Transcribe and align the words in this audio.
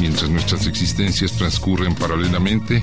mientras 0.00 0.30
nuestras 0.30 0.66
existencias 0.66 1.32
transcurren 1.32 1.94
paralelamente, 1.94 2.82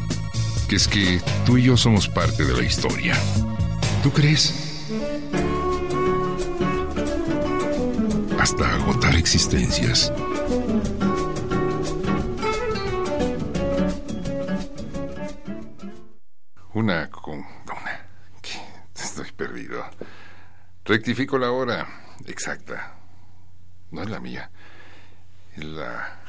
que 0.69 0.75
es 0.75 0.87
que 0.87 1.19
tú 1.45 1.57
y 1.57 1.63
yo 1.63 1.75
somos 1.75 2.07
parte 2.07 2.45
de 2.45 2.53
la 2.53 2.63
historia. 2.63 3.15
¿Tú 4.03 4.11
crees? 4.11 4.53
Hasta 8.39 8.75
agotar 8.75 9.15
existencias. 9.15 10.13
Una 16.73 17.09
con... 17.09 17.39
Una... 17.39 18.07
Estoy 18.95 19.31
perdido. 19.31 19.83
Rectifico 20.85 21.39
la 21.39 21.51
hora 21.51 21.87
exacta. 22.27 22.93
No 23.89 24.03
es 24.03 24.09
la 24.09 24.19
mía. 24.19 24.51
Es 25.55 25.63
la... 25.63 26.26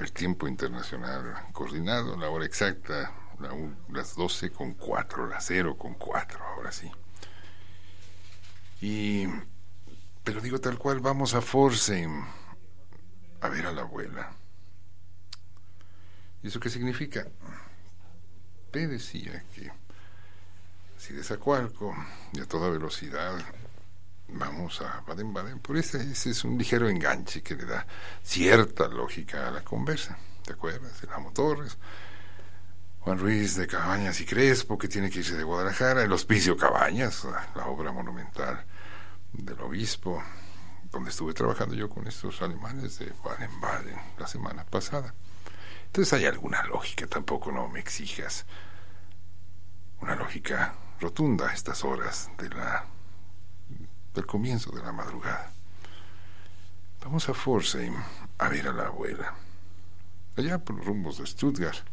El 0.00 0.12
tiempo 0.12 0.48
internacional 0.48 1.34
coordinado, 1.52 2.16
la 2.16 2.30
hora 2.30 2.46
exacta, 2.46 3.12
las 3.90 4.16
12 4.16 4.50
con 4.50 4.72
4, 4.72 5.26
las 5.28 5.44
0 5.44 5.76
con 5.76 5.92
4, 5.92 6.42
ahora 6.42 6.72
sí. 6.72 6.90
Y, 8.80 9.26
pero 10.24 10.40
digo 10.40 10.58
tal 10.58 10.78
cual, 10.78 11.00
vamos 11.00 11.34
a 11.34 11.42
Force 11.42 12.08
a 13.42 13.48
ver 13.50 13.66
a 13.66 13.72
la 13.72 13.82
abuela. 13.82 14.32
¿Y 16.42 16.48
eso 16.48 16.60
qué 16.60 16.70
significa? 16.70 17.26
P 18.70 18.86
decía 18.86 19.44
que 19.54 19.70
si 20.96 21.12
de 21.12 21.22
Zacualco 21.22 21.94
y 22.32 22.40
a 22.40 22.46
toda 22.46 22.70
velocidad 22.70 23.38
vamos 24.32 24.80
a 24.82 25.02
Baden-Baden, 25.06 25.60
por 25.60 25.76
ese, 25.76 26.02
ese 26.10 26.30
es 26.30 26.44
un 26.44 26.58
ligero 26.58 26.88
enganche 26.88 27.42
que 27.42 27.54
le 27.54 27.64
da 27.64 27.86
cierta 28.22 28.88
lógica 28.88 29.48
a 29.48 29.50
la 29.50 29.62
conversa. 29.62 30.18
¿Te 30.44 30.52
acuerdas? 30.52 31.02
El 31.02 31.12
Amo 31.12 31.32
Torres 31.32 31.76
Juan 33.00 33.18
Ruiz 33.18 33.56
de 33.56 33.66
Cabañas 33.66 34.20
y 34.20 34.26
Crespo, 34.26 34.76
que 34.76 34.86
tiene 34.86 35.08
que 35.08 35.20
irse 35.20 35.34
de 35.34 35.42
Guadalajara, 35.42 36.02
el 36.02 36.12
Hospicio 36.12 36.56
Cabañas, 36.56 37.26
la 37.54 37.66
obra 37.66 37.92
monumental 37.92 38.62
del 39.32 39.58
obispo, 39.60 40.22
donde 40.90 41.08
estuve 41.08 41.32
trabajando 41.32 41.74
yo 41.74 41.88
con 41.88 42.06
estos 42.06 42.42
alemanes 42.42 42.98
de 42.98 43.10
Baden-Baden 43.24 43.96
la 44.18 44.26
semana 44.26 44.64
pasada. 44.66 45.14
Entonces 45.86 46.12
hay 46.12 46.26
alguna 46.26 46.62
lógica, 46.64 47.06
tampoco 47.06 47.50
no 47.50 47.68
me 47.68 47.80
exijas 47.80 48.44
una 50.00 50.14
lógica 50.14 50.74
rotunda 51.00 51.48
a 51.48 51.54
estas 51.54 51.84
horas 51.84 52.30
de 52.36 52.50
la 52.50 52.84
del 54.14 54.26
comienzo 54.26 54.70
de 54.72 54.82
la 54.82 54.92
madrugada. 54.92 55.52
Vamos 57.02 57.28
a 57.28 57.34
Forsheim 57.34 57.94
a 58.38 58.48
ver 58.48 58.68
a 58.68 58.72
la 58.72 58.86
abuela. 58.86 59.34
Allá 60.36 60.58
por 60.58 60.76
los 60.76 60.86
rumbos 60.86 61.18
de 61.18 61.26
Stuttgart 61.26 61.84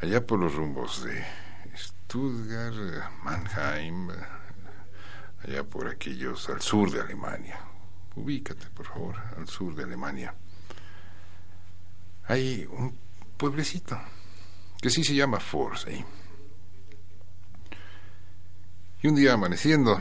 allá 0.00 0.24
por 0.24 0.38
los 0.38 0.54
rumbos 0.54 1.04
de 1.04 1.24
Stuttgart, 1.76 3.12
Mannheim, 3.22 4.08
allá 5.44 5.64
por 5.64 5.88
aquellos 5.88 6.48
al 6.48 6.60
sur 6.60 6.90
de 6.90 7.00
Alemania. 7.00 7.58
Ubícate, 8.14 8.66
por 8.70 8.86
favor, 8.86 9.16
al 9.36 9.48
sur 9.48 9.74
de 9.74 9.84
Alemania. 9.84 10.34
Hay 12.26 12.66
un 12.70 12.96
pueblecito 13.36 13.98
que 14.80 14.90
sí 14.90 15.02
se 15.02 15.14
llama 15.14 15.40
Forsey. 15.40 16.04
Y 19.00 19.08
un 19.08 19.14
día 19.14 19.34
amaneciendo, 19.34 20.00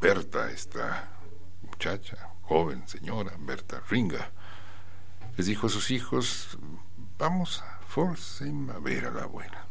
Berta, 0.00 0.50
esta 0.50 1.08
muchacha, 1.62 2.16
joven 2.42 2.86
señora, 2.88 3.32
Berta 3.38 3.82
Ringa, 3.88 4.30
les 5.36 5.46
dijo 5.46 5.66
a 5.66 5.70
sus 5.70 5.90
hijos, 5.90 6.58
vamos 7.18 7.62
a 7.62 7.72
a 7.94 8.78
ver 8.78 9.04
a 9.06 9.10
la 9.10 9.24
abuela. 9.24 9.66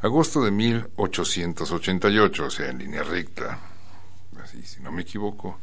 Agosto 0.00 0.44
de 0.44 0.50
1888, 0.50 2.44
o 2.44 2.50
sea, 2.50 2.68
en 2.68 2.76
línea 2.78 3.02
recta, 3.02 3.58
así, 4.42 4.60
si 4.62 4.82
no 4.82 4.92
me 4.92 5.00
equivoco, 5.02 5.58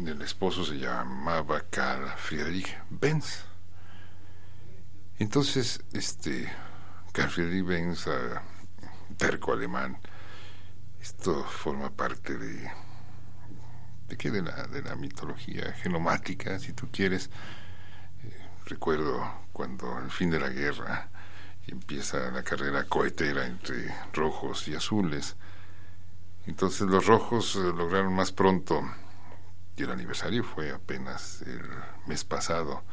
el 0.05 0.22
esposo 0.22 0.66
se 0.66 0.75
llamaba 0.75 1.63
Karl 1.69 2.09
Friedrich 2.17 2.78
Benz. 2.89 3.45
Entonces, 5.19 5.81
este, 5.94 6.51
Karl 7.13 7.29
Friedrich 7.29 7.66
Benz 7.66 8.07
terco 9.17 9.53
alemán. 9.53 9.97
Esto 11.01 11.44
forma 11.44 11.89
parte 11.89 12.38
de 12.38 12.69
de 14.09 14.16
qué 14.16 14.31
de 14.31 14.41
la 14.41 14.67
de 14.67 14.81
la 14.81 14.95
mitología 14.95 15.73
genomática, 15.73 16.59
si 16.59 16.73
tú 16.73 16.89
quieres. 16.91 17.29
Eh, 18.23 18.47
recuerdo 18.66 19.45
cuando 19.53 19.95
al 19.95 20.11
fin 20.11 20.29
de 20.29 20.39
la 20.39 20.49
guerra 20.49 21.09
empieza 21.67 22.31
la 22.31 22.44
carrera 22.44 22.85
cohetera 22.85 23.45
entre 23.45 23.94
rojos 24.13 24.67
y 24.67 24.75
azules. 24.75 25.35
Entonces 26.47 26.88
los 26.88 27.06
rojos 27.06 27.56
eh, 27.56 27.59
lograron 27.59 28.13
más 28.13 28.31
pronto, 28.31 28.81
y 29.75 29.84
el 29.84 29.91
aniversario 29.91 30.44
fue 30.44 30.72
apenas 30.72 31.44
el 31.44 31.62
mes 32.08 32.24
pasado, 32.24 32.84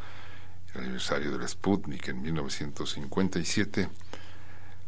el 0.74 0.82
aniversario 0.82 1.30
del 1.30 1.48
Sputnik 1.48 2.08
en 2.08 2.20
1957 2.20 3.88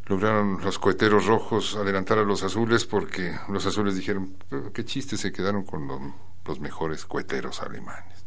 lograron 0.06 0.60
los 0.62 0.78
coheteros 0.78 1.26
rojos 1.26 1.76
adelantar 1.76 2.18
a 2.18 2.22
los 2.22 2.42
azules 2.42 2.84
porque 2.84 3.36
los 3.48 3.66
azules 3.66 3.96
dijeron, 3.96 4.36
qué 4.72 4.84
chiste, 4.84 5.16
se 5.16 5.32
quedaron 5.32 5.64
con 5.64 6.14
los 6.44 6.60
mejores 6.60 7.04
coheteros 7.04 7.60
alemanes. 7.60 8.24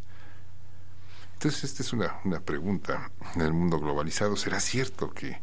Entonces, 1.34 1.64
esta 1.64 1.84
es 1.84 1.94
una, 1.94 2.20
una 2.26 2.42
pregunta 2.42 3.12
en 3.34 3.42
el 3.42 3.54
mundo 3.54 3.80
globalizado. 3.80 4.36
¿Será 4.36 4.60
cierto 4.60 5.12
que 5.12 5.42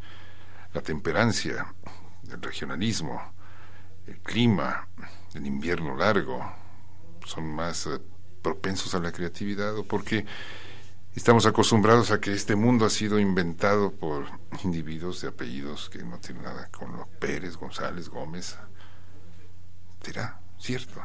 la 0.74 0.82
temperancia, 0.82 1.72
el 2.30 2.42
regionalismo, 2.42 3.32
el 4.06 4.18
clima, 4.20 4.88
el 5.34 5.46
invierno 5.46 5.96
largo 5.96 6.40
son 7.24 7.54
más 7.54 7.86
eh, 7.86 7.98
propensos 8.42 8.94
a 8.94 9.00
la 9.00 9.12
creatividad? 9.12 9.76
¿O 9.76 9.84
porque 9.84 10.26
Estamos 11.16 11.46
acostumbrados 11.46 12.10
a 12.10 12.20
que 12.20 12.34
este 12.34 12.56
mundo 12.56 12.84
ha 12.84 12.90
sido 12.90 13.18
inventado 13.18 13.90
por 13.90 14.26
individuos 14.62 15.22
de 15.22 15.28
apellidos 15.28 15.88
que 15.88 16.04
no 16.04 16.18
tienen 16.18 16.44
nada 16.44 16.68
con 16.70 16.94
los 16.94 17.08
Pérez, 17.08 17.56
González, 17.56 18.10
Gómez. 18.10 18.58
¿Será 20.02 20.38
cierto? 20.58 21.02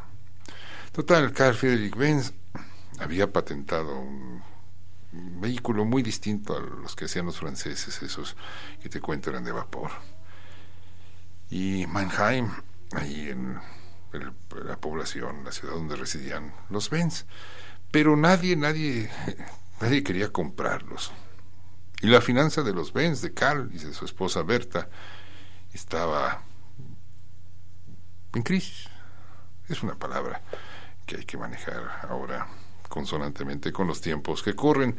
Total, 0.91 1.31
Carl 1.31 1.55
Friedrich 1.55 1.95
Benz 1.95 2.33
había 2.99 3.31
patentado 3.31 3.97
un, 3.99 4.43
vehículo 5.13 5.85
muy 5.85 6.03
distinto 6.03 6.57
a 6.57 6.59
los 6.59 6.93
que 6.93 7.05
hacían 7.05 7.25
los 7.25 7.39
franceses, 7.39 8.01
esos 8.03 8.35
que 8.81 8.89
te 8.89 8.99
cuento 8.99 9.29
eran 9.29 9.45
de 9.45 9.53
vapor. 9.53 9.91
Y 11.49 11.87
Mannheim, 11.87 12.49
ahí 12.93 13.29
en 13.29 13.59
la 14.65 14.77
población, 14.77 15.43
la 15.43 15.51
ciudad 15.51 15.73
donde 15.73 15.95
residían 15.95 16.53
los 16.69 16.89
Benz. 16.89 17.25
Pero 17.91 18.15
nadie, 18.15 18.55
nadie 18.55 19.09
Nadie 19.81 20.03
quería 20.03 20.31
comprarlos. 20.31 21.11
Y 22.01 22.07
la 22.07 22.21
finanza 22.21 22.61
de 22.61 22.71
los 22.71 22.93
Benz, 22.93 23.21
de 23.21 23.33
Carl 23.33 23.69
y 23.73 23.79
de 23.79 23.93
su 23.93 24.05
esposa 24.05 24.43
Berta, 24.43 24.87
estaba 25.73 26.43
en 28.33 28.43
crisis. 28.43 28.87
Es 29.67 29.81
una 29.81 29.95
palabra 29.95 30.41
que 31.05 31.17
hay 31.17 31.25
que 31.25 31.37
manejar 31.37 32.05
ahora 32.07 32.47
consonantemente 32.89 33.71
con 33.71 33.87
los 33.87 34.01
tiempos 34.01 34.43
que 34.43 34.55
corren. 34.55 34.95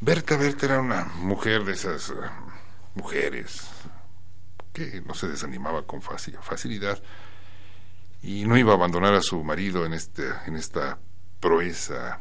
Berta, 0.00 0.36
Berta 0.36 0.66
era 0.66 0.80
una 0.80 1.04
mujer 1.04 1.64
de 1.64 1.72
esas 1.72 2.10
eh, 2.10 2.14
mujeres 2.94 3.70
que 4.72 5.00
no 5.02 5.14
se 5.14 5.28
desanimaba 5.28 5.86
con 5.86 6.02
facilidad 6.02 7.02
y 8.22 8.44
no 8.44 8.56
iba 8.56 8.72
a 8.72 8.76
abandonar 8.76 9.14
a 9.14 9.22
su 9.22 9.42
marido 9.42 9.86
en, 9.86 9.94
este, 9.94 10.28
en 10.46 10.56
esta 10.56 10.98
proeza 11.40 12.20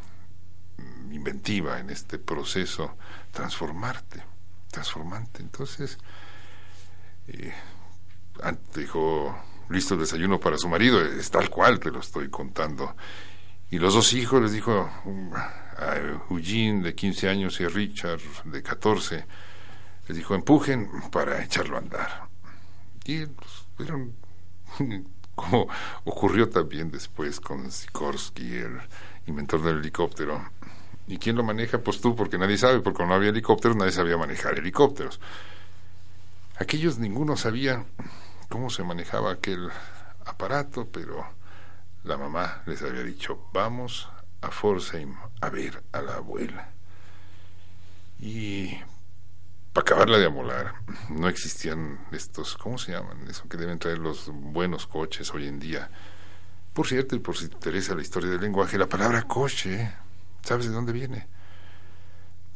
inventiva 1.11 1.79
en 1.79 1.89
este 1.89 2.17
proceso 2.17 2.97
transformarte, 3.31 4.23
transformante. 4.71 5.41
Entonces, 5.41 5.97
eh, 7.27 7.53
dijo, 8.75 9.35
listo 9.69 9.95
el 9.95 10.01
desayuno 10.01 10.39
para 10.39 10.57
su 10.57 10.67
marido, 10.69 11.01
es 11.01 11.29
tal 11.29 11.49
cual 11.49 11.79
te 11.79 11.91
lo 11.91 11.99
estoy 11.99 12.29
contando. 12.29 12.95
Y 13.71 13.77
los 13.77 13.93
dos 13.93 14.13
hijos 14.13 14.41
les 14.41 14.51
dijo 14.51 14.89
um, 15.05 15.31
a 15.33 15.95
Eugene 16.29 16.81
de 16.81 16.95
15 16.95 17.29
años 17.29 17.59
y 17.59 17.65
a 17.65 17.69
Richard 17.69 18.21
de 18.45 18.63
14, 18.63 19.25
les 20.07 20.17
dijo, 20.17 20.33
empujen 20.33 20.89
para 21.11 21.43
echarlo 21.43 21.75
a 21.75 21.79
andar. 21.79 22.28
Y 23.05 23.25
pues, 23.25 23.91
como 25.35 25.67
ocurrió 26.05 26.49
también 26.49 26.91
después 26.91 27.39
con 27.39 27.71
Sikorsky, 27.71 28.57
el 28.57 28.79
inventor 29.25 29.61
del 29.63 29.79
helicóptero, 29.79 30.43
¿Y 31.09 31.17
quién 31.17 31.35
lo 31.35 31.43
maneja? 31.43 31.79
Pues 31.79 32.01
tú, 32.01 32.15
porque 32.15 32.37
nadie 32.37 32.59
sabe, 32.59 32.81
porque 32.81 33.03
no 33.03 33.15
había 33.15 33.29
helicópteros, 33.29 33.75
nadie 33.75 33.91
sabía 33.91 34.15
manejar 34.15 34.59
helicópteros. 34.59 35.19
Aquellos 36.59 36.99
ninguno 36.99 37.35
sabía 37.35 37.83
cómo 38.47 38.69
se 38.69 38.83
manejaba 38.83 39.31
aquel 39.31 39.69
aparato, 40.23 40.87
pero 40.87 41.25
la 42.03 42.15
mamá 42.15 42.61
les 42.67 42.83
había 42.83 43.01
dicho, 43.01 43.49
vamos 43.51 44.07
a 44.41 44.51
Forsheim 44.51 45.15
a 45.41 45.49
ver 45.49 45.81
a 45.93 46.03
la 46.03 46.17
abuela. 46.17 46.69
Y 48.19 48.77
para 49.73 49.83
acabarla 49.83 50.17
de 50.17 50.25
amolar, 50.25 50.73
no 51.09 51.27
existían 51.27 51.99
estos, 52.11 52.57
¿cómo 52.57 52.77
se 52.77 52.91
llaman? 52.91 53.27
Eso 53.27 53.47
que 53.47 53.57
deben 53.57 53.79
traer 53.79 53.99
los 53.99 54.29
buenos 54.29 54.87
coches 54.87 55.31
hoy 55.33 55.47
en 55.47 55.59
día. 55.59 55.89
Por 56.73 56.87
cierto, 56.87 57.15
y 57.15 57.19
por 57.19 57.37
si 57.37 57.47
te 57.47 57.55
interesa 57.55 57.95
la 57.95 58.01
historia 58.01 58.29
del 58.29 58.41
lenguaje, 58.41 58.77
la 58.77 58.87
palabra 58.87 59.23
coche, 59.23 59.91
¿sabes 60.43 60.65
de 60.67 60.71
dónde 60.71 60.91
viene? 60.91 61.27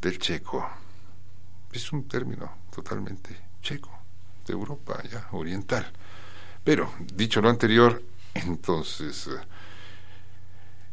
Del 0.02 0.18
checo. 0.18 0.68
Es 1.72 1.92
un 1.92 2.08
término 2.08 2.52
totalmente 2.74 3.36
checo, 3.62 3.92
de 4.46 4.54
Europa 4.54 5.02
ya 5.10 5.28
oriental. 5.32 5.92
Pero, 6.64 6.94
dicho 7.14 7.42
lo 7.42 7.50
anterior, 7.50 8.02
entonces 8.34 9.28
eh, 9.28 9.40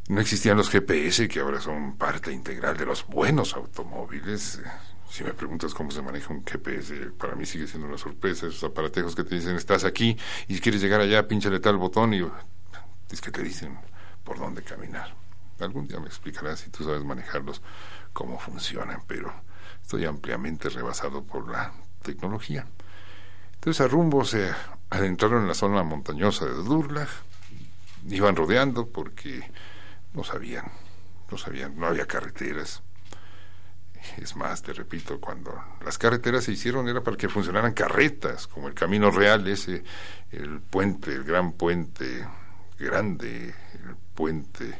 no 0.09 0.21
existían 0.21 0.57
los 0.57 0.71
GPS, 0.71 1.29
que 1.29 1.41
ahora 1.41 1.61
son 1.61 1.97
parte 1.97 2.33
integral 2.33 2.77
de 2.77 2.87
los 2.87 3.07
buenos 3.07 3.55
automóviles. 3.55 4.61
Si 5.11 5.25
me 5.25 5.35
preguntas 5.35 5.75
cómo 5.75 5.91
se 5.91 6.03
maneja 6.03 6.33
un 6.33 6.45
GPS, 6.45 6.95
para 7.19 7.35
mí 7.35 7.45
sigue 7.45 7.67
siendo 7.67 7.89
una 7.89 7.99
sorpresa. 7.99 8.47
Esos 8.47 8.63
aparatejos 8.63 9.17
que 9.17 9.25
te 9.25 9.35
dicen, 9.35 9.57
estás 9.57 9.85
aquí 9.85 10.17
y 10.47 10.61
quieres 10.61 10.81
llegar 10.81 11.01
allá, 11.01 11.27
pinchale 11.27 11.59
tal 11.59 11.77
botón 11.79 12.15
y 12.15 12.25
es 13.11 13.21
que 13.21 13.33
te 13.33 13.43
dicen 13.43 13.77
por 14.23 14.39
dónde 14.39 14.63
caminar. 14.63 15.13
Algún 15.59 15.89
día 15.89 15.99
me 15.99 16.07
explicarás 16.07 16.61
si 16.61 16.71
tú 16.71 16.85
sabes 16.85 17.03
manejarlos, 17.03 17.61
cómo 18.13 18.39
funcionan, 18.39 19.03
pero 19.09 19.35
estoy 19.83 20.05
ampliamente 20.05 20.69
rebasado 20.69 21.25
por 21.25 21.51
la 21.51 21.73
tecnología. 22.03 22.67
Entonces 23.55 23.81
a 23.81 23.89
rumbo 23.89 24.25
se 24.25 24.53
adentraron 24.91 25.43
en 25.43 25.49
la 25.49 25.55
zona 25.55 25.83
montañosa 25.83 26.47
de 26.47 26.55
Durlach, 26.55 27.11
iban 28.09 28.37
rodeando 28.37 28.87
porque 28.87 29.43
no 30.15 30.23
sabían, 30.23 30.71
no 31.31 31.37
sabían, 31.37 31.77
no 31.77 31.89
había 31.89 32.07
carreteras. 32.07 32.83
Es 34.19 34.37
más, 34.37 34.63
te 34.63 34.73
repito, 34.73 35.21
cuando 35.21 35.53
las 35.85 35.99
carreteras 35.99 36.45
se 36.45 36.53
hicieron 36.53 36.89
era 36.89 37.03
para 37.03 37.17
que 37.17 37.29
funcionaran 37.29 37.73
carretas, 37.73 38.47
como 38.47 38.69
el 38.69 38.75
Camino 38.75 39.11
Real, 39.11 39.47
ese, 39.47 39.83
el 40.31 40.61
puente, 40.61 41.13
el 41.13 41.25
gran 41.25 41.53
puente 41.53 42.27
grande, 42.79 43.55
el 43.75 43.97
puente 44.15 44.79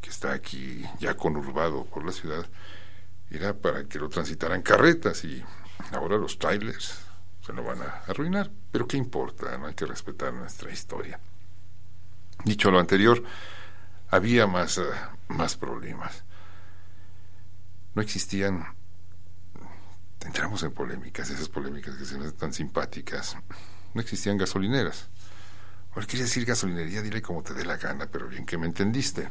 que 0.00 0.10
está 0.10 0.32
aquí 0.32 0.84
ya 0.98 1.14
conurbado 1.14 1.84
por 1.84 2.04
la 2.04 2.12
ciudad, 2.12 2.46
era 3.30 3.54
para 3.54 3.84
que 3.84 3.98
lo 3.98 4.08
transitaran 4.08 4.62
carretas 4.62 5.24
y 5.24 5.42
ahora 5.92 6.16
los 6.16 6.38
trailers 6.38 7.00
se 7.44 7.52
lo 7.52 7.62
van 7.62 7.82
a 7.82 8.02
arruinar. 8.06 8.50
Pero 8.70 8.86
¿qué 8.86 8.96
importa? 8.96 9.56
No 9.58 9.66
hay 9.66 9.74
que 9.74 9.86
respetar 9.86 10.32
nuestra 10.32 10.70
historia. 10.70 11.20
Dicho 12.44 12.70
lo 12.70 12.80
anterior, 12.80 13.22
había 14.10 14.46
más, 14.46 14.78
eh, 14.78 14.82
más 15.28 15.56
problemas. 15.56 16.24
No 17.94 18.02
existían, 18.02 18.64
entramos 20.24 20.62
en 20.62 20.72
polémicas, 20.72 21.30
esas 21.30 21.48
polémicas 21.48 21.96
que 21.96 22.04
se 22.04 22.18
me 22.18 22.30
tan 22.32 22.52
simpáticas, 22.52 23.36
no 23.94 24.00
existían 24.00 24.38
gasolineras. 24.38 25.08
Ahora 25.94 26.06
quería 26.06 26.24
decir 26.24 26.46
gasolinería, 26.46 27.02
dile 27.02 27.20
como 27.20 27.42
te 27.42 27.52
dé 27.52 27.66
la 27.66 27.76
gana, 27.76 28.06
pero 28.06 28.28
bien 28.28 28.46
que 28.46 28.56
me 28.56 28.66
entendiste. 28.66 29.28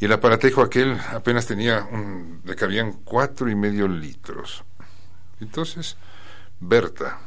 Y 0.00 0.06
el 0.06 0.12
aparatejo 0.12 0.62
aquel 0.62 0.98
apenas 1.10 1.46
tenía 1.46 1.84
un, 1.84 2.40
le 2.44 2.56
cabían 2.56 2.92
cuatro 3.04 3.50
y 3.50 3.54
medio 3.54 3.86
litros. 3.86 4.64
Entonces, 5.40 5.96
Berta 6.58 7.18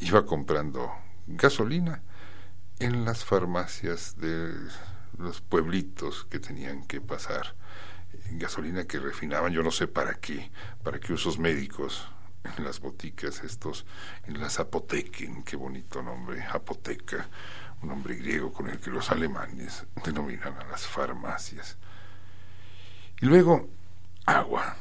iba 0.00 0.26
comprando 0.26 0.90
gasolina 1.26 2.02
en 2.80 3.04
las 3.04 3.24
farmacias 3.24 4.16
de 4.18 4.52
los 5.18 5.40
pueblitos 5.40 6.26
que 6.28 6.40
tenían 6.40 6.84
que 6.84 7.00
pasar 7.00 7.54
gasolina 8.38 8.84
que 8.84 8.98
refinaban, 8.98 9.52
yo 9.52 9.62
no 9.62 9.70
sé 9.70 9.86
para 9.86 10.14
qué, 10.14 10.50
para 10.82 10.98
qué 10.98 11.12
usos 11.12 11.38
médicos 11.38 12.08
en 12.44 12.64
las 12.64 12.80
boticas 12.80 13.42
estos, 13.44 13.86
en 14.26 14.40
las 14.40 14.58
apotequen, 14.58 15.42
qué 15.44 15.56
bonito 15.56 16.02
nombre, 16.02 16.42
apoteca, 16.42 17.28
un 17.82 17.88
nombre 17.88 18.16
griego 18.16 18.52
con 18.52 18.68
el 18.68 18.78
que 18.78 18.90
los 18.90 19.10
alemanes 19.10 19.84
denominan 20.04 20.56
a 20.56 20.64
las 20.64 20.86
farmacias. 20.86 21.76
Y 23.20 23.26
luego, 23.26 23.68
agua. 24.26 24.76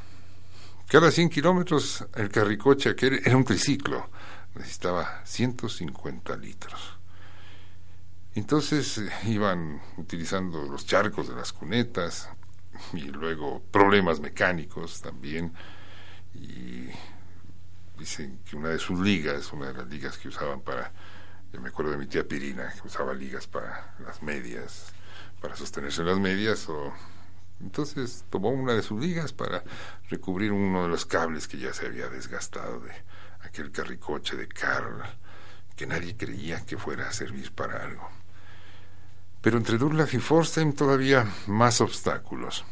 Cada 0.88 1.10
100 1.12 1.30
kilómetros 1.30 2.06
el 2.16 2.30
carricoche 2.30 2.90
aquel 2.90 3.22
era 3.24 3.38
un 3.38 3.46
triciclo, 3.46 4.10
necesitaba 4.56 5.22
150 5.26 6.36
litros. 6.38 6.98
Entonces 8.34 8.98
eh, 8.98 9.10
iban 9.26 9.82
utilizando 9.98 10.64
los 10.64 10.86
charcos 10.86 11.28
de 11.28 11.36
las 11.36 11.52
cunetas 11.52 12.30
y 12.94 13.02
luego 13.02 13.62
problemas 13.72 14.20
mecánicos 14.20 15.02
también. 15.02 15.54
Y 16.34 16.90
dicen 17.98 18.40
que 18.46 18.56
una 18.56 18.70
de 18.70 18.80
sus 18.80 19.00
ligas, 19.00 19.52
una 19.54 19.68
de 19.68 19.74
las 19.74 19.88
ligas 19.88 20.18
que 20.18 20.28
usaban 20.28 20.62
para, 20.62 20.92
yo 21.54 21.62
me 21.62 21.70
acuerdo 21.70 21.92
de 21.92 21.98
mi 21.98 22.08
tía 22.08 22.28
Pirina, 22.28 22.74
que 22.74 22.88
usaba 22.88 23.14
ligas 23.14 23.48
para 23.48 23.96
las 24.00 24.24
medias, 24.24 24.94
para 25.40 25.56
sostenerse 25.56 26.04
las 26.04 26.20
medias, 26.20 26.68
o 26.70 26.94
entonces 27.60 28.26
tomó 28.30 28.50
una 28.50 28.74
de 28.74 28.82
sus 28.82 29.00
ligas 29.00 29.34
para 29.34 29.64
recubrir 30.10 30.52
uno 30.52 30.84
de 30.84 30.90
los 30.90 31.06
cables 31.06 31.48
que 31.48 31.58
ya 31.58 31.74
se 31.74 31.86
había 31.86 32.10
desgastado 32.10 32.80
de 32.80 32.92
aquel 33.42 33.72
carricoche 33.72 34.36
de 34.36 34.48
Carl, 34.48 35.04
que 35.76 35.86
nadie 35.86 36.16
creía 36.18 36.66
que 36.66 36.78
fuera 36.78 37.08
a 37.08 37.14
servir 37.14 37.52
para 37.54 37.84
algo. 37.84 38.21
Pero 39.42 39.58
entre 39.58 39.80
Durlach 39.80 40.14
y 40.14 40.20
Forstheim 40.20 40.74
todavía 40.74 41.26
más 41.48 41.82
obstáculos. 41.82 42.64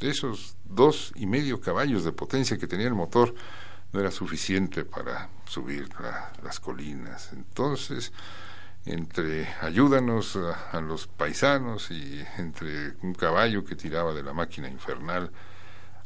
Esos 0.00 0.56
dos 0.64 1.12
y 1.16 1.26
medio 1.26 1.60
caballos 1.60 2.04
de 2.04 2.12
potencia 2.12 2.56
que 2.56 2.66
tenía 2.66 2.88
el 2.88 2.94
motor 2.94 3.34
no 3.92 4.00
era 4.00 4.10
suficiente 4.10 4.84
para 4.86 5.28
subir 5.44 5.88
las 6.42 6.60
colinas. 6.60 7.30
Entonces, 7.34 8.10
entre 8.86 9.46
ayúdanos 9.60 10.36
a, 10.36 10.80
los 10.80 11.06
paisanos 11.06 11.90
y 11.90 12.24
entre 12.38 12.96
un 13.02 13.14
caballo 13.14 13.62
que 13.62 13.76
tiraba 13.76 14.14
de 14.14 14.22
la 14.22 14.32
máquina 14.32 14.68
infernal, 14.68 15.30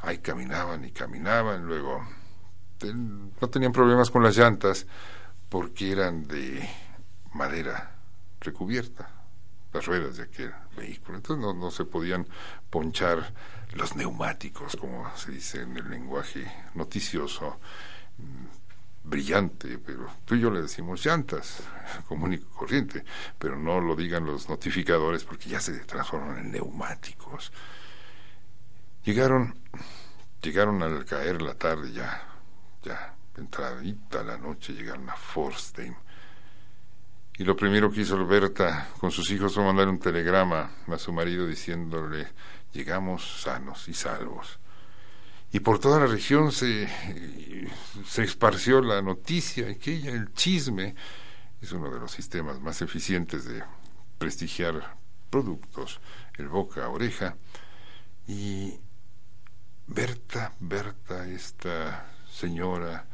ahí 0.01 0.19
caminaban 0.19 0.85
y 0.85 0.91
caminaban, 0.91 1.65
luego 1.65 2.07
no 3.41 3.49
tenían 3.49 3.73
problemas 3.73 4.11
con 4.11 4.25
las 4.25 4.37
llantas 4.37 4.85
porque 5.49 5.93
eran 5.93 6.27
de 6.27 6.69
madera 7.33 7.93
recubierta 8.41 9.16
las 9.77 9.87
ruedas 9.87 10.17
de 10.17 10.25
aquel 10.25 10.53
vehículo. 10.77 11.19
Entonces 11.19 11.45
no, 11.45 11.53
no 11.53 11.71
se 11.71 11.85
podían 11.85 12.27
ponchar 12.71 13.33
los 13.75 13.95
neumáticos, 13.95 14.77
como 14.77 15.15
se 15.17 15.33
dice 15.33 15.63
en 15.63 15.77
el 15.77 15.91
lenguaje 15.91 16.51
noticioso, 16.75 17.59
mm, 18.19 19.09
brillante, 19.09 19.79
pero 19.79 20.09
tú 20.25 20.35
y 20.35 20.41
yo 20.41 20.51
le 20.51 20.63
decimos 20.63 21.05
llantas, 21.05 21.63
común 22.09 22.33
y 22.33 22.39
corriente, 22.39 23.05
pero 23.39 23.57
no 23.57 23.81
lo 23.81 23.95
digan 23.95 24.25
los 24.25 24.49
notificadores 24.49 25.25
porque 25.25 25.51
ya 25.51 25.61
se 25.61 25.79
transforman 25.81 26.39
en 26.39 26.53
neumáticos. 26.53 27.53
Llegaron, 29.05 29.55
llegaron 30.41 30.83
al 30.83 31.05
caer 31.05 31.43
la 31.43 31.55
tarde 31.55 31.93
ya, 31.93 32.27
ya 32.83 33.15
entradita 33.37 34.25
la 34.25 34.39
noche, 34.39 34.73
llegaron 34.73 35.09
a 35.11 35.17
Forstheim 35.17 35.95
y 37.39 37.45
lo 37.45 37.55
primero 37.55 37.91
que 37.91 38.01
hizo 38.01 38.17
Alberta 38.17 38.89
con 38.99 39.11
sus 39.11 39.31
hijos 39.31 39.55
fue 39.55 39.65
mandar 39.65 39.89
un 39.89 39.99
telegrama 39.99 40.71
a 40.87 40.99
su 40.99 41.13
marido 41.13 41.47
diciéndole, 41.47 42.29
llegamos 42.73 43.43
sanos 43.43 43.89
y 43.89 43.95
salvos. 43.95 44.59
Y 45.53 45.61
por 45.61 45.79
toda 45.79 46.01
la 46.01 46.07
región 46.07 46.51
se, 46.51 46.89
se 48.07 48.23
esparció 48.23 48.81
la 48.81 49.03
noticia, 49.03 49.69
aquella, 49.71 50.13
el 50.13 50.33
chisme. 50.33 50.95
Es 51.61 51.73
uno 51.73 51.91
de 51.91 52.01
los 52.01 52.11
sistemas 52.11 52.61
más 52.61 52.83
eficientes 52.83 53.45
de 53.45 53.63
prestigiar 54.19 54.97
productos, 55.31 56.01
el 56.39 56.49
boca 56.49 56.85
a 56.85 56.89
oreja. 56.89 57.37
Y 58.27 58.75
Berta, 59.87 60.55
Berta, 60.59 61.29
esta 61.29 62.11
señora, 62.31 63.07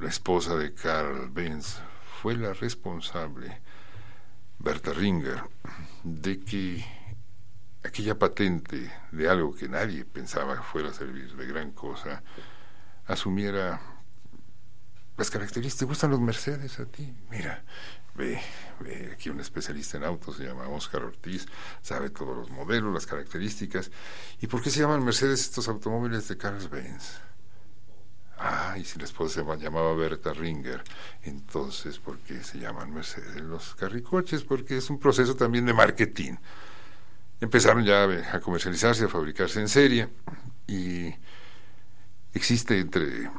la 0.00 0.08
esposa 0.08 0.56
de 0.56 0.74
Karl 0.74 1.30
Benz, 1.30 1.78
fue 2.22 2.36
la 2.36 2.52
responsable, 2.52 3.60
Berta 4.60 4.92
Ringer, 4.92 5.42
de 6.04 6.38
que 6.38 6.84
aquella 7.82 8.16
patente 8.16 8.92
de 9.10 9.28
algo 9.28 9.52
que 9.56 9.68
nadie 9.68 10.04
pensaba 10.04 10.62
fuera 10.62 10.90
a 10.90 10.94
servir 10.94 11.34
de 11.34 11.46
gran 11.48 11.72
cosa, 11.72 12.22
asumiera 13.06 13.80
las 15.16 15.30
características. 15.30 15.78
¿Te 15.80 15.84
gustan 15.84 16.12
los 16.12 16.20
Mercedes 16.20 16.78
a 16.78 16.86
ti? 16.86 17.12
Mira, 17.28 17.64
ve, 18.14 18.40
ve, 18.78 19.10
aquí 19.12 19.28
un 19.28 19.40
especialista 19.40 19.96
en 19.96 20.04
autos, 20.04 20.36
se 20.36 20.44
llama 20.44 20.68
Oscar 20.68 21.02
Ortiz, 21.02 21.48
sabe 21.82 22.10
todos 22.10 22.36
los 22.36 22.50
modelos, 22.50 22.94
las 22.94 23.06
características. 23.06 23.90
¿Y 24.40 24.46
por 24.46 24.62
qué 24.62 24.70
se 24.70 24.78
llaman 24.78 25.04
Mercedes 25.04 25.40
estos 25.40 25.66
automóviles 25.66 26.28
de 26.28 26.36
Carlos 26.36 26.70
Benz? 26.70 27.20
Ah, 28.44 28.76
y 28.76 28.84
si 28.84 28.98
la 28.98 29.04
esposa 29.04 29.44
se 29.44 29.56
llamaba 29.58 29.94
Berta 29.94 30.32
Ringer, 30.32 30.82
entonces, 31.22 32.00
¿por 32.00 32.18
qué 32.18 32.42
se 32.42 32.58
llaman 32.58 32.92
Mercedes 32.92 33.40
los 33.40 33.76
carricoches? 33.76 34.42
Porque 34.42 34.76
es 34.78 34.90
un 34.90 34.98
proceso 34.98 35.36
también 35.36 35.64
de 35.64 35.72
marketing. 35.72 36.34
Empezaron 37.40 37.84
ya 37.84 38.02
a 38.32 38.40
comercializarse, 38.40 39.04
a 39.04 39.08
fabricarse 39.08 39.60
en 39.60 39.68
serie, 39.68 40.08
y 40.66 41.14
existe 42.34 42.80
entre, 42.80 43.30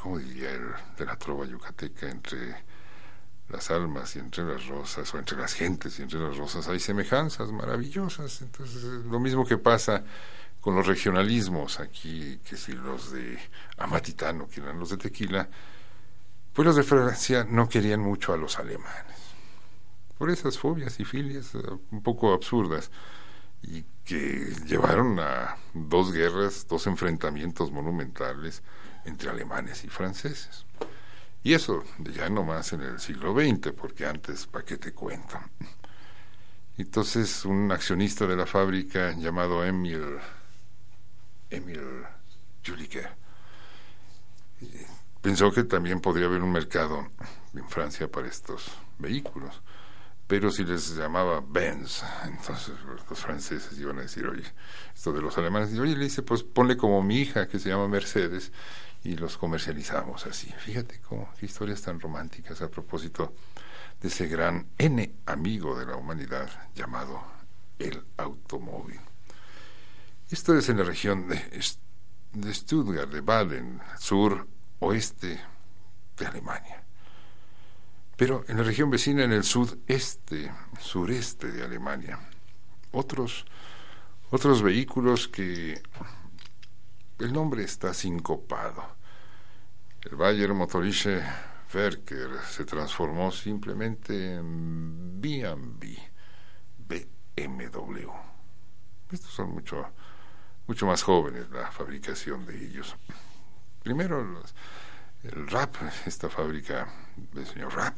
¿cómo 0.00 0.20
diría 0.20 0.52
el 0.52 0.68
de 0.96 1.04
la 1.04 1.16
trova 1.16 1.44
yucateca? 1.44 2.08
Entre 2.08 2.62
las 3.48 3.72
almas 3.72 4.14
y 4.14 4.20
entre 4.20 4.44
las 4.44 4.68
rosas, 4.68 5.12
o 5.14 5.18
entre 5.18 5.36
las 5.36 5.54
gentes 5.54 5.98
y 5.98 6.02
entre 6.02 6.20
las 6.20 6.36
rosas, 6.36 6.68
hay 6.68 6.78
semejanzas 6.78 7.50
maravillosas. 7.50 8.40
Entonces, 8.40 8.84
lo 8.84 9.18
mismo 9.18 9.44
que 9.44 9.58
pasa 9.58 10.04
con 10.68 10.76
los 10.76 10.86
regionalismos 10.86 11.80
aquí, 11.80 12.40
que 12.44 12.54
si 12.58 12.72
los 12.72 13.10
de 13.10 13.38
Amatitano, 13.78 14.46
que 14.50 14.60
eran 14.60 14.78
los 14.78 14.90
de 14.90 14.98
Tequila, 14.98 15.48
pues 16.52 16.66
los 16.66 16.76
de 16.76 16.82
Francia 16.82 17.46
no 17.48 17.70
querían 17.70 18.00
mucho 18.00 18.34
a 18.34 18.36
los 18.36 18.58
alemanes. 18.58 19.16
Por 20.18 20.28
esas 20.28 20.58
fobias 20.58 21.00
y 21.00 21.06
filias 21.06 21.54
eh, 21.54 21.60
un 21.90 22.02
poco 22.02 22.34
absurdas 22.34 22.90
y 23.62 23.82
que 24.04 24.52
llevaron 24.66 25.18
a 25.20 25.56
dos 25.72 26.12
guerras, 26.12 26.66
dos 26.68 26.86
enfrentamientos 26.86 27.72
monumentales 27.72 28.62
entre 29.06 29.30
alemanes 29.30 29.84
y 29.84 29.88
franceses. 29.88 30.66
Y 31.42 31.54
eso 31.54 31.82
ya 31.98 32.28
no 32.28 32.44
más 32.44 32.74
en 32.74 32.82
el 32.82 33.00
siglo 33.00 33.32
XX, 33.32 33.72
porque 33.72 34.04
antes, 34.04 34.46
¿para 34.46 34.66
qué 34.66 34.76
te 34.76 34.92
cuento? 34.92 35.40
Entonces, 36.76 37.46
un 37.46 37.72
accionista 37.72 38.26
de 38.26 38.36
la 38.36 38.44
fábrica 38.44 39.14
llamado 39.16 39.64
Emil, 39.64 40.18
Emil 41.50 42.04
Juliker 42.66 43.10
pensó 45.20 45.50
que 45.50 45.64
también 45.64 46.00
podría 46.00 46.26
haber 46.26 46.42
un 46.42 46.52
mercado 46.52 47.08
en 47.54 47.68
Francia 47.68 48.10
para 48.10 48.28
estos 48.28 48.70
vehículos 48.98 49.62
pero 50.28 50.50
si 50.50 50.62
les 50.62 50.94
llamaba 50.94 51.42
Benz, 51.44 52.04
entonces 52.26 52.74
los 53.08 53.18
franceses 53.18 53.78
iban 53.80 53.98
a 53.98 54.02
decir, 54.02 54.26
oye, 54.26 54.44
esto 54.94 55.10
de 55.10 55.22
los 55.22 55.38
alemanes, 55.38 55.72
y 55.72 55.80
oye, 55.80 55.96
le 55.96 56.04
dice, 56.04 56.22
pues 56.22 56.42
ponle 56.42 56.76
como 56.76 57.02
mi 57.02 57.16
hija 57.16 57.48
que 57.48 57.58
se 57.58 57.70
llama 57.70 57.88
Mercedes 57.88 58.52
y 59.02 59.16
los 59.16 59.38
comercializamos 59.38 60.26
así. 60.26 60.52
Fíjate 60.58 61.00
cómo, 61.00 61.32
qué 61.40 61.46
historias 61.46 61.80
tan 61.80 61.98
románticas 61.98 62.60
a 62.60 62.70
propósito 62.70 63.32
de 64.02 64.08
ese 64.08 64.28
gran 64.28 64.66
N 64.76 65.14
amigo 65.24 65.78
de 65.78 65.86
la 65.86 65.96
humanidad 65.96 66.50
llamado 66.74 67.22
el 67.78 68.04
automóvil. 68.18 69.00
Esto 70.30 70.56
es 70.56 70.68
en 70.68 70.76
la 70.76 70.84
región 70.84 71.26
de, 71.26 71.36
de 72.34 72.54
Stuttgart, 72.54 73.10
de 73.10 73.22
Baden, 73.22 73.80
sur 73.98 74.46
oeste 74.80 75.40
de 76.18 76.26
Alemania. 76.26 76.84
Pero 78.14 78.44
en 78.46 78.58
la 78.58 78.62
región 78.62 78.90
vecina, 78.90 79.24
en 79.24 79.32
el 79.32 79.42
sudeste, 79.44 80.52
sureste 80.78 81.50
de 81.50 81.64
Alemania, 81.64 82.18
otros, 82.92 83.46
otros 84.30 84.60
vehículos 84.60 85.28
que 85.28 85.80
el 87.18 87.32
nombre 87.32 87.64
está 87.64 87.94
sincopado. 87.94 88.96
El 90.02 90.16
Bayer 90.16 90.52
Motorische 90.52 91.22
Werker 91.72 92.40
se 92.46 92.66
transformó 92.66 93.30
simplemente 93.32 94.34
en 94.34 95.20
BMW. 95.22 95.68
Estos 99.10 99.30
son 99.30 99.52
mucho, 99.52 99.86
mucho 100.68 100.86
más 100.86 101.02
jóvenes 101.02 101.50
la 101.50 101.72
fabricación 101.72 102.44
de 102.46 102.62
ellos. 102.62 102.94
Primero 103.82 104.20
el 105.24 105.48
RAP, 105.48 105.74
esta 106.06 106.28
fábrica 106.28 106.86
del 107.32 107.46
señor 107.46 107.74
RAP, 107.74 107.96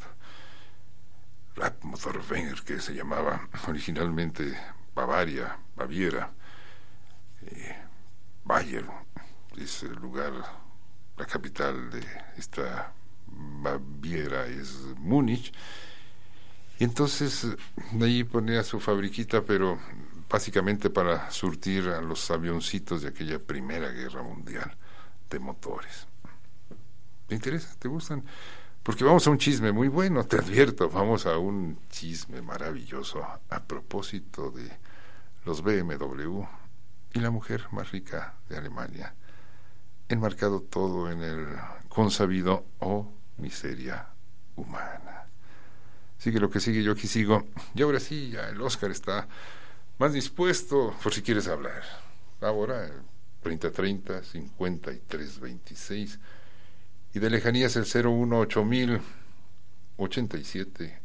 RAP 1.57 1.83
Motorwenger, 1.83 2.63
que 2.63 2.81
se 2.81 2.95
llamaba 2.95 3.49
originalmente 3.69 4.57
Bavaria, 4.95 5.59
Baviera, 5.75 6.33
eh, 7.43 7.77
Bayer, 8.45 8.87
es 9.59 9.83
el 9.83 9.95
lugar, 9.95 10.33
la 11.19 11.27
capital 11.27 11.91
de 11.91 12.07
esta 12.39 12.93
Baviera 13.27 14.47
es 14.47 14.77
Múnich. 14.97 15.53
Y 16.79 16.85
entonces 16.85 17.49
de 17.93 18.07
ahí 18.07 18.25
ponía 18.25 18.63
su 18.63 18.79
fabriquita, 18.79 19.43
pero 19.43 19.79
básicamente 20.31 20.91
para 20.91 21.31
surtir 21.31 21.89
a 21.89 22.01
los 22.01 22.31
avioncitos 22.31 23.03
de 23.03 23.09
aquella 23.09 23.41
Primera 23.41 23.91
Guerra 23.91 24.23
Mundial 24.23 24.77
de 25.29 25.39
motores. 25.41 26.07
¿Te 27.27 27.35
interesa? 27.35 27.75
¿Te 27.79 27.89
gustan? 27.89 28.25
Porque 28.83 29.05
vamos 29.05 29.27
a 29.27 29.31
un 29.31 29.39
chisme 29.39 29.73
muy 29.73 29.89
bueno, 29.89 30.25
te 30.25 30.37
advierto, 30.37 30.89
vamos 30.89 31.27
a 31.27 31.37
un 31.37 31.79
chisme 31.91 32.41
maravilloso 32.43 33.27
a 33.51 33.63
propósito 33.65 34.51
de 34.51 34.71
los 35.45 35.63
BMW 35.63 36.43
y 37.13 37.19
la 37.19 37.31
mujer 37.31 37.67
más 37.73 37.91
rica 37.91 38.35
de 38.49 38.57
Alemania, 38.57 39.15
enmarcado 40.09 40.61
todo 40.61 41.11
en 41.11 41.23
el 41.23 41.47
consabido 41.89 42.65
o 42.79 43.13
miseria 43.37 44.07
humana. 44.57 45.27
Sigue 46.19 46.39
lo 46.39 46.51
que 46.51 46.61
sigue, 46.61 46.83
yo 46.83 46.93
aquí 46.93 47.09
sigo. 47.09 47.47
Y 47.75 47.83
ahora 47.83 47.99
sí, 47.99 48.31
ya 48.31 48.49
el 48.49 48.61
Oscar 48.61 48.91
está 48.91 49.27
más 50.01 50.13
dispuesto 50.15 50.97
por 51.03 51.13
si 51.13 51.21
quieres 51.21 51.47
hablar. 51.47 51.83
Ahora, 52.41 52.91
3030 53.43 54.23
5326 54.23 56.19
y 57.13 57.19
de 57.19 57.29
lejanías 57.29 57.77
el 57.77 57.85
018000 57.85 58.99
87 59.99 61.01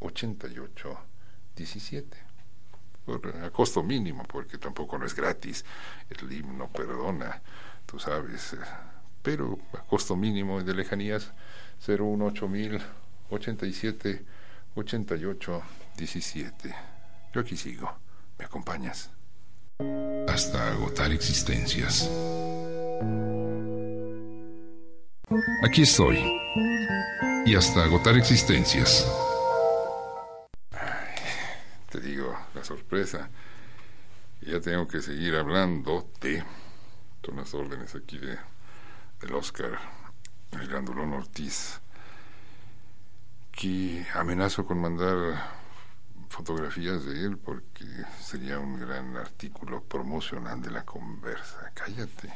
88 0.00 0.98
17 1.56 2.16
por, 3.04 3.36
a 3.36 3.50
costo 3.50 3.82
mínimo 3.82 4.24
porque 4.24 4.56
tampoco 4.56 4.96
no 4.96 5.04
es 5.04 5.14
gratis. 5.14 5.66
El 6.08 6.32
himno 6.32 6.72
perdona 6.72 7.42
tú 7.84 7.98
sabes 7.98 8.54
eh, 8.54 8.58
pero 9.22 9.58
a 9.74 9.82
costo 9.82 10.16
mínimo 10.16 10.62
de 10.62 10.72
lejanías 10.74 11.34
018000 11.86 12.80
87 13.28 14.24
88 14.74 15.62
17 15.98 16.74
yo 17.34 17.40
aquí 17.42 17.54
sigo 17.54 18.07
me 18.38 18.44
acompañas 18.44 19.10
hasta 20.28 20.72
agotar 20.72 21.12
existencias 21.12 22.08
Aquí 25.62 25.82
estoy. 25.82 26.18
Y 27.44 27.54
hasta 27.54 27.84
agotar 27.84 28.16
existencias. 28.16 29.06
te 31.90 32.00
digo, 32.00 32.34
la 32.54 32.64
sorpresa. 32.64 33.28
Ya 34.40 34.60
tengo 34.60 34.88
que 34.88 35.02
seguir 35.02 35.34
hablando 35.34 36.10
de... 36.20 36.42
Son 37.24 37.36
las 37.36 37.52
órdenes 37.52 37.94
aquí 37.94 38.18
de, 38.18 38.38
del 39.20 39.34
Oscar, 39.34 39.78
el 40.52 40.66
Grandulón 40.66 41.12
Ortiz, 41.12 41.80
que 43.52 44.06
amenazo 44.14 44.64
con 44.64 44.80
mandar 44.80 45.57
fotografías 46.28 47.04
de 47.04 47.24
él 47.24 47.38
porque 47.38 47.86
sería 48.20 48.58
un 48.58 48.78
gran 48.78 49.16
artículo 49.16 49.82
promocional 49.82 50.60
de 50.60 50.70
la 50.70 50.84
conversa. 50.84 51.72
Cállate 51.74 52.32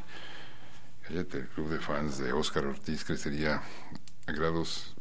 el 1.14 1.48
club 1.48 1.68
de 1.68 1.78
fans 1.78 2.18
de 2.18 2.32
Oscar 2.32 2.66
Ortiz 2.66 3.04
crecería 3.04 3.60
a 4.26 4.32
grados 4.32 4.94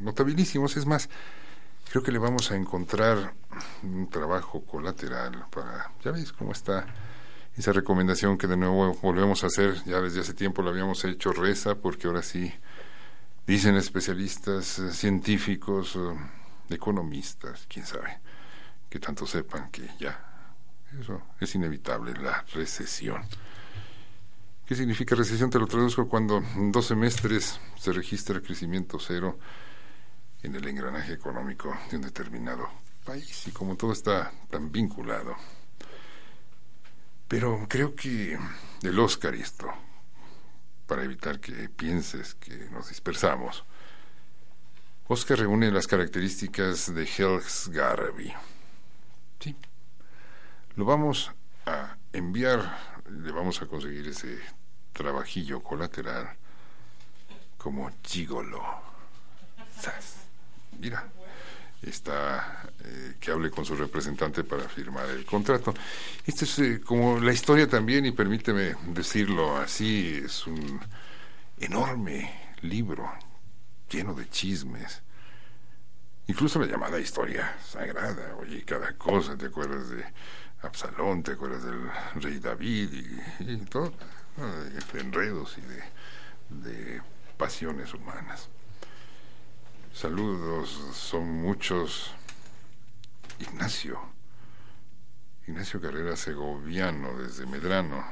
notabilísimos. 0.00 0.76
Es 0.76 0.86
más, 0.86 1.08
creo 1.90 2.02
que 2.02 2.10
le 2.12 2.18
vamos 2.18 2.50
a 2.50 2.56
encontrar 2.56 3.34
un 3.82 4.08
trabajo 4.08 4.64
colateral 4.64 5.44
para, 5.50 5.92
ya 6.02 6.10
veis 6.10 6.32
cómo 6.32 6.52
está 6.52 6.86
esa 7.56 7.72
recomendación 7.72 8.38
que 8.38 8.46
de 8.46 8.56
nuevo 8.56 8.94
volvemos 9.02 9.44
a 9.44 9.48
hacer, 9.48 9.82
ya 9.84 10.00
desde 10.00 10.20
hace 10.20 10.34
tiempo 10.34 10.62
lo 10.62 10.70
habíamos 10.70 11.04
hecho, 11.04 11.32
reza, 11.32 11.74
porque 11.76 12.06
ahora 12.06 12.22
sí, 12.22 12.52
dicen 13.46 13.76
especialistas, 13.76 14.78
eh, 14.78 14.92
científicos, 14.92 15.98
economistas, 16.76 17.66
quién 17.68 17.86
sabe, 17.86 18.18
que 18.88 18.98
tanto 18.98 19.26
sepan 19.26 19.70
que 19.70 19.88
ya, 19.98 20.18
eso 21.00 21.22
es 21.40 21.54
inevitable, 21.54 22.14
la 22.14 22.44
recesión. 22.52 23.22
¿Qué 24.66 24.74
significa 24.74 25.16
recesión? 25.16 25.50
Te 25.50 25.58
lo 25.58 25.66
traduzco 25.66 26.08
cuando 26.08 26.38
en 26.38 26.70
dos 26.70 26.86
semestres 26.86 27.60
se 27.76 27.92
registra 27.92 28.40
crecimiento 28.40 28.98
cero 29.00 29.38
en 30.42 30.54
el 30.54 30.66
engranaje 30.66 31.12
económico 31.12 31.76
de 31.90 31.96
un 31.96 32.02
determinado 32.02 32.68
país 33.04 33.48
y 33.48 33.50
como 33.50 33.76
todo 33.76 33.92
está 33.92 34.32
tan 34.48 34.70
vinculado. 34.70 35.34
Pero 37.26 37.66
creo 37.68 37.94
que 37.94 38.38
el 38.82 38.98
Oscar 38.98 39.34
esto, 39.34 39.68
para 40.86 41.04
evitar 41.04 41.40
que 41.40 41.68
pienses 41.68 42.34
que 42.34 42.68
nos 42.70 42.88
dispersamos, 42.88 43.64
Oscar 45.12 45.40
reúne 45.40 45.72
las 45.72 45.88
características 45.88 46.94
de 46.94 47.02
Helks 47.02 47.68
Garvey. 47.70 48.32
Sí, 49.40 49.56
lo 50.76 50.84
vamos 50.84 51.32
a 51.66 51.96
enviar, 52.12 52.78
le 53.10 53.32
vamos 53.32 53.60
a 53.60 53.66
conseguir 53.66 54.06
ese 54.06 54.38
trabajillo 54.92 55.60
colateral 55.64 56.28
como 57.58 57.90
gigolo. 58.04 58.62
Mira, 60.78 61.04
está 61.82 62.70
eh, 62.84 63.16
que 63.18 63.32
hable 63.32 63.50
con 63.50 63.64
su 63.64 63.74
representante 63.74 64.44
para 64.44 64.68
firmar 64.68 65.10
el 65.10 65.24
contrato. 65.24 65.74
Esto 66.24 66.44
es 66.44 66.56
eh, 66.60 66.80
como 66.80 67.18
la 67.18 67.32
historia 67.32 67.68
también, 67.68 68.06
y 68.06 68.12
permíteme 68.12 68.76
decirlo 68.86 69.56
así, 69.56 70.22
es 70.24 70.46
un 70.46 70.80
enorme 71.58 72.52
libro 72.62 73.10
lleno 73.90 74.14
de 74.14 74.28
chismes. 74.28 75.02
Incluso 76.26 76.60
la 76.60 76.66
llamada 76.66 76.98
historia 77.00 77.56
sagrada, 77.62 78.36
oye, 78.36 78.64
cada 78.64 78.92
cosa, 78.96 79.36
¿te 79.36 79.46
acuerdas 79.46 79.90
de 79.90 80.04
Absalón, 80.62 81.22
te 81.22 81.32
acuerdas 81.32 81.64
del 81.64 81.90
rey 82.22 82.38
David 82.38 82.92
y, 83.40 83.56
todo? 83.66 83.92
De 84.36 85.00
enredos 85.00 85.58
y 85.58 85.60
de, 85.62 86.62
de 86.70 87.02
pasiones 87.36 87.92
humanas. 87.92 88.48
Saludos, 89.92 90.70
son 90.94 91.28
muchos. 91.28 92.12
Ignacio. 93.40 93.98
Ignacio 95.46 95.80
Carrera 95.80 96.14
Segoviano, 96.14 97.18
desde 97.18 97.46
Medrano. 97.46 98.04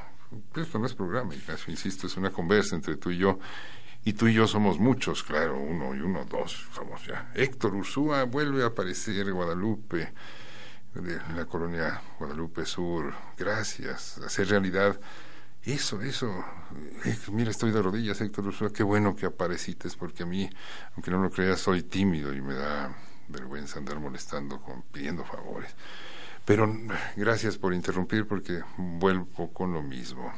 Esto 0.55 0.77
no 0.77 0.85
es 0.85 0.93
programa, 0.93 1.33
Ignacio, 1.33 1.71
insisto, 1.71 2.07
es 2.07 2.17
una 2.17 2.31
conversa 2.31 2.75
entre 2.75 2.97
tú 2.97 3.11
y 3.11 3.17
yo. 3.17 3.39
Y 4.05 4.13
tú 4.13 4.27
y 4.27 4.33
yo 4.33 4.47
somos 4.47 4.79
muchos, 4.79 5.23
claro, 5.23 5.57
uno 5.57 5.93
y 5.93 5.99
uno, 5.99 6.25
dos, 6.25 6.67
somos 6.73 7.05
ya. 7.05 7.31
Héctor 7.35 7.75
Ursúa 7.75 8.23
vuelve 8.23 8.63
a 8.63 8.67
aparecer 8.67 9.31
Guadalupe, 9.31 10.13
de 10.93 11.19
la 11.35 11.45
colonia 11.45 12.01
Guadalupe 12.17 12.65
Sur. 12.65 13.13
Gracias, 13.37 14.17
hacer 14.19 14.49
realidad 14.49 14.99
eso, 15.63 16.01
eso. 16.01 16.45
Eh, 17.05 17.17
mira, 17.31 17.51
estoy 17.51 17.71
de 17.71 17.81
rodillas, 17.81 18.21
Héctor 18.21 18.47
Ursula. 18.47 18.71
Qué 18.71 18.83
bueno 18.83 19.15
que 19.15 19.25
aparecites, 19.25 19.95
porque 19.95 20.23
a 20.23 20.25
mí, 20.25 20.49
aunque 20.95 21.11
no 21.11 21.21
lo 21.21 21.29
creas, 21.29 21.59
soy 21.59 21.83
tímido 21.83 22.33
y 22.33 22.41
me 22.41 22.53
da 22.53 22.95
vergüenza 23.27 23.79
andar 23.79 23.99
molestando, 23.99 24.61
con, 24.61 24.81
pidiendo 24.83 25.25
favores. 25.25 25.75
Pero 26.45 26.73
gracias 27.15 27.57
por 27.57 27.73
interrumpir, 27.73 28.25
porque 28.25 28.61
vuelvo 28.77 29.51
con 29.53 29.73
lo 29.73 29.83
mismo. 29.83 30.33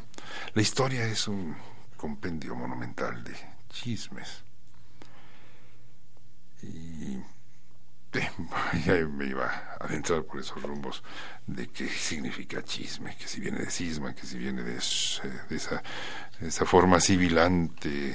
La 0.54 0.62
historia 0.62 1.06
es 1.06 1.28
un 1.28 1.56
compendio 1.96 2.56
monumental 2.56 3.24
de 3.24 3.36
chismes. 3.72 4.44
Y 6.62 7.18
ya 8.86 8.94
me 9.08 9.26
iba 9.26 9.46
a 9.46 9.86
adentrar 9.86 10.24
por 10.24 10.40
esos 10.40 10.62
rumbos 10.62 11.02
de 11.48 11.68
qué 11.68 11.88
significa 11.88 12.62
chisme, 12.64 13.16
que 13.16 13.28
si 13.28 13.40
viene 13.40 13.60
de 13.60 13.72
cisma, 13.72 14.14
que 14.14 14.26
si 14.26 14.38
viene 14.38 14.64
de, 14.64 14.78
esa, 14.78 15.82
esa, 16.40 16.66
forma 16.66 17.00
sibilante 17.00 18.14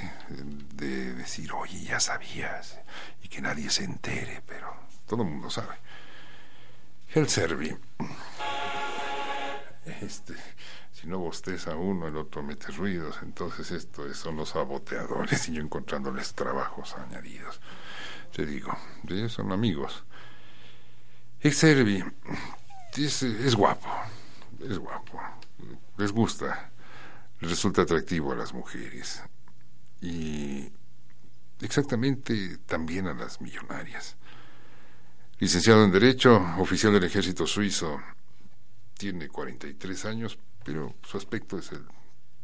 de 0.75 1.13
decir, 1.15 1.51
oye, 1.51 1.83
ya 1.83 1.99
sabías, 1.99 2.79
y 3.23 3.27
que 3.27 3.41
nadie 3.41 3.69
se 3.69 3.85
entere, 3.85 4.43
pero 4.45 4.71
todo 5.07 5.23
el 5.23 5.29
mundo 5.29 5.49
sabe. 5.49 5.75
El 7.13 7.27
Servi, 7.27 7.75
este, 10.01 10.33
si 10.91 11.07
no 11.07 11.19
bosteza 11.19 11.75
uno, 11.75 12.07
el 12.07 12.17
otro 12.17 12.43
mete 12.43 12.71
ruidos, 12.71 13.19
entonces 13.21 13.71
esto 13.71 14.13
son 14.13 14.37
los 14.37 14.49
saboteadores. 14.49 15.49
Y 15.49 15.53
yo 15.53 15.61
encontrándoles 15.61 16.33
trabajos 16.33 16.95
añadidos. 16.95 17.59
Te 18.35 18.45
digo, 18.45 18.75
ellos 19.07 19.33
son 19.33 19.51
amigos. 19.51 20.03
Exervi 21.39 22.03
es, 22.95 23.23
es 23.23 23.55
guapo, 23.55 23.89
es 24.67 24.79
guapo, 24.79 25.21
les 25.97 26.11
gusta, 26.11 26.71
les 27.39 27.51
resulta 27.51 27.83
atractivo 27.83 28.31
a 28.31 28.35
las 28.35 28.53
mujeres. 28.53 29.21
Y 30.01 30.71
exactamente 31.61 32.57
también 32.65 33.07
a 33.07 33.13
las 33.13 33.41
millonarias. 33.41 34.15
Licenciado 35.39 35.83
en 35.83 35.91
Derecho, 35.91 36.35
oficial 36.57 36.93
del 36.93 37.03
ejército 37.03 37.45
suizo, 37.45 38.01
tiene 38.97 39.29
43 39.29 40.05
años, 40.05 40.39
pero 40.63 40.95
su 41.03 41.17
aspecto 41.17 41.57
es 41.57 41.71
el 41.71 41.85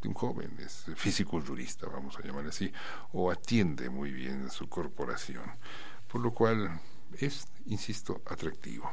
de 0.02 0.10
un 0.10 0.14
joven, 0.14 0.58
es 0.60 0.86
físico-culturista, 0.96 1.88
vamos 1.88 2.18
a 2.18 2.22
llamar 2.22 2.46
así, 2.48 2.72
o 3.14 3.32
atiende 3.32 3.90
muy 3.90 4.12
bien 4.12 4.50
su 4.50 4.68
corporación, 4.68 5.44
por 6.08 6.22
lo 6.22 6.34
cual 6.34 6.80
es, 7.18 7.48
insisto, 7.66 8.22
atractivo. 8.28 8.92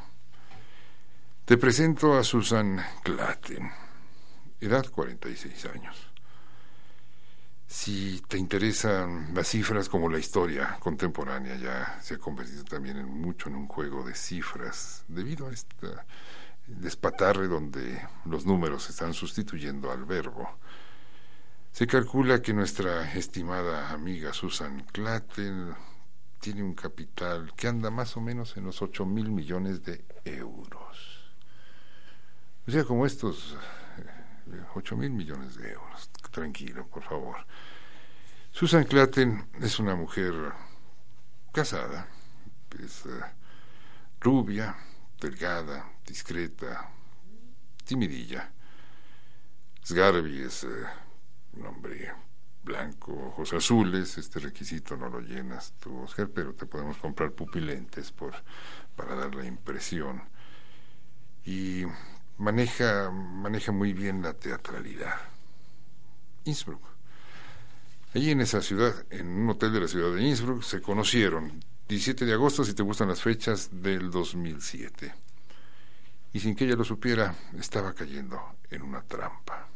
Te 1.45 1.57
presento 1.57 2.17
a 2.17 2.23
Susan 2.23 2.81
Klatten, 3.03 3.69
edad 4.61 4.85
46 4.89 5.65
años. 5.65 6.07
Si 7.67 8.21
te 8.27 8.37
interesan 8.37 9.33
las 9.33 9.47
cifras 9.47 9.87
como 9.87 10.09
la 10.09 10.19
historia 10.19 10.77
contemporánea 10.79 11.55
ya 11.55 12.01
se 12.01 12.15
ha 12.15 12.17
convertido 12.17 12.63
también 12.65 12.97
en 12.97 13.07
mucho 13.07 13.49
en 13.49 13.55
un 13.55 13.67
juego 13.67 14.03
de 14.03 14.13
cifras 14.13 15.05
debido 15.07 15.47
a 15.47 15.53
este 15.53 15.87
despatarre 16.79 17.47
donde 17.47 18.01
los 18.25 18.45
números 18.45 18.89
están 18.89 19.13
sustituyendo 19.13 19.91
al 19.91 20.05
verbo 20.05 20.57
se 21.71 21.87
calcula 21.87 22.41
que 22.41 22.53
nuestra 22.53 23.13
estimada 23.13 23.91
amiga 23.91 24.33
Susan 24.33 24.83
Klatten 24.91 25.73
tiene 26.39 26.63
un 26.63 26.73
capital 26.73 27.53
que 27.55 27.69
anda 27.69 27.89
más 27.89 28.17
o 28.17 28.21
menos 28.21 28.57
en 28.57 28.65
los 28.65 28.81
8 28.81 29.05
mil 29.05 29.31
millones 29.31 29.83
de 29.83 30.03
euros. 30.25 31.33
O 32.67 32.71
sea, 32.71 32.83
como 32.83 33.05
estos 33.05 33.55
8 34.75 34.95
eh, 34.95 34.97
mil 34.97 35.11
millones 35.11 35.55
de 35.55 35.71
euros. 35.71 36.09
Tranquilo, 36.31 36.85
por 36.87 37.03
favor. 37.03 37.37
Susan 38.51 38.83
Klatten 38.83 39.47
es 39.61 39.79
una 39.79 39.95
mujer 39.95 40.33
casada, 41.53 42.07
es 42.83 43.05
eh, 43.05 43.09
rubia, 44.19 44.75
delgada, 45.21 45.89
discreta, 46.05 46.89
timidilla. 47.85 48.51
Sgarbi 49.85 50.41
es 50.41 50.63
eh, 50.63 50.67
un 51.53 51.65
hombre 51.65 52.11
blanco, 52.63 53.11
ojos 53.11 53.53
azules, 53.53 54.17
este 54.17 54.39
requisito 54.39 54.95
no 54.95 55.09
lo 55.09 55.19
llenas 55.19 55.73
tú, 55.79 56.01
Oscar, 56.01 56.29
pero 56.29 56.53
te 56.53 56.65
podemos 56.65 56.97
comprar 56.97 57.31
pupilentes 57.31 58.11
por, 58.11 58.33
para 58.95 59.15
dar 59.15 59.33
la 59.33 59.45
impresión. 59.45 60.21
Y 61.43 61.83
maneja, 62.37 63.09
maneja 63.11 63.71
muy 63.71 63.93
bien 63.93 64.21
la 64.21 64.33
teatralidad. 64.33 65.15
Innsbruck. 66.45 66.83
Allí 68.13 68.31
en 68.31 68.41
esa 68.41 68.61
ciudad, 68.61 68.93
en 69.09 69.27
un 69.27 69.49
hotel 69.49 69.73
de 69.73 69.79
la 69.79 69.87
ciudad 69.87 70.13
de 70.13 70.21
Innsbruck, 70.21 70.63
se 70.63 70.81
conocieron 70.81 71.63
17 71.87 72.25
de 72.25 72.33
agosto, 72.33 72.63
si 72.63 72.73
te 72.73 72.83
gustan 72.83 73.07
las 73.07 73.21
fechas, 73.21 73.69
del 73.71 74.11
2007. 74.11 75.13
Y 76.33 76.39
sin 76.39 76.55
que 76.55 76.65
ella 76.65 76.75
lo 76.75 76.83
supiera, 76.83 77.35
estaba 77.57 77.93
cayendo 77.93 78.55
en 78.69 78.81
una 78.83 79.01
trampa. 79.01 79.67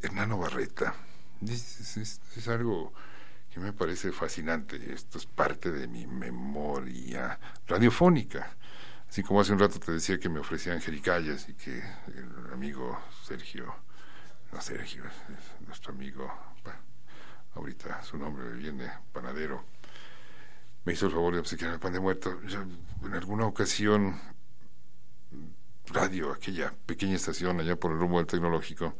Hernano 0.00 0.38
Barreta. 0.38 0.94
Es, 1.46 2.48
algo 2.48 2.92
que 3.52 3.60
me 3.60 3.72
parece 3.72 4.12
fascinante. 4.12 4.92
Esto 4.92 5.18
es 5.18 5.26
parte 5.26 5.70
de 5.70 5.86
mi 5.86 6.06
memoria 6.06 7.38
radiofónica. 7.66 8.56
Así 9.08 9.22
como 9.22 9.40
hace 9.40 9.52
un 9.52 9.60
rato 9.60 9.78
te 9.78 9.92
decía 9.92 10.18
que 10.18 10.28
me 10.28 10.40
ofrecían 10.40 10.80
jericayas 10.80 11.48
y 11.48 11.54
que 11.54 11.78
el 11.78 12.52
amigo 12.52 12.98
Sergio, 13.24 13.74
no 14.52 14.60
Sergio, 14.60 15.04
es 15.04 15.66
nuestro 15.66 15.92
amigo, 15.92 16.28
ahorita 17.54 18.02
su 18.02 18.18
nombre 18.18 18.52
viene, 18.52 18.90
panadero, 19.12 19.64
me 20.84 20.92
hizo 20.92 21.06
el 21.06 21.12
favor 21.12 21.34
de 21.34 21.40
obsequiar 21.40 21.72
el 21.72 21.80
pan 21.80 21.92
de 21.92 22.00
muerto. 22.00 22.38
en 23.02 23.14
alguna 23.14 23.46
ocasión, 23.46 24.20
radio, 25.88 26.32
aquella 26.32 26.72
pequeña 26.86 27.14
estación 27.14 27.60
allá 27.60 27.76
por 27.76 27.92
el 27.92 27.98
rumbo 27.98 28.18
del 28.18 28.26
tecnológico, 28.26 28.94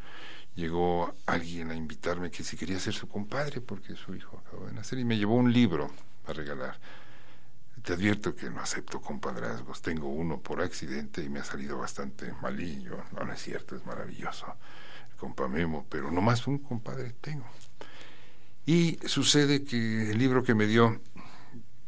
llegó 0.55 1.15
alguien 1.27 1.71
a 1.71 1.75
invitarme 1.75 2.31
que 2.31 2.43
si 2.43 2.57
quería 2.57 2.81
ser 2.81 2.95
su 2.95 3.09
compadre 3.09 3.61
porque 3.61 3.95
su 3.95 4.15
hijo 4.15 4.43
acaba 4.45 4.67
de 4.67 4.73
nacer 4.73 4.99
y 4.99 5.05
me 5.05 5.19
llevó 5.19 5.35
un 5.35 5.53
libro 5.53 5.91
a 6.27 6.33
regalar. 6.33 6.79
Te 7.83 7.93
advierto 7.93 8.35
que 8.35 8.51
no 8.51 8.61
acepto 8.61 9.01
compadrazgos, 9.01 9.81
tengo 9.81 10.09
uno 10.09 10.41
por 10.41 10.61
accidente 10.61 11.23
y 11.23 11.29
me 11.29 11.41
ha 11.41 11.45
salido 11.45 11.79
bastante 11.79 12.33
malillo. 12.43 13.05
No, 13.13 13.25
no 13.25 13.33
es 13.33 13.41
cierto, 13.41 13.77
es 13.77 13.87
maravilloso. 13.87 14.47
El 15.11 15.17
compa 15.17 15.47
Memo, 15.47 15.87
pero 15.89 16.11
nomás 16.11 16.47
un 16.47 16.59
compadre 16.59 17.15
tengo. 17.21 17.47
Y 18.65 18.99
sucede 19.07 19.63
que 19.63 20.11
el 20.11 20.19
libro 20.19 20.43
que 20.43 20.55
me 20.55 20.67
dio, 20.67 21.01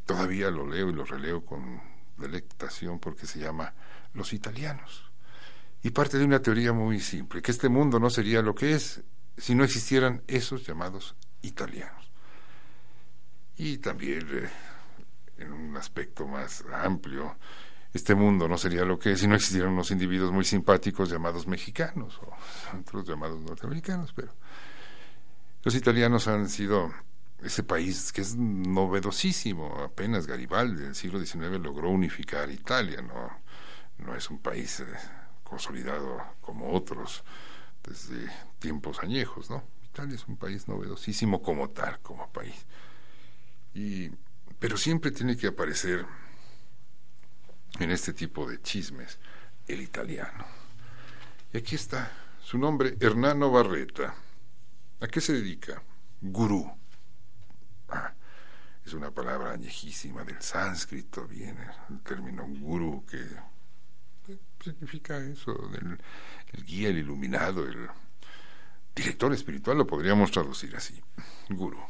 todavía 0.07 0.51
lo 0.51 0.69
leo 0.69 0.91
y 0.91 0.93
lo 0.93 1.05
releo 1.05 1.45
con 1.45 1.81
delectación 2.19 3.01
porque 3.01 3.27
se 3.27 3.41
llama 3.41 3.75
Los 4.19 4.33
Italianos 4.33 5.09
y 5.83 5.91
parte 5.91 6.19
de 6.19 6.25
una 6.25 6.43
teoría 6.43 6.73
muy 6.73 7.01
simple, 7.01 7.41
que 7.41 7.53
este 7.53 7.69
mundo 7.69 8.01
no 8.01 8.11
sería 8.11 8.43
lo 8.43 8.55
que 8.55 8.75
es 8.75 9.03
si 9.37 9.55
no 9.55 9.65
existieran 9.65 10.23
esos 10.27 10.67
llamados 10.67 11.15
italianos. 11.43 12.11
Y 13.57 13.79
también, 13.79 14.27
eh, 14.33 14.49
en 15.39 15.53
un 15.53 15.77
aspecto 15.77 16.27
más 16.27 16.65
amplio, 16.73 17.37
este 17.93 18.15
mundo 18.15 18.49
no 18.49 18.59
sería 18.59 18.85
lo 18.85 18.99
que 18.99 19.13
es 19.13 19.21
si 19.21 19.29
no 19.29 19.35
existieran 19.35 19.73
unos 19.73 19.91
individuos 19.91 20.33
muy 20.33 20.45
simpáticos 20.45 21.11
llamados 21.11 21.47
mexicanos 21.47 22.21
o 22.23 22.35
otros 22.81 23.07
llamados 23.07 23.41
norteamericanos, 23.41 24.13
pero 24.13 24.35
Los 25.63 25.75
italianos 25.75 26.29
han 26.29 26.49
sido 26.49 26.93
ese 27.43 27.63
país 27.63 28.13
que 28.13 28.21
es 28.23 28.37
novedosísimo. 28.37 29.83
Apenas 29.83 30.27
Garibaldi 30.27 30.83
en 30.83 30.89
el 30.89 30.95
siglo 30.95 31.25
XIX 31.25 31.61
logró 31.61 31.91
unificar 31.91 32.51
Italia, 32.51 33.01
no, 33.01 33.31
no 33.99 34.15
es 34.15 34.31
un 34.31 34.39
país 34.39 34.81
eh, 34.81 34.87
consolidado 35.43 36.23
como 36.41 36.73
otros 36.73 37.25
desde 37.83 38.31
tiempos 38.59 39.01
añejos, 39.01 39.51
¿no? 39.51 39.65
Italia 39.85 40.15
es 40.15 40.27
un 40.29 40.37
país 40.37 40.69
novedosísimo 40.69 41.43
como 41.43 41.71
tal, 41.71 41.99
como 42.01 42.31
país. 42.31 42.67
Y, 43.75 44.11
pero 44.59 44.77
siempre 44.77 45.11
tiene 45.11 45.37
que 45.37 45.49
aparecer 45.49 46.07
en 47.79 47.91
este 47.91 48.13
tipo 48.13 48.49
de 48.49 48.61
chismes 48.61 49.19
el 49.67 49.81
italiano. 49.81 50.45
Y 51.53 51.59
aquí 51.59 51.75
está 51.75 52.11
su 52.43 52.59
nombre, 52.59 52.97
Hernano 53.01 53.51
Barreta. 53.51 54.15
¿A 55.01 55.07
qué 55.07 55.21
se 55.21 55.35
dedica? 55.35 55.83
Gurú. 56.21 56.71
Ah, 57.89 58.13
es 58.85 58.93
una 58.95 59.11
palabra 59.11 59.53
añejísima 59.53 60.25
del 60.25 60.41
sánscrito, 60.43 61.27
viene 61.27 61.67
el 61.91 62.01
término 62.01 62.47
gurú, 62.47 63.05
que 63.07 63.19
significa 64.63 65.19
eso, 65.19 65.71
el 66.53 66.65
guía, 66.65 66.89
el 66.89 66.99
iluminado, 66.99 67.65
el 67.67 67.89
director 68.95 69.33
espiritual, 69.33 69.79
lo 69.79 69.87
podríamos 69.87 70.31
traducir 70.31 70.75
así, 70.77 71.01
gurú. 71.49 71.81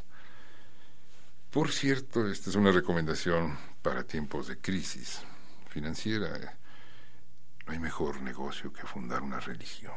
Por 1.50 1.72
cierto, 1.72 2.28
esta 2.30 2.50
es 2.50 2.56
una 2.56 2.70
recomendación 2.72 3.56
para 3.80 4.04
tiempos 4.04 4.48
de 4.48 4.58
crisis 4.58 5.20
financiera. 5.70 6.58
No 7.66 7.72
hay 7.72 7.78
mejor 7.78 8.20
negocio 8.20 8.72
que 8.72 8.86
fundar 8.86 9.22
una 9.22 9.40
religión. 9.40 9.94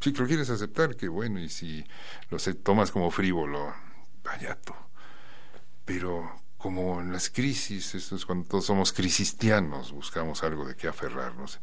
Si 0.00 0.12
lo 0.12 0.26
quieres 0.26 0.50
aceptar, 0.50 0.94
qué 0.94 1.08
bueno, 1.08 1.40
y 1.40 1.48
si 1.48 1.84
lo 2.30 2.38
tomas 2.62 2.92
como 2.92 3.10
frívolo, 3.10 3.74
vaya 4.22 4.54
tú. 4.54 4.74
Pero 5.84 6.42
como 6.66 7.00
en 7.00 7.12
las 7.12 7.30
crisis, 7.30 7.94
esto 7.94 8.16
es 8.16 8.26
cuando 8.26 8.48
todos 8.48 8.66
somos 8.66 8.92
cristianos, 8.92 9.92
buscamos 9.92 10.42
algo 10.42 10.66
de 10.66 10.74
qué 10.74 10.88
aferrarnos, 10.88 11.60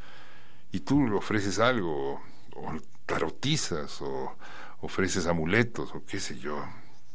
y 0.71 0.79
tú 0.79 1.05
le 1.05 1.15
ofreces 1.15 1.59
algo, 1.59 2.21
o 2.55 2.79
tarotizas, 3.05 4.01
o 4.01 4.37
ofreces 4.79 5.27
amuletos, 5.27 5.93
o 5.93 6.05
qué 6.05 6.21
sé 6.21 6.39
yo, 6.39 6.63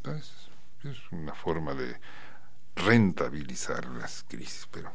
es 0.05 1.01
una 1.13 1.33
forma 1.33 1.73
de 1.73 1.99
rentabilizar 2.77 3.87
las 3.87 4.23
crisis, 4.29 4.69
pero 4.71 4.93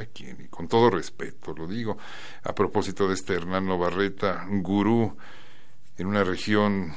aquí, 0.00 0.26
y 0.26 0.48
con 0.48 0.66
todo 0.66 0.90
respeto 0.90 1.54
lo 1.54 1.68
digo, 1.68 1.98
a 2.42 2.52
propósito 2.52 3.06
de 3.06 3.14
este 3.14 3.34
Hernando 3.34 3.78
Barreta, 3.78 4.44
gurú 4.48 5.16
en 5.96 6.08
una 6.08 6.24
región, 6.24 6.96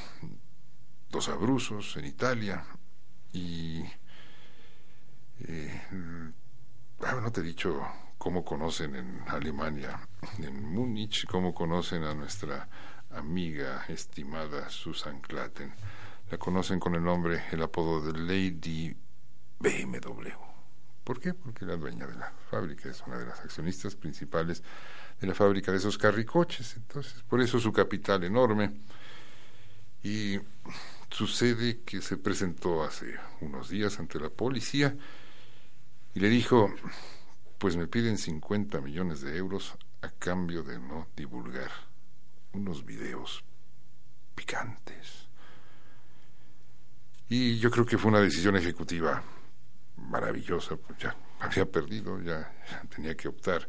Dos 1.10 1.28
Abruzos, 1.28 1.96
en 1.96 2.06
Italia, 2.06 2.64
y 3.32 3.84
eh, 5.40 5.82
ah, 7.04 7.15
te 7.30 7.40
he 7.40 7.44
dicho 7.44 7.80
cómo 8.18 8.44
conocen 8.44 8.94
en 8.96 9.22
Alemania, 9.28 10.00
en 10.38 10.64
Múnich, 10.64 11.26
cómo 11.26 11.54
conocen 11.54 12.04
a 12.04 12.14
nuestra 12.14 12.68
amiga 13.10 13.84
estimada 13.88 14.68
Susan 14.68 15.20
Klatten 15.20 15.72
la 16.30 16.38
conocen 16.38 16.80
con 16.80 16.94
el 16.94 17.04
nombre, 17.04 17.44
el 17.52 17.62
apodo 17.62 18.00
de 18.00 18.18
Lady 18.18 18.96
BMW. 19.60 20.28
¿Por 21.04 21.20
qué? 21.20 21.34
Porque 21.34 21.64
la 21.64 21.76
dueña 21.76 22.06
de 22.06 22.16
la 22.16 22.32
fábrica 22.50 22.88
es 22.88 23.02
una 23.06 23.18
de 23.18 23.26
las 23.26 23.40
accionistas 23.40 23.94
principales 23.94 24.62
de 25.20 25.26
la 25.26 25.34
fábrica 25.34 25.70
de 25.70 25.78
esos 25.78 25.98
carricoches. 25.98 26.76
Entonces, 26.76 27.22
por 27.28 27.40
eso 27.40 27.60
su 27.60 27.72
capital 27.72 28.24
enorme. 28.24 28.72
Y 30.02 30.40
sucede 31.10 31.80
que 31.82 32.02
se 32.02 32.16
presentó 32.16 32.82
hace 32.82 33.14
unos 33.40 33.68
días 33.68 34.00
ante 34.00 34.18
la 34.18 34.30
policía 34.30 34.96
y 36.12 36.20
le 36.20 36.28
dijo, 36.28 36.72
pues 37.58 37.76
me 37.76 37.86
piden 37.86 38.18
50 38.18 38.80
millones 38.80 39.20
de 39.22 39.36
euros 39.36 39.76
a 40.02 40.10
cambio 40.10 40.62
de 40.62 40.78
no 40.78 41.08
divulgar 41.16 41.70
unos 42.52 42.84
videos 42.84 43.44
picantes. 44.34 45.28
Y 47.28 47.58
yo 47.58 47.70
creo 47.70 47.86
que 47.86 47.98
fue 47.98 48.10
una 48.10 48.20
decisión 48.20 48.56
ejecutiva 48.56 49.22
maravillosa, 49.96 50.76
pues 50.76 50.98
ya 50.98 51.16
había 51.40 51.70
perdido, 51.70 52.20
ya, 52.22 52.52
tenía 52.94 53.16
que 53.16 53.28
optar 53.28 53.68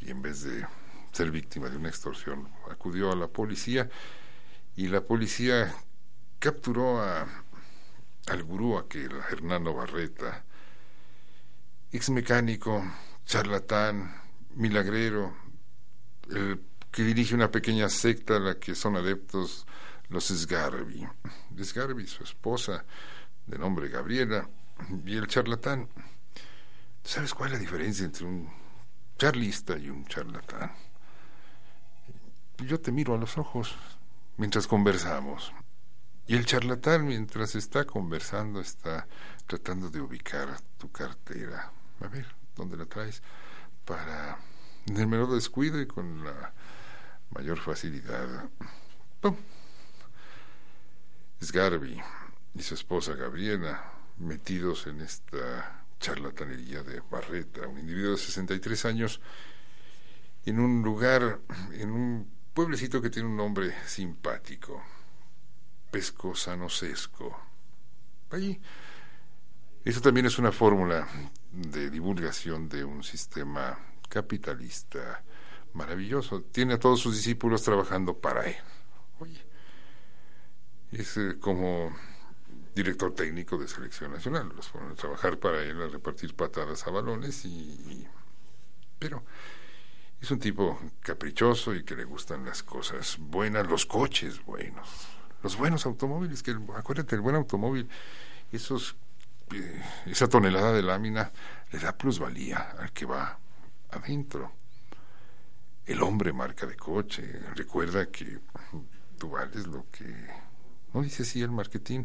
y 0.00 0.10
en 0.10 0.20
vez 0.20 0.42
de 0.42 0.66
ser 1.12 1.30
víctima 1.30 1.68
de 1.68 1.76
una 1.76 1.88
extorsión 1.88 2.48
acudió 2.70 3.12
a 3.12 3.16
la 3.16 3.28
policía 3.28 3.88
y 4.76 4.88
la 4.88 5.02
policía 5.02 5.72
capturó 6.38 7.00
a, 7.00 7.26
al 8.26 8.42
gurú 8.42 8.78
aquel, 8.78 9.12
Hernando 9.30 9.74
Barreta, 9.74 10.44
ex 11.92 12.10
mecánico, 12.10 12.82
charlatán, 13.24 14.14
milagrero, 14.54 15.34
el 16.30 16.60
que 16.90 17.02
dirige 17.02 17.34
una 17.34 17.50
pequeña 17.50 17.88
secta 17.88 18.36
a 18.36 18.40
la 18.40 18.58
que 18.58 18.74
son 18.74 18.96
adeptos 18.96 19.66
los 20.08 20.28
Sgarbi. 20.28 21.06
Sgarbi, 21.62 22.06
su 22.06 22.22
esposa, 22.22 22.84
de 23.46 23.58
nombre 23.58 23.88
Gabriela, 23.88 24.48
y 25.04 25.16
el 25.16 25.26
charlatán. 25.26 25.88
¿Sabes 27.02 27.34
cuál 27.34 27.48
es 27.48 27.54
la 27.54 27.60
diferencia 27.60 28.04
entre 28.04 28.26
un 28.26 28.48
charlista 29.18 29.76
y 29.78 29.88
un 29.88 30.04
charlatán? 30.06 30.72
Yo 32.58 32.80
te 32.80 32.92
miro 32.92 33.14
a 33.14 33.18
los 33.18 33.38
ojos 33.38 33.74
mientras 34.36 34.66
conversamos. 34.66 35.52
Y 36.26 36.36
el 36.36 36.46
charlatán, 36.46 37.06
mientras 37.06 37.54
está 37.56 37.84
conversando, 37.84 38.60
está 38.60 39.08
tratando 39.46 39.90
de 39.90 40.00
ubicar 40.00 40.60
tu 40.78 40.90
cartera. 40.92 41.72
A 42.00 42.08
ver, 42.08 42.26
¿dónde 42.56 42.76
la 42.76 42.86
traes? 42.86 43.22
Para, 43.84 44.38
en 44.86 44.96
el 44.96 45.06
menor 45.06 45.32
descuido 45.32 45.80
y 45.80 45.86
con 45.86 46.24
la 46.24 46.52
mayor 47.30 47.58
facilidad. 47.58 48.48
¡Pum! 49.20 49.36
Sgarbi 51.42 52.00
y 52.54 52.62
su 52.62 52.74
esposa 52.74 53.14
Gabriela, 53.14 53.92
metidos 54.18 54.86
en 54.86 55.00
esta 55.00 55.84
charlatanería 55.98 56.82
de 56.82 57.00
Barreta, 57.10 57.66
un 57.66 57.78
individuo 57.78 58.12
de 58.12 58.18
63 58.18 58.84
años, 58.84 59.20
en 60.44 60.60
un 60.60 60.82
lugar, 60.82 61.40
en 61.72 61.90
un 61.90 62.30
pueblecito 62.52 63.00
que 63.00 63.10
tiene 63.10 63.28
un 63.28 63.36
nombre 63.36 63.74
simpático, 63.86 64.82
Pesco 65.90 66.34
Sano 66.34 66.68
Sesco. 66.68 67.38
Allí. 68.30 68.60
Eso 69.84 70.00
también 70.00 70.26
es 70.26 70.38
una 70.38 70.52
fórmula 70.52 71.08
de 71.50 71.90
divulgación 71.90 72.68
de 72.68 72.84
un 72.84 73.02
sistema 73.02 73.78
capitalista 74.08 75.22
maravilloso. 75.72 76.42
Tiene 76.42 76.74
a 76.74 76.78
todos 76.78 77.00
sus 77.00 77.16
discípulos 77.16 77.62
trabajando 77.62 78.16
para 78.16 78.46
él. 78.46 78.56
Oye, 79.18 79.42
es 80.92 81.16
eh, 81.16 81.36
como 81.40 81.92
director 82.74 83.14
técnico 83.14 83.58
de 83.58 83.68
selección 83.68 84.12
nacional. 84.12 84.52
Los 84.54 84.68
ponen 84.68 84.92
a 84.92 84.94
trabajar 84.94 85.38
para 85.38 85.62
él, 85.62 85.80
a 85.82 85.88
repartir 85.88 86.34
patadas 86.34 86.86
a 86.86 86.90
balones 86.90 87.44
y, 87.44 88.06
pero 88.98 89.22
es 90.20 90.30
un 90.30 90.38
tipo 90.38 90.78
caprichoso 91.00 91.74
y 91.74 91.84
que 91.84 91.96
le 91.96 92.04
gustan 92.04 92.44
las 92.44 92.62
cosas 92.62 93.16
buenas, 93.18 93.66
los 93.66 93.86
coches 93.86 94.44
buenos, 94.44 94.88
los 95.42 95.56
buenos 95.56 95.84
automóviles, 95.86 96.42
que 96.42 96.56
acuérdate, 96.76 97.16
el 97.16 97.20
buen 97.20 97.34
automóvil, 97.34 97.88
esos, 98.52 98.94
esa 100.06 100.28
tonelada 100.28 100.72
de 100.72 100.82
lámina 100.82 101.32
le 101.70 101.78
da 101.78 101.96
plusvalía 101.96 102.74
al 102.78 102.92
que 102.92 103.06
va 103.06 103.38
adentro. 103.90 104.52
El 105.84 106.02
hombre 106.02 106.32
marca 106.32 106.66
de 106.66 106.76
coche, 106.76 107.40
recuerda 107.54 108.06
que 108.06 108.38
tú 109.18 109.30
vales 109.30 109.66
lo 109.66 109.86
que 109.90 110.14
¿No 110.92 111.00
dice 111.00 111.22
así 111.22 111.40
el 111.40 111.50
marketing? 111.50 112.04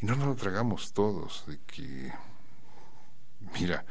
Y 0.00 0.06
no 0.06 0.14
nos 0.14 0.28
lo 0.28 0.36
tragamos 0.36 0.92
todos 0.92 1.44
de 1.48 1.58
que, 1.66 2.12
mira, 3.58 3.84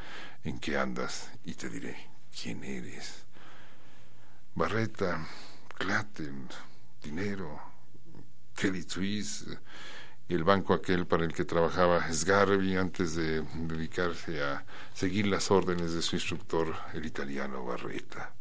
en 0.44 0.60
qué 0.60 0.78
andas 0.78 1.30
y 1.44 1.56
te 1.56 1.70
diré 1.70 1.98
quién 2.42 2.64
eres. 2.64 3.26
Barreta, 4.54 5.28
Claten, 5.78 6.48
dinero, 7.04 7.60
Swiss 8.88 9.42
y 9.42 9.58
el 10.28 10.44
banco 10.44 10.74
aquel 10.74 11.06
para 11.06 11.24
el 11.24 11.34
que 11.34 11.46
trabajaba 11.46 12.12
Sgarbi 12.12 12.76
antes 12.76 13.16
de 13.16 13.42
dedicarse 13.42 14.42
a 14.44 14.66
seguir 14.94 15.28
las 15.28 15.52
órdenes 15.52 15.94
de 15.94 16.02
su 16.02 16.16
instructor, 16.16 16.76
el 16.94 17.06
italiano 17.06 17.64
Barreta. 17.64 18.34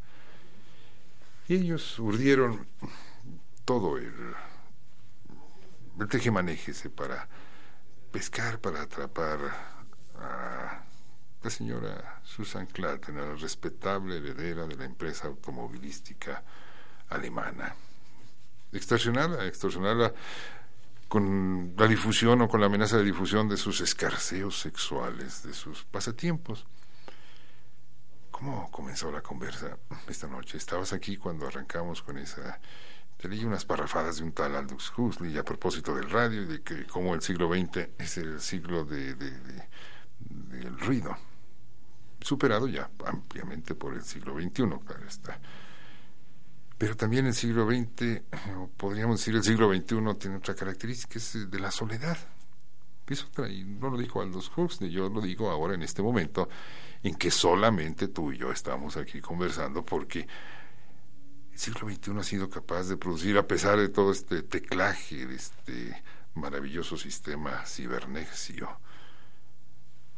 Y 1.47 1.55
ellos 1.55 1.99
urdieron 1.99 2.67
todo 3.65 3.97
el 3.97 4.35
el 5.99 6.07
tejemanéjese 6.09 6.89
para 6.89 7.27
pescar, 8.11 8.59
para 8.59 8.81
atrapar 8.81 9.39
a 10.19 10.81
la 11.41 11.49
señora 11.49 12.19
Susan 12.23 12.65
Klatten, 12.65 13.15
la 13.15 13.35
respetable 13.35 14.17
heredera 14.17 14.65
de 14.67 14.75
la 14.75 14.85
empresa 14.85 15.27
automovilística 15.27 16.43
alemana. 17.09 17.75
Extorsionarla, 18.73 19.45
extorsionarla 19.45 20.13
con 21.07 21.73
la 21.77 21.87
difusión 21.87 22.41
o 22.41 22.47
con 22.47 22.59
la 22.59 22.67
amenaza 22.67 22.97
de 22.97 23.03
difusión 23.03 23.47
de 23.47 23.57
sus 23.57 23.81
escarceos 23.81 24.59
sexuales, 24.59 25.43
de 25.43 25.53
sus 25.53 25.83
pasatiempos. 25.85 26.65
¿Cómo 28.31 28.69
comenzó 28.71 29.11
la 29.11 29.21
conversa 29.21 29.77
esta 30.09 30.27
noche? 30.27 30.57
Estabas 30.57 30.93
aquí 30.93 31.17
cuando 31.17 31.47
arrancamos 31.47 32.01
con 32.01 32.17
esa... 32.17 32.59
Te 33.17 33.29
leí 33.29 33.45
unas 33.45 33.63
parrafadas 33.63 34.17
de 34.17 34.23
un 34.23 34.33
tal 34.33 34.55
Aldous 34.55 34.91
Huxley 34.95 35.37
a 35.37 35.45
propósito 35.45 35.95
del 35.95 36.09
radio 36.09 36.41
y 36.41 36.45
de 36.45 36.61
que 36.61 36.85
como 36.85 37.15
el 37.15 37.21
siglo 37.21 37.49
XX 37.49 37.87
es 37.97 38.17
el 38.17 38.41
siglo 38.41 38.83
de, 38.83 39.15
del 39.15 40.77
ruido, 40.79 41.15
superado 42.19 42.67
ya 42.67 42.89
ampliamente 43.05 43.73
por 43.73 43.93
el 43.93 44.03
siglo 44.03 44.33
XXI, 44.33 44.51
claro 44.85 45.07
está. 45.07 45.39
Pero 46.77 46.97
también 46.97 47.25
el 47.25 47.33
siglo 47.33 47.65
XX, 47.65 48.21
o 48.57 48.69
podríamos 48.75 49.19
decir 49.19 49.35
el 49.35 49.43
siglo 49.43 49.73
XXI, 49.73 50.19
tiene 50.19 50.37
otra 50.37 50.55
característica, 50.55 51.17
es 51.17 51.49
de 51.49 51.59
la 51.59 51.71
soledad. 51.71 52.17
Es 53.07 53.23
otra, 53.23 53.47
y 53.47 53.63
no 53.63 53.89
lo 53.89 53.97
dijo 53.97 54.21
Aldous 54.21 54.51
Huxley, 54.55 54.89
yo 54.89 55.09
lo 55.09 55.21
digo 55.21 55.51
ahora 55.51 55.75
en 55.75 55.83
este 55.83 56.01
momento, 56.01 56.49
en 57.03 57.15
que 57.15 57.29
solamente 57.29 58.07
tú 58.07 58.31
y 58.31 58.37
yo 58.37 58.51
estamos 58.51 58.97
aquí 58.97 59.21
conversando, 59.21 59.85
porque 59.85 60.27
el 61.53 61.59
siglo 61.59 61.87
XXI 61.87 62.11
ha 62.19 62.23
sido 62.23 62.49
capaz 62.49 62.89
de 62.89 62.97
producir, 62.97 63.37
a 63.37 63.47
pesar 63.47 63.77
de 63.77 63.89
todo 63.89 64.11
este 64.11 64.41
teclaje, 64.41 65.27
de 65.27 65.35
este 65.35 66.03
maravilloso 66.33 66.97
sistema 66.97 67.65
cibernético, 67.65 68.79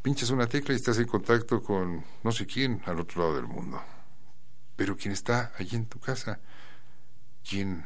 pinchas 0.02 0.30
una 0.32 0.48
tecla 0.48 0.74
y 0.74 0.78
estás 0.78 0.98
en 0.98 1.08
contacto 1.08 1.62
con 1.62 2.04
no 2.24 2.32
sé 2.32 2.46
quién 2.46 2.82
al 2.86 3.00
otro 3.02 3.22
lado 3.22 3.36
del 3.36 3.48
mundo. 3.48 3.82
Pero 4.78 4.96
quien 4.96 5.12
está 5.12 5.52
allí 5.58 5.76
en 5.76 5.88
tu 5.88 6.00
casa, 6.00 6.40
quien 7.48 7.84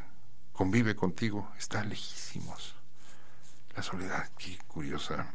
convive 0.52 0.96
contigo, 0.96 1.50
está 1.58 1.84
lejísimos. 1.84 2.76
La 3.76 3.82
soledad, 3.82 4.30
qué 4.38 4.60
curiosa, 4.68 5.34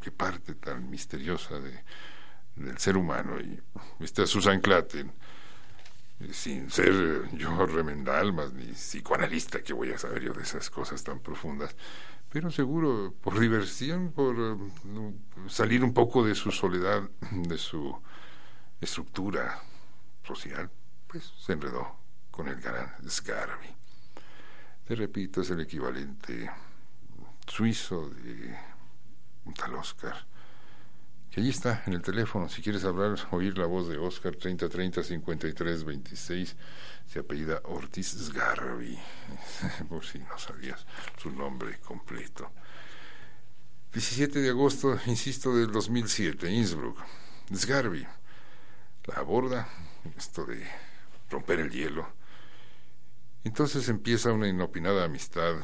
qué 0.00 0.12
parte 0.12 0.54
tan 0.54 0.88
misteriosa 0.88 1.58
de, 1.58 1.84
del 2.54 2.78
ser 2.78 2.96
humano. 2.96 3.40
Y 3.40 3.60
está 3.98 4.26
Susan 4.26 4.60
Claten, 4.60 5.12
sin 6.30 6.70
ser 6.70 7.28
yo 7.32 7.66
remendalmas 7.66 8.52
ni 8.52 8.66
psicoanalista, 8.72 9.62
que 9.62 9.72
voy 9.72 9.90
a 9.90 9.98
saber 9.98 10.22
yo 10.22 10.32
de 10.32 10.44
esas 10.44 10.70
cosas 10.70 11.02
tan 11.02 11.18
profundas, 11.18 11.74
pero 12.28 12.52
seguro 12.52 13.12
por 13.20 13.40
diversión, 13.40 14.12
por 14.12 14.36
mm, 14.36 15.48
salir 15.48 15.82
un 15.82 15.92
poco 15.92 16.24
de 16.24 16.36
su 16.36 16.52
soledad, 16.52 17.02
de 17.32 17.58
su 17.58 18.00
estructura 18.80 19.60
social, 20.30 20.70
pues 21.06 21.32
se 21.38 21.52
enredó 21.52 21.96
con 22.30 22.48
el 22.48 22.60
gran 22.60 22.94
Sgarbi. 23.08 23.68
Te 24.86 24.94
repito, 24.94 25.40
es 25.40 25.50
el 25.50 25.60
equivalente 25.60 26.50
suizo 27.46 28.08
de 28.10 28.56
un 29.44 29.54
tal 29.54 29.74
Oscar, 29.74 30.24
que 31.30 31.40
allí 31.40 31.50
está 31.50 31.82
en 31.86 31.94
el 31.94 32.02
teléfono. 32.02 32.48
Si 32.48 32.62
quieres 32.62 32.84
hablar, 32.84 33.16
oír 33.32 33.58
la 33.58 33.66
voz 33.66 33.88
de 33.88 33.98
Oscar, 33.98 34.36
3030 34.36 35.02
53 35.02 35.84
26, 35.84 36.56
se 37.06 37.18
apellida 37.18 37.60
Ortiz 37.64 38.08
Sgarbi, 38.08 38.98
por 39.88 40.04
si 40.04 40.18
no 40.20 40.38
sabías 40.38 40.86
su 41.20 41.30
nombre 41.30 41.78
completo. 41.80 42.50
17 43.92 44.38
de 44.38 44.50
agosto, 44.50 44.96
insisto, 45.06 45.56
del 45.56 45.72
2007, 45.72 46.48
Innsbruck. 46.48 46.98
Sgarbi 47.52 48.06
la 49.06 49.14
aborda, 49.16 49.68
esto 50.16 50.44
de 50.44 50.66
romper 51.30 51.60
el 51.60 51.70
hielo. 51.70 52.06
Entonces 53.44 53.88
empieza 53.88 54.32
una 54.32 54.48
inopinada 54.48 55.04
amistad. 55.04 55.56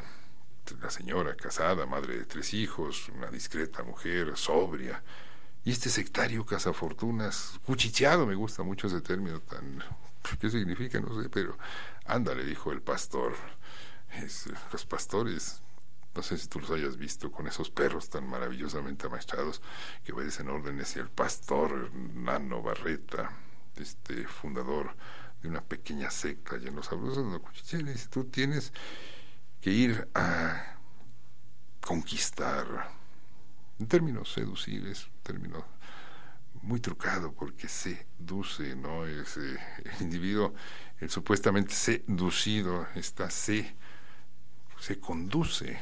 La 0.81 0.89
señora 0.89 1.35
casada, 1.35 1.85
madre 1.85 2.17
de 2.17 2.25
tres 2.25 2.53
hijos, 2.53 3.09
una 3.09 3.29
discreta 3.29 3.83
mujer, 3.83 4.35
sobria. 4.35 5.03
Y 5.63 5.71
este 5.71 5.89
sectario 5.89 6.45
cazafortunas, 6.45 7.59
cuchicheado, 7.65 8.25
me 8.25 8.35
gusta 8.35 8.63
mucho 8.63 8.87
ese 8.87 9.01
término 9.01 9.39
tan... 9.41 9.83
¿Qué 10.39 10.49
significa? 10.49 10.99
No 10.99 11.21
sé, 11.21 11.29
pero 11.29 11.57
ándale, 12.05 12.43
dijo 12.43 12.71
el 12.71 12.81
pastor. 12.81 13.33
los 14.71 14.85
pastores 14.85 15.61
no 16.17 16.23
sé 16.23 16.35
si 16.39 16.47
tú 16.47 16.59
los 16.59 16.71
hayas 16.71 16.97
visto 16.97 17.31
con 17.31 17.45
esos 17.45 17.69
perros 17.69 18.09
tan 18.09 18.27
maravillosamente 18.27 19.05
amaestrados 19.05 19.61
que 20.03 20.13
obedecen 20.13 20.49
órdenes 20.49 20.95
y 20.95 20.99
el 20.99 21.09
pastor 21.09 21.93
Nano 21.93 22.63
Barreta, 22.63 23.31
este 23.79 24.25
fundador 24.25 24.95
de 25.41 25.49
una 25.49 25.61
pequeña 25.61 26.09
secta 26.09 26.57
y 26.57 26.67
en 26.67 26.75
los 26.75 26.87
sabrosos 26.87 27.31
de 27.31 28.07
tú 28.09 28.25
tienes 28.25 28.73
que 29.61 29.71
ir 29.71 30.07
a 30.13 30.77
conquistar, 31.81 32.89
en 33.79 33.87
términos 33.87 34.33
seducibles, 34.33 35.05
en 35.05 35.23
términos 35.23 35.63
muy 36.61 36.79
trucado 36.79 37.31
porque 37.31 37.67
seduce, 37.67 38.75
¿no? 38.75 39.05
Es, 39.05 39.37
el 39.37 39.59
individuo, 39.99 40.53
el 40.99 41.09
supuestamente 41.09 41.73
seducido, 41.73 42.87
está 42.95 43.29
se, 43.29 43.75
se 44.79 44.99
conduce 44.99 45.79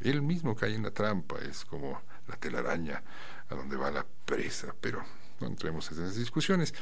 él 0.00 0.22
mismo 0.22 0.54
cae 0.54 0.74
en 0.74 0.84
la 0.84 0.90
trampa, 0.90 1.36
es 1.38 1.64
como 1.64 2.00
la 2.28 2.36
telaraña 2.36 3.02
a 3.48 3.54
donde 3.54 3.76
va 3.76 3.90
la 3.90 4.06
presa, 4.24 4.74
pero 4.80 5.04
no 5.40 5.46
entremos 5.46 5.90
en 5.90 6.04
esas 6.04 6.16
discusiones. 6.16 6.74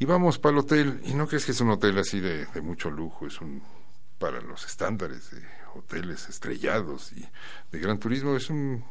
Y 0.00 0.06
vamos 0.06 0.38
para 0.38 0.54
el 0.54 0.58
hotel, 0.60 1.02
y 1.04 1.12
no 1.12 1.28
crees 1.28 1.44
que 1.44 1.52
es 1.52 1.60
un 1.60 1.70
hotel 1.70 1.98
así 1.98 2.20
de, 2.20 2.46
mucho 2.62 2.90
lujo, 2.90 3.26
es 3.26 3.38
un, 3.40 3.62
para 4.18 4.40
los 4.40 4.64
estándares 4.64 5.30
de 5.30 5.42
hoteles 5.74 6.26
estrellados 6.28 7.12
y 7.12 7.28
de 7.70 7.78
gran 7.78 7.98
turismo, 7.98 8.34
es 8.34 8.48
un 8.48 8.82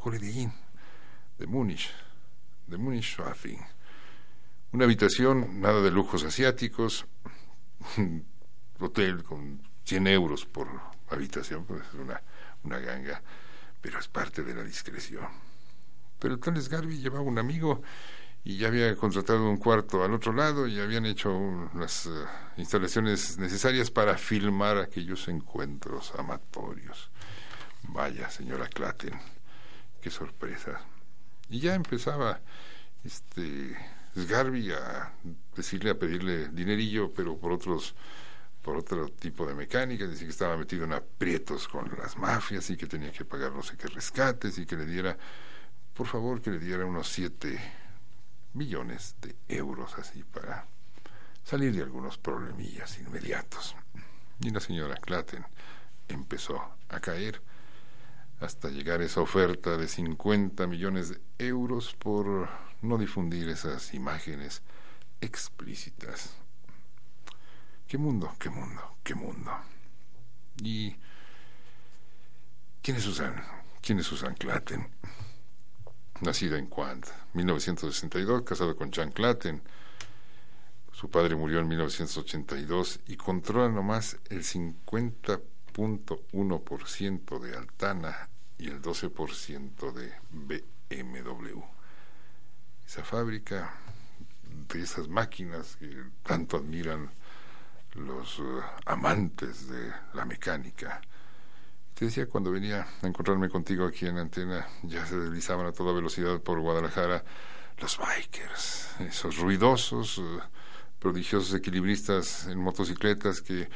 Holiday 0.00 0.40
Inn 0.40 0.52
de 1.38 1.46
Múnich, 1.46 1.90
de 2.66 2.76
Múnich 2.76 3.14
Schwafing. 3.14 3.60
Una 4.72 4.84
habitación, 4.84 5.60
nada 5.60 5.80
de 5.80 5.92
lujos 5.92 6.24
asiáticos, 6.24 7.06
hotel 8.80 9.22
con 9.22 9.62
100 9.84 10.06
euros 10.08 10.44
por 10.44 10.68
habitación, 11.08 11.64
pues 11.64 11.82
es 11.86 11.94
una 11.94 12.20
una 12.64 12.78
ganga, 12.78 13.22
pero 13.80 13.98
es 13.98 14.08
parte 14.08 14.42
de 14.42 14.54
la 14.54 14.62
discreción. 14.62 15.26
Pero 16.18 16.34
el 16.34 16.40
tal 16.40 16.60
Garby 16.68 16.98
llevaba 16.98 17.22
un 17.22 17.38
amigo 17.38 17.82
y 18.44 18.56
ya 18.56 18.68
había 18.68 18.96
contratado 18.96 19.48
un 19.48 19.56
cuarto 19.56 20.02
al 20.02 20.12
otro 20.12 20.32
lado 20.32 20.66
y 20.66 20.80
habían 20.80 21.06
hecho 21.06 21.70
las 21.74 22.06
eh, 22.06 22.10
instalaciones 22.56 23.38
necesarias 23.38 23.90
para 23.90 24.18
filmar 24.18 24.78
aquellos 24.78 25.28
encuentros 25.28 26.12
amatorios. 26.18 27.10
Vaya, 27.84 28.30
señora 28.30 28.68
Claten, 28.68 29.14
qué 30.00 30.10
sorpresa. 30.10 30.80
Y 31.50 31.60
ya 31.60 31.74
empezaba 31.74 32.40
este 33.04 33.76
Sgarbi 34.18 34.72
a 34.72 35.12
decirle, 35.54 35.90
a 35.90 35.98
pedirle 35.98 36.48
dinerillo, 36.48 37.12
pero 37.12 37.36
por 37.36 37.52
otros 37.52 37.94
por 38.62 38.76
otro 38.76 39.08
tipo 39.08 39.44
de 39.44 39.54
mecánica, 39.54 40.06
decía 40.06 40.26
que 40.26 40.30
estaba 40.30 40.56
metido 40.56 40.84
en 40.84 40.92
aprietos 40.92 41.66
con 41.66 41.90
las 41.98 42.16
mafias 42.16 42.70
y 42.70 42.76
que 42.76 42.86
tenía 42.86 43.10
que 43.10 43.24
pagar 43.24 43.50
no 43.50 43.62
sé 43.62 43.76
qué 43.76 43.88
rescates 43.88 44.56
y 44.58 44.66
que 44.66 44.76
le 44.76 44.86
diera, 44.86 45.16
por 45.92 46.06
favor, 46.06 46.40
que 46.40 46.52
le 46.52 46.60
diera 46.60 46.86
unos 46.86 47.08
siete 47.08 47.58
millones 48.54 49.16
de 49.20 49.36
euros 49.48 49.98
así 49.98 50.22
para 50.24 50.66
salir 51.44 51.74
de 51.74 51.82
algunos 51.82 52.18
problemillas 52.18 52.98
inmediatos. 52.98 53.74
Y 54.40 54.50
la 54.50 54.60
señora 54.60 54.96
Claten 54.96 55.44
empezó 56.08 56.62
a 56.88 57.00
caer 57.00 57.42
hasta 58.40 58.68
llegar 58.68 59.02
esa 59.02 59.20
oferta 59.20 59.76
de 59.76 59.86
50 59.88 60.66
millones 60.66 61.10
de 61.10 61.20
euros 61.38 61.94
por 61.94 62.48
no 62.82 62.98
difundir 62.98 63.48
esas 63.48 63.94
imágenes 63.94 64.62
explícitas 65.20 66.36
qué 67.92 67.98
mundo, 67.98 68.34
qué 68.38 68.48
mundo, 68.48 68.96
qué 69.02 69.14
mundo. 69.14 69.50
¿Y 70.62 70.96
quién 72.80 72.96
es 72.96 73.02
Susan? 73.02 73.34
¿Quién 73.82 73.98
es 73.98 74.06
Susan 74.06 74.34
Claten? 74.34 74.88
Nacida 76.22 76.56
en 76.56 76.66
Quant, 76.66 77.04
1962, 77.34 78.42
casada 78.42 78.74
con 78.74 78.92
Jean 78.92 79.10
Claten. 79.10 79.60
Su 80.92 81.10
padre 81.10 81.34
murió 81.34 81.58
en 81.58 81.66
1982 81.66 83.00
y 83.08 83.16
controla 83.16 83.68
nomás 83.68 84.18
el 84.30 84.44
50.1% 84.44 87.40
de 87.40 87.56
Altana 87.56 88.28
y 88.56 88.68
el 88.68 88.80
12% 88.80 89.92
de 89.92 90.12
BMW. 90.30 91.60
Esa 92.86 93.02
fábrica 93.02 93.74
de 94.68 94.80
esas 94.80 95.08
máquinas 95.08 95.74
que 95.74 96.04
tanto 96.22 96.58
admiran 96.58 97.10
los 97.94 98.38
eh, 98.38 98.42
amantes 98.86 99.68
de 99.68 99.92
la 100.14 100.24
mecánica. 100.24 101.02
Te 101.94 102.06
decía 102.06 102.26
cuando 102.26 102.50
venía 102.50 102.86
a 103.02 103.06
encontrarme 103.06 103.48
contigo 103.48 103.86
aquí 103.86 104.06
en 104.06 104.18
antena, 104.18 104.66
ya 104.82 105.06
se 105.06 105.16
deslizaban 105.16 105.66
a 105.66 105.72
toda 105.72 105.92
velocidad 105.92 106.40
por 106.40 106.58
Guadalajara 106.60 107.22
los 107.78 107.98
bikers, 107.98 108.96
esos 109.00 109.38
ruidosos, 109.38 110.18
eh, 110.18 110.40
prodigiosos 110.98 111.54
equilibristas 111.54 112.46
en 112.46 112.58
motocicletas 112.58 113.40
que 113.42 113.68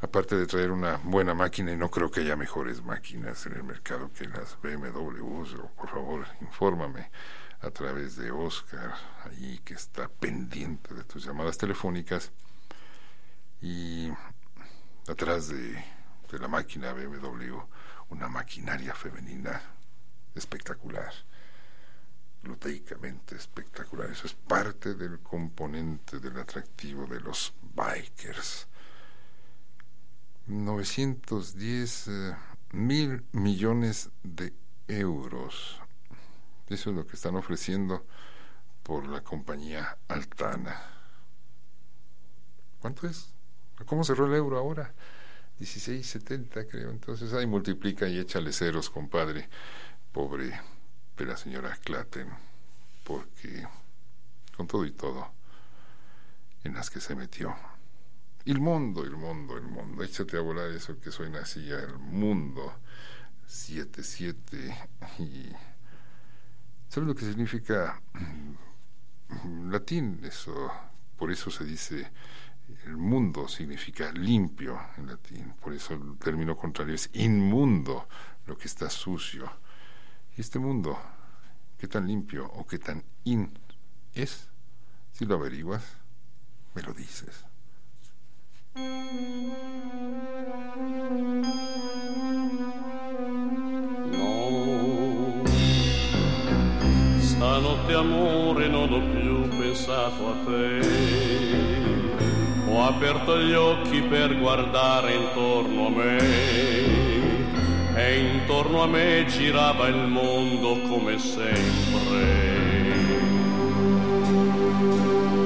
aparte 0.00 0.36
de 0.36 0.46
traer 0.46 0.70
una 0.70 0.98
buena 1.04 1.34
máquina, 1.34 1.72
y 1.72 1.76
no 1.76 1.90
creo 1.90 2.10
que 2.10 2.20
haya 2.20 2.36
mejores 2.36 2.82
máquinas 2.82 3.46
en 3.46 3.54
el 3.54 3.64
mercado 3.64 4.10
que 4.12 4.26
las 4.26 4.58
BMWs, 4.60 5.54
o 5.54 5.70
por 5.76 5.88
favor, 5.88 6.26
infórmame 6.40 7.10
a 7.60 7.70
través 7.70 8.16
de 8.16 8.30
Oscar, 8.30 8.94
ahí 9.24 9.60
que 9.64 9.74
está 9.74 10.08
pendiente 10.08 10.92
de 10.94 11.04
tus 11.04 11.24
llamadas 11.24 11.56
telefónicas, 11.56 12.32
y 13.62 14.10
atrás 15.08 15.48
de, 15.48 15.82
de 16.30 16.38
la 16.38 16.48
máquina 16.48 16.92
BMW, 16.92 17.58
una 18.10 18.28
maquinaria 18.28 18.94
femenina 18.94 19.60
espectacular 20.34 21.12
luteicamente 22.44 23.36
espectacular. 23.36 24.10
Eso 24.10 24.26
es 24.26 24.34
parte 24.34 24.94
del 24.94 25.20
componente 25.20 26.20
del 26.20 26.38
atractivo 26.38 27.06
de 27.06 27.20
los 27.20 27.54
bikers. 27.74 28.68
910 30.46 32.08
eh, 32.08 32.36
mil 32.72 33.24
millones 33.32 34.10
de 34.22 34.52
euros. 34.88 35.80
Eso 36.68 36.90
es 36.90 36.96
lo 36.96 37.06
que 37.06 37.16
están 37.16 37.36
ofreciendo 37.36 38.06
por 38.82 39.06
la 39.08 39.22
compañía 39.22 39.96
Altana. 40.08 40.76
¿Cuánto 42.80 43.06
es? 43.06 43.32
¿Cómo 43.86 44.04
cerró 44.04 44.26
el 44.26 44.34
euro 44.34 44.58
ahora? 44.58 44.92
16.70 45.60 46.68
creo. 46.68 46.90
Entonces 46.90 47.32
ahí 47.32 47.46
multiplica 47.46 48.08
y 48.08 48.18
échale 48.18 48.52
ceros, 48.52 48.90
compadre. 48.90 49.48
Pobre 50.12 50.60
de 51.16 51.26
la 51.26 51.36
señora 51.36 51.76
Claten, 51.82 52.28
porque 53.04 53.66
con 54.56 54.66
todo 54.66 54.84
y 54.84 54.92
todo 54.92 55.28
en 56.64 56.74
las 56.74 56.90
que 56.90 57.00
se 57.00 57.14
metió. 57.14 57.54
El 58.44 58.60
mundo, 58.60 59.04
el 59.04 59.16
mundo, 59.16 59.56
el 59.56 59.64
mundo. 59.64 60.02
Échate 60.02 60.36
a 60.36 60.40
volar 60.40 60.70
eso 60.70 60.98
que 61.00 61.10
suena 61.10 61.40
así, 61.40 61.70
el 61.70 61.98
mundo. 61.98 62.74
Siete, 63.46 64.02
siete. 64.02 64.76
Y. 65.18 65.50
¿Sabes 66.88 67.08
lo 67.08 67.14
que 67.14 67.24
significa 67.24 68.00
latín? 69.64 70.20
Eso. 70.24 70.70
Por 71.16 71.30
eso 71.30 71.50
se 71.50 71.64
dice. 71.64 72.10
El 72.84 72.98
mundo 72.98 73.48
significa 73.48 74.12
limpio 74.12 74.78
en 74.98 75.06
latín. 75.06 75.54
Por 75.58 75.72
eso 75.72 75.94
el 75.94 76.18
término 76.18 76.54
contrario 76.54 76.94
es 76.94 77.08
inmundo, 77.14 78.06
lo 78.46 78.58
que 78.58 78.66
está 78.66 78.90
sucio. 78.90 79.50
Este 80.36 80.58
mundo, 80.58 80.98
qué 81.78 81.88
tan 81.88 82.06
limpio 82.06 82.44
o 82.46 82.66
qué 82.66 82.78
tan 82.78 83.02
in 83.24 83.58
es, 84.12 84.48
si 85.12 85.24
lo 85.24 85.36
averiguas, 85.36 85.96
me 86.74 86.82
lo 86.82 86.92
dices. 86.92 87.46
No, 94.12 95.44
stanotte 97.18 97.94
amore 97.94 98.68
non 98.68 98.92
ho 98.92 99.00
più 99.12 99.48
pensato 99.58 100.28
a 100.28 100.44
te. 100.44 101.63
Aperto 102.86 103.38
gli 103.38 103.54
occhi 103.54 104.02
per 104.02 104.38
guardare 104.38 105.14
intorno 105.14 105.86
a 105.86 105.88
me 105.88 106.18
e 107.94 108.18
intorno 108.18 108.82
a 108.82 108.86
me 108.86 109.24
girava 109.26 109.88
il 109.88 110.06
mondo 110.06 110.78
come 110.82 111.18
sempre. 111.18 112.52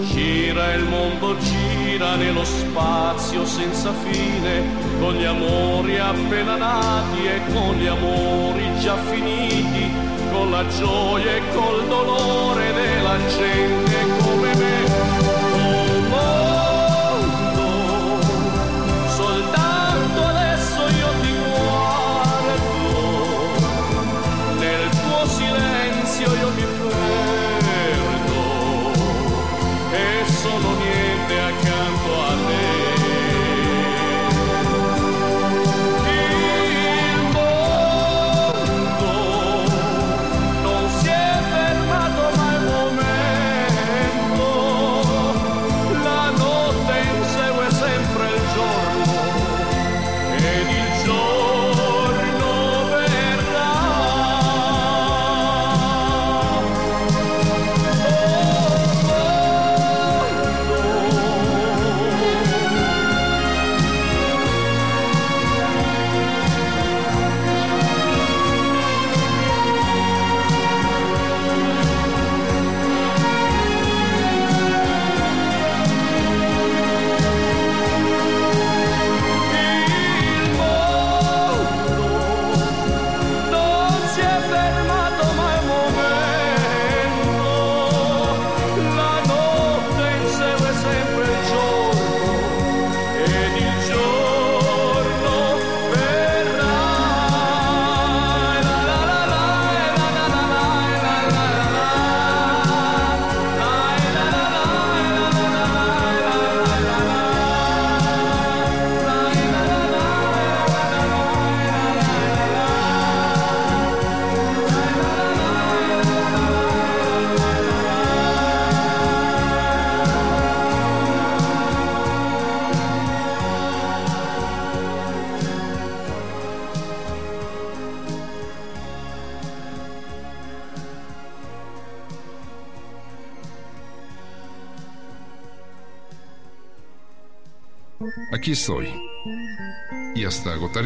Gira 0.02 0.74
il 0.74 0.82
mondo, 0.88 1.36
gira 1.38 2.16
nello 2.16 2.42
spazio 2.42 3.46
senza 3.46 3.92
fine, 3.92 4.64
con 4.98 5.14
gli 5.14 5.24
amori 5.24 5.96
appena 5.96 6.56
nati 6.56 7.24
e 7.24 7.40
con 7.52 7.76
gli 7.76 7.86
amori 7.86 8.80
già 8.80 8.96
finiti, 8.96 9.92
con 10.32 10.50
la 10.50 10.66
gioia 10.66 11.36
e 11.36 11.42
col 11.54 11.86
dolore 11.86 12.72
della 12.72 13.16
gente 13.28 13.87
Aquí 30.40 30.87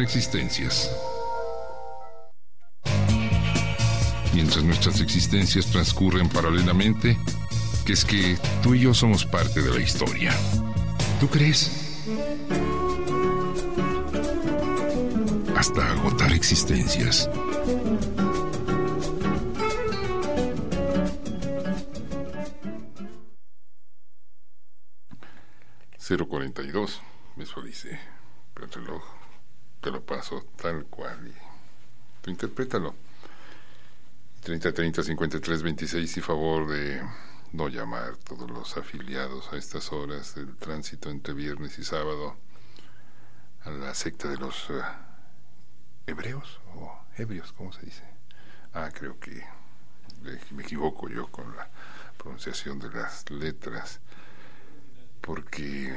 existencias. 0.03 0.91
Mientras 4.33 4.63
nuestras 4.63 4.99
existencias 4.99 5.65
transcurren 5.67 6.29
paralelamente, 6.29 7.17
que 7.85 7.93
es 7.93 8.05
que 8.05 8.37
tú 8.61 8.75
y 8.75 8.81
yo 8.81 8.93
somos 8.93 9.25
parte 9.25 9.61
de 9.61 9.71
la 9.71 9.79
historia. 9.79 10.31
¿Tú 11.19 11.27
crees? 11.27 11.71
Hasta 15.55 15.91
agotar 15.91 16.33
existencias. 16.33 17.29
042 26.17 27.01
eso 27.37 27.61
dice 27.61 27.99
el 28.61 28.71
reloj. 28.71 29.03
Te 29.81 29.89
lo 29.89 30.05
paso 30.05 30.45
tal 30.57 30.85
cual. 30.85 31.27
Y 31.27 31.33
tú 32.23 32.31
interprétalo. 32.31 32.95
30 34.41 34.73
30 34.73 35.03
53 35.03 35.63
26 35.63 36.17
y 36.17 36.21
favor 36.21 36.69
de 36.69 37.01
no 37.51 37.67
llamar 37.67 38.17
todos 38.17 38.49
los 38.49 38.77
afiliados 38.77 39.51
a 39.51 39.57
estas 39.57 39.91
horas 39.91 40.35
del 40.35 40.55
tránsito 40.55 41.09
entre 41.09 41.33
viernes 41.33 41.77
y 41.79 41.83
sábado 41.83 42.35
a 43.65 43.69
la 43.71 43.93
secta 43.93 44.27
de 44.29 44.37
los 44.37 44.69
eh, 44.69 44.81
hebreos 46.07 46.59
o 46.75 46.97
ebrios, 47.17 47.53
¿cómo 47.53 47.71
se 47.71 47.85
dice? 47.85 48.03
Ah, 48.73 48.89
creo 48.93 49.19
que 49.19 49.43
me 50.51 50.63
equivoco 50.63 51.09
yo 51.09 51.27
con 51.27 51.55
la 51.55 51.69
pronunciación 52.17 52.79
de 52.79 52.89
las 52.89 53.29
letras, 53.29 53.99
porque 55.21 55.93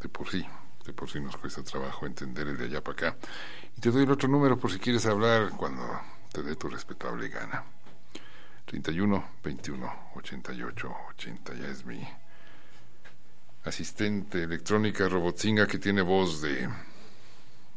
de 0.00 0.08
por 0.08 0.28
sí, 0.30 0.46
por 0.92 1.08
sí 1.08 1.20
nos 1.20 1.36
cuesta 1.36 1.62
trabajo 1.62 2.06
entender 2.06 2.48
el 2.48 2.58
de 2.58 2.64
allá 2.64 2.82
para 2.82 3.10
acá. 3.10 3.16
Y 3.76 3.80
te 3.80 3.92
doy 3.92 4.02
el 4.02 4.10
otro 4.10 4.28
número 4.28 4.58
por 4.58 4.72
si 4.72 4.80
quieres 4.80 5.06
hablar 5.06 5.50
cuando 5.56 5.84
te 6.32 6.42
dé 6.42 6.56
tu 6.56 6.68
respetable 6.68 7.28
gana. 7.28 7.64
31 8.64 9.24
21 9.44 9.92
88 10.16 10.96
80 11.10 11.54
ya 11.54 11.68
es 11.68 11.84
mi 11.84 12.02
asistente 13.64 14.42
electrónica 14.42 15.08
Robotzinga 15.08 15.66
que 15.66 15.78
tiene 15.78 16.02
voz 16.02 16.42
de 16.42 16.68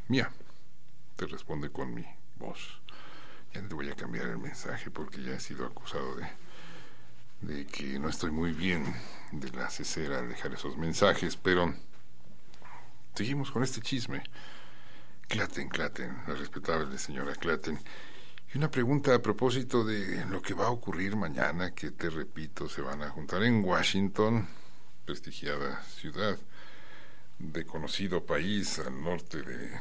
mía. 0.08 0.32
Te 1.16 1.28
responde 1.28 1.70
con 1.70 1.94
mi 1.94 2.06
voz. 2.38 2.82
Ya 3.54 3.62
te 3.62 3.74
voy 3.74 3.90
a 3.90 3.96
cambiar 3.96 4.28
el 4.28 4.38
mensaje 4.38 4.90
porque 4.90 5.22
ya 5.22 5.34
he 5.34 5.40
sido 5.40 5.66
acusado 5.66 6.16
de, 6.16 6.28
de 7.42 7.66
que 7.68 8.00
no 8.00 8.10
estoy 8.10 8.32
muy 8.32 8.52
bien 8.52 8.84
de 9.32 9.50
la 9.52 9.70
cesera 9.70 10.20
al 10.20 10.30
dejar 10.30 10.54
esos 10.54 10.78
mensajes, 10.78 11.38
pero 11.38 11.74
seguimos 13.16 13.52
con 13.52 13.64
este 13.64 13.82
chisme. 13.82 14.24
Claten, 15.28 15.70
Claten, 15.70 16.24
la 16.28 16.36
respetable 16.36 16.98
señora 16.98 17.34
Claten. 17.36 17.80
Y 18.54 18.58
una 18.58 18.70
pregunta 18.70 19.16
a 19.16 19.22
propósito 19.22 19.84
de 19.84 20.26
lo 20.26 20.42
que 20.42 20.54
va 20.54 20.68
a 20.68 20.72
ocurrir 20.72 21.16
mañana, 21.16 21.74
que 21.74 21.92
te 21.92 22.10
repito, 22.10 22.70
se 22.70 22.82
van 22.82 23.02
a 23.02 23.10
juntar 23.10 23.44
en 23.44 23.64
Washington 23.64 24.48
prestigiada 25.06 25.84
ciudad 25.84 26.38
de 27.40 27.66
conocido 27.66 28.26
país 28.26 28.80
al 28.80 29.02
norte 29.02 29.42
de 29.42 29.80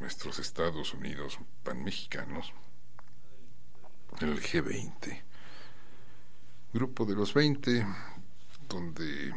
nuestros 0.00 0.38
Estados 0.38 0.94
Unidos 0.94 1.38
panmexicanos, 1.62 2.52
el 4.20 4.40
G20, 4.40 5.22
grupo 6.72 7.04
de 7.04 7.14
los 7.14 7.34
20, 7.34 7.86
donde 8.68 9.34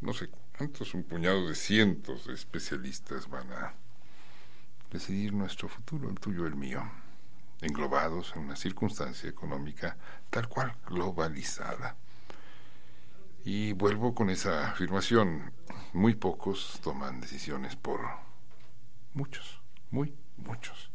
no 0.00 0.12
sé 0.12 0.28
cuántos, 0.62 0.94
un 0.94 1.02
puñado 1.02 1.48
de 1.48 1.56
cientos 1.56 2.26
de 2.28 2.34
especialistas 2.34 3.28
van 3.28 3.50
a 3.52 3.74
decidir 4.92 5.32
nuestro 5.32 5.68
futuro, 5.68 6.08
el 6.08 6.20
tuyo, 6.20 6.46
el 6.46 6.54
mío, 6.54 6.88
englobados 7.60 8.32
en 8.36 8.42
una 8.42 8.54
circunstancia 8.54 9.28
económica 9.28 9.96
tal 10.30 10.48
cual, 10.48 10.76
globalizada 10.86 11.96
y 13.44 13.72
vuelvo 13.72 14.14
con 14.14 14.30
esa 14.30 14.70
afirmación. 14.70 15.52
Muy 15.94 16.14
pocos 16.14 16.78
toman 16.80 17.20
decisiones 17.20 17.74
por 17.74 18.00
muchos, 19.14 19.60
muy 19.90 20.14
muchos. 20.36 20.92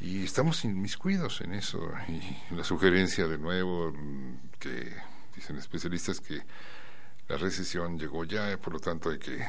Y 0.00 0.22
estamos 0.22 0.66
inmiscuidos 0.66 1.40
en 1.40 1.54
eso. 1.54 1.80
Y 2.08 2.54
la 2.54 2.62
sugerencia 2.62 3.26
de 3.26 3.38
nuevo 3.38 3.90
que 4.58 4.92
dicen 5.34 5.56
especialistas 5.56 6.20
que 6.20 6.42
la 7.28 7.36
recesión 7.36 7.98
llegó 7.98 8.24
ya, 8.24 8.52
y 8.52 8.56
por 8.56 8.74
lo 8.74 8.80
tanto 8.80 9.10
hay 9.10 9.18
que 9.18 9.46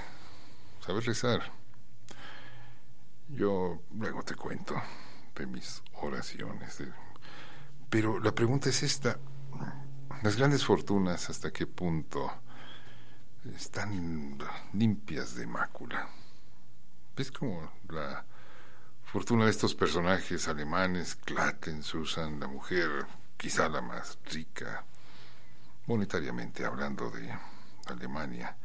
saber 0.86 1.03
rezar. 1.05 1.51
Yo 3.30 3.82
luego 3.93 4.23
te 4.23 4.36
cuento 4.36 4.75
de 5.36 5.45
mis 5.45 5.84
oraciones. 5.93 6.84
Pero 7.89 8.19
la 8.19 8.34
pregunta 8.34 8.69
es 8.69 8.84
esta 8.84 9.17
las 10.23 10.36
grandes 10.36 10.65
fortunas, 10.65 11.30
¿hasta 11.30 11.51
qué 11.51 11.67
punto 11.67 12.32
están 13.55 14.38
limpias 14.73 15.36
de 15.36 15.45
mácula? 15.45 16.09
¿Ves 17.15 17.32
como 17.32 17.71
la 17.89 18.25
fortuna 19.03 19.45
de 19.45 19.51
estos 19.51 19.75
personajes 19.75 20.47
alemanes, 20.47 21.15
Klatten, 21.15 21.84
Susan, 21.84 22.39
la 22.39 22.47
mujer 22.47 23.05
quizá 23.38 23.69
la 23.69 23.82
más 23.82 24.17
rica, 24.25 24.86
monetariamente 25.86 26.65
hablando 26.65 27.11
de 27.11 27.32
Alemania, 27.93 28.55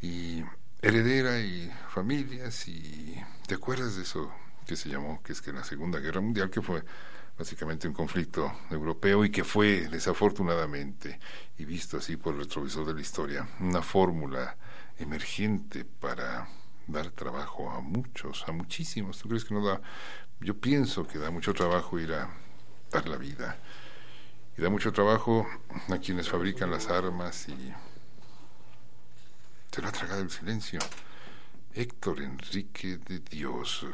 y 0.00 0.42
heredera 0.80 1.40
y 1.40 1.70
familias, 1.88 2.66
y 2.68 3.22
¿te 3.46 3.54
acuerdas 3.54 3.96
de 3.96 4.02
eso 4.02 4.32
que 4.66 4.76
se 4.76 4.88
llamó, 4.88 5.22
que 5.22 5.32
es 5.32 5.40
que 5.40 5.52
la 5.52 5.64
Segunda 5.64 5.98
Guerra 6.00 6.20
Mundial, 6.20 6.50
que 6.50 6.62
fue 6.62 6.82
básicamente 7.38 7.88
un 7.88 7.94
conflicto 7.94 8.52
europeo 8.70 9.24
y 9.24 9.30
que 9.30 9.44
fue 9.44 9.88
desafortunadamente, 9.88 11.18
y 11.58 11.64
visto 11.64 11.96
así 11.96 12.16
por 12.16 12.34
el 12.34 12.40
retrovisor 12.40 12.86
de 12.86 12.94
la 12.94 13.00
historia, 13.00 13.48
una 13.60 13.82
fórmula 13.82 14.56
emergente 14.98 15.84
para 15.84 16.48
dar 16.86 17.10
trabajo 17.10 17.70
a 17.70 17.80
muchos, 17.80 18.44
a 18.48 18.52
muchísimos. 18.52 19.18
¿Tú 19.18 19.28
crees 19.28 19.44
que 19.44 19.54
no 19.54 19.64
da? 19.64 19.80
Yo 20.40 20.58
pienso 20.58 21.06
que 21.06 21.18
da 21.18 21.30
mucho 21.30 21.54
trabajo 21.54 21.98
ir 21.98 22.12
a 22.12 22.28
dar 22.90 23.08
la 23.08 23.16
vida. 23.16 23.56
Y 24.56 24.62
da 24.62 24.68
mucho 24.68 24.92
trabajo 24.92 25.46
a 25.88 25.98
quienes 25.98 26.28
fabrican 26.28 26.70
las 26.70 26.88
armas 26.88 27.48
y 27.48 27.72
se 29.70 29.80
lo 29.80 29.88
ha 29.88 29.92
tragado 29.92 30.20
el 30.20 30.30
silencio. 30.30 30.80
Héctor 31.74 32.20
Enrique 32.20 32.98
de 32.98 33.20
Dios. 33.20 33.86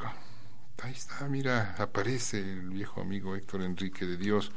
Ahí 0.82 0.92
está, 0.92 1.28
mira, 1.28 1.76
aparece 1.78 2.38
el 2.40 2.70
viejo 2.70 3.00
amigo 3.00 3.36
Héctor 3.36 3.62
Enrique 3.62 4.04
de 4.04 4.16
Dios 4.16 4.50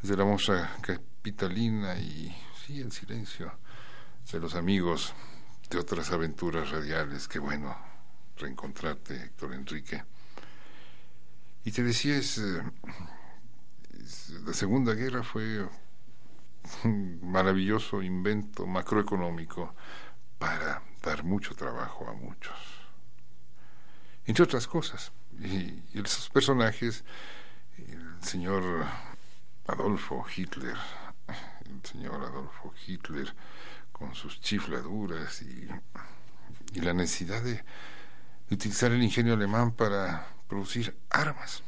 desde 0.00 0.16
la 0.16 0.24
moza 0.24 0.76
capitalina 0.80 1.96
y 1.96 2.34
sí, 2.64 2.80
el 2.80 2.92
silencio 2.92 3.52
de 4.30 4.40
los 4.40 4.54
amigos 4.54 5.12
de 5.70 5.78
otras 5.78 6.12
aventuras 6.12 6.70
radiales. 6.70 7.26
Qué 7.28 7.38
bueno 7.38 7.76
reencontrarte, 8.36 9.14
Héctor 9.14 9.54
Enrique. 9.54 10.04
Y 11.64 11.70
te 11.70 11.82
decía, 11.82 12.16
es, 12.16 12.38
eh, 12.38 12.62
la 14.44 14.52
Segunda 14.52 14.94
Guerra 14.94 15.22
fue 15.22 15.66
un 16.84 17.20
maravilloso 17.22 18.02
invento 18.02 18.66
macroeconómico 18.66 19.74
para 20.38 20.82
dar 21.02 21.24
mucho 21.24 21.54
trabajo 21.54 22.08
a 22.08 22.12
muchos. 22.12 22.54
Entre 24.24 24.44
otras 24.44 24.66
cosas 24.66 25.12
y, 25.40 25.82
esos 25.94 26.28
personajes, 26.30 27.04
el 27.78 28.22
señor 28.22 28.84
Adolfo 29.66 30.24
Hitler, 30.34 30.76
el 31.66 31.84
señor 31.84 32.22
Adolfo 32.22 32.72
Hitler 32.86 33.34
con 33.90 34.14
sus 34.14 34.40
chifladuras 34.40 35.42
y, 35.42 35.68
y 36.74 36.80
la 36.80 36.92
necesidad 36.92 37.42
de, 37.42 37.64
utilizar 38.52 38.92
el 38.92 39.02
ingenio 39.02 39.34
alemán 39.34 39.72
para 39.72 40.26
producir 40.46 40.96
armas. 41.10 41.62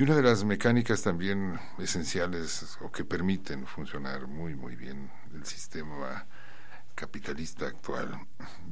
Y 0.00 0.02
una 0.02 0.14
de 0.14 0.22
las 0.22 0.44
mecánicas 0.44 1.02
también 1.02 1.60
esenciales 1.76 2.78
o 2.80 2.90
que 2.90 3.04
permiten 3.04 3.66
funcionar 3.66 4.26
muy, 4.26 4.54
muy 4.54 4.74
bien 4.74 5.10
el 5.34 5.44
sistema 5.44 6.24
capitalista 6.94 7.66
actual 7.66 8.18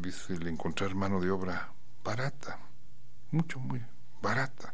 es 0.07 0.31
el 0.31 0.47
encontrar 0.47 0.95
mano 0.95 1.20
de 1.20 1.31
obra 1.31 1.70
barata 2.03 2.59
mucho, 3.31 3.61
muy 3.61 3.85
barata. 4.22 4.72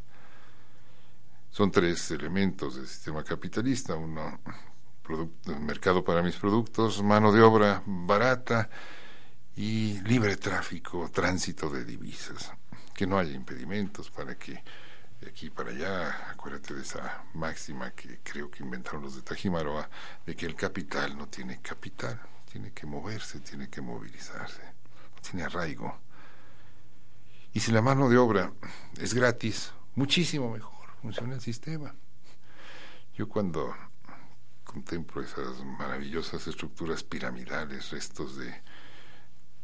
Son 1.51 1.73
tres 1.73 2.13
elementos 2.13 2.77
del 2.77 2.87
sistema 2.87 3.25
capitalista. 3.25 3.97
Uno, 3.97 4.39
mercado 5.59 6.05
para 6.05 6.23
mis 6.23 6.37
productos, 6.37 7.03
mano 7.03 7.33
de 7.33 7.43
obra 7.43 7.83
barata 7.85 8.71
y 9.57 10.01
libre 10.03 10.37
tráfico, 10.37 11.11
tránsito 11.13 11.69
de 11.69 11.85
divisas. 11.85 12.53
Que 12.95 13.09
no 13.09 13.19
haya 13.19 13.33
impedimentos 13.33 14.09
para 14.09 14.37
que 14.37 14.63
de 15.25 15.31
aquí 15.31 15.49
para 15.49 15.71
allá, 15.71 16.31
acuérdate 16.31 16.75
de 16.75 16.83
esa 16.83 17.25
máxima 17.33 17.93
que 17.93 18.21
creo 18.23 18.51
que 18.51 18.63
inventaron 18.63 19.03
los 19.03 19.17
de 19.17 19.23
Tajimaroa, 19.23 19.89
de 20.27 20.37
que 20.37 20.45
el 20.45 20.55
capital 20.55 21.17
no 21.17 21.29
tiene 21.29 21.63
capital, 21.63 22.21
tiene 22.53 22.73
que 22.73 22.85
moverse, 22.85 23.41
tiene 23.41 23.71
que 23.71 23.81
movilizarse, 23.81 24.63
no 24.63 25.23
tiene 25.23 25.45
arraigo. 25.45 25.99
Y 27.55 27.61
si 27.61 27.73
la 27.73 27.81
mano 27.81 28.11
de 28.11 28.19
obra 28.19 28.53
es 28.99 29.15
gratis, 29.15 29.73
muchísimo 29.95 30.51
mejor 30.51 30.91
funciona 31.01 31.37
el 31.37 31.41
sistema. 31.41 31.95
Yo 33.15 33.27
cuando 33.27 33.75
contemplo 34.63 35.23
esas 35.23 35.65
maravillosas 35.65 36.47
estructuras 36.47 37.03
piramidales, 37.03 37.91
restos 37.93 38.37
de 38.37 38.63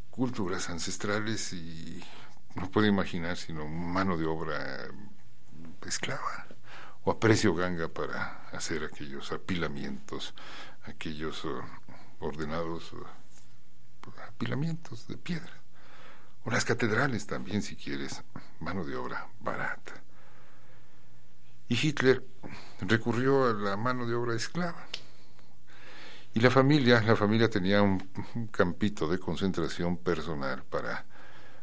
culturas 0.09 0.71
ancestrales 0.71 1.53
y 1.53 2.03
no 2.55 2.71
puedo 2.71 2.87
imaginar 2.87 3.37
sino 3.37 3.69
mano 3.69 4.17
de 4.17 4.25
obra 4.25 4.89
esclava 5.89 6.47
o 7.05 7.11
a 7.11 7.19
precio 7.19 7.55
ganga 7.55 7.89
para 7.89 8.49
hacer 8.53 8.85
aquellos 8.85 9.33
apilamientos, 9.33 10.35
aquellos 10.85 11.45
uh, 11.45 11.63
ordenados 12.21 12.93
uh, 12.93 13.07
apilamientos 14.29 15.07
de 15.09 15.17
piedra 15.17 15.61
o 16.45 16.51
las 16.51 16.65
catedrales 16.65 17.27
también, 17.27 17.63
si 17.63 17.77
quieres, 17.77 18.23
mano 18.61 18.85
de 18.85 18.97
obra 18.97 19.29
barata. 19.41 19.93
Y 21.69 21.75
Hitler 21.75 22.25
recurrió 22.81 23.45
a 23.45 23.53
la 23.53 23.77
mano 23.77 24.07
de 24.07 24.15
obra 24.15 24.35
esclava. 24.35 24.87
Y 26.33 26.41
la 26.41 26.51
familia, 26.51 27.01
la 27.03 27.17
familia 27.17 27.51
tenía 27.51 27.83
un, 27.83 27.99
campito 28.51 29.07
de 29.09 29.19
concentración 29.19 29.97
personal 29.97 30.65
para 30.65 31.05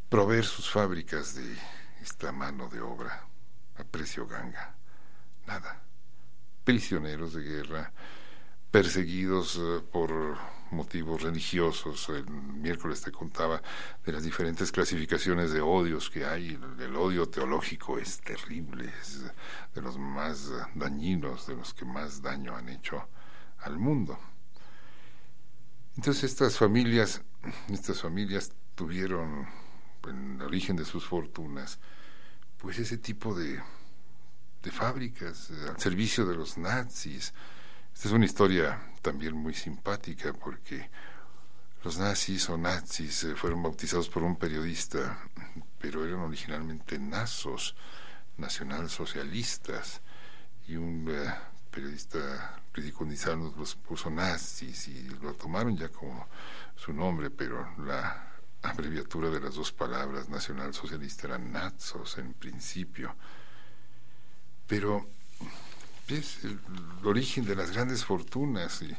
proveer 0.10 0.46
sus 0.46 0.70
fábricas 0.70 1.36
de 1.36 1.58
esta 2.02 2.32
mano 2.32 2.70
de 2.70 2.82
obra 2.82 3.27
a 3.78 3.84
precio 3.84 4.28
ganga. 4.28 4.76
Nada. 5.46 5.82
Prisioneros 6.64 7.34
de 7.34 7.44
guerra, 7.44 7.92
perseguidos 8.72 9.58
eh, 9.58 9.82
por 9.92 10.38
motivos 10.72 11.22
religiosos. 11.22 12.10
El 12.10 12.30
miércoles 12.30 13.02
te 13.02 13.12
contaba 13.12 13.62
de 14.06 14.12
las 14.12 14.24
diferentes 14.24 14.72
clasificaciones 14.72 15.52
de 15.52 15.62
odios 15.62 16.10
que 16.10 16.26
hay. 16.26 16.60
El, 16.80 16.96
odio 16.96 17.28
teológico 17.30 17.98
es 17.98 18.20
terrible, 18.20 18.92
es 19.02 19.24
de 19.74 19.82
los 19.82 19.98
más 19.98 20.52
dañinos, 20.76 21.48
de 21.48 21.56
los 21.56 21.74
que 21.74 21.86
más 21.86 22.22
daño 22.22 22.56
han 22.56 22.70
hecho 22.70 23.08
al 23.60 23.78
mundo. 23.78 24.20
Entonces 25.96 26.26
estas 26.26 26.58
familias, 26.58 27.22
estas 27.70 28.02
familias 28.02 28.52
tuvieron 28.76 29.48
el 30.06 30.42
origen 30.42 30.76
de 30.76 30.86
sus 30.86 31.06
fortunas, 31.06 31.80
pues 32.58 32.80
ese 32.80 32.98
tipo 32.98 33.34
de, 33.36 33.62
de 34.64 34.72
fábricas 34.72 35.50
eh, 35.52 35.70
al 35.70 35.80
servicio 35.80 36.26
de 36.26 36.36
los 36.36 36.58
nazis, 36.58 37.34
esta 37.94 38.08
es 38.08 38.14
una 38.14 38.26
historia 38.26 38.92
también 39.02 39.36
muy 39.36 39.54
simpática 39.54 40.34
porque 40.34 40.90
los 41.84 41.98
nazis 41.98 42.50
o 42.50 42.58
nazis 42.58 43.24
eh, 43.24 43.36
fueron 43.36 43.64
bautizados 43.64 44.10
por 44.10 44.24
un 44.24 44.36
periodista, 44.36 45.20
pero 45.80 46.06
eran 46.06 46.20
originalmente 46.20 47.00
nazos, 47.00 47.76
nacionalsocialistas, 48.38 50.02
y 50.68 50.76
un 50.76 51.08
eh, 51.10 51.34
periodista 51.72 52.62
ridiculizando 52.74 53.54
los 53.58 53.76
puso 53.76 54.10
nazis 54.10 54.88
y 54.90 55.04
lo 55.22 55.34
tomaron 55.34 55.78
ya 55.78 55.90
como 55.90 56.28
su 56.76 56.94
nombre, 56.94 57.30
pero 57.30 57.68
la 57.78 58.37
abreviatura 58.62 59.30
de 59.30 59.40
las 59.40 59.56
dos 59.56 59.72
palabras 59.72 60.30
nacionalsocialista 60.30 61.28
era 61.28 61.38
nazos 61.38 62.18
en 62.18 62.34
principio. 62.34 63.16
Pero 64.66 65.08
es 66.08 66.44
el, 66.44 66.60
origen 67.04 67.46
de 67.46 67.56
las 67.56 67.72
grandes 67.72 68.04
fortunas 68.04 68.82
y, 68.82 68.96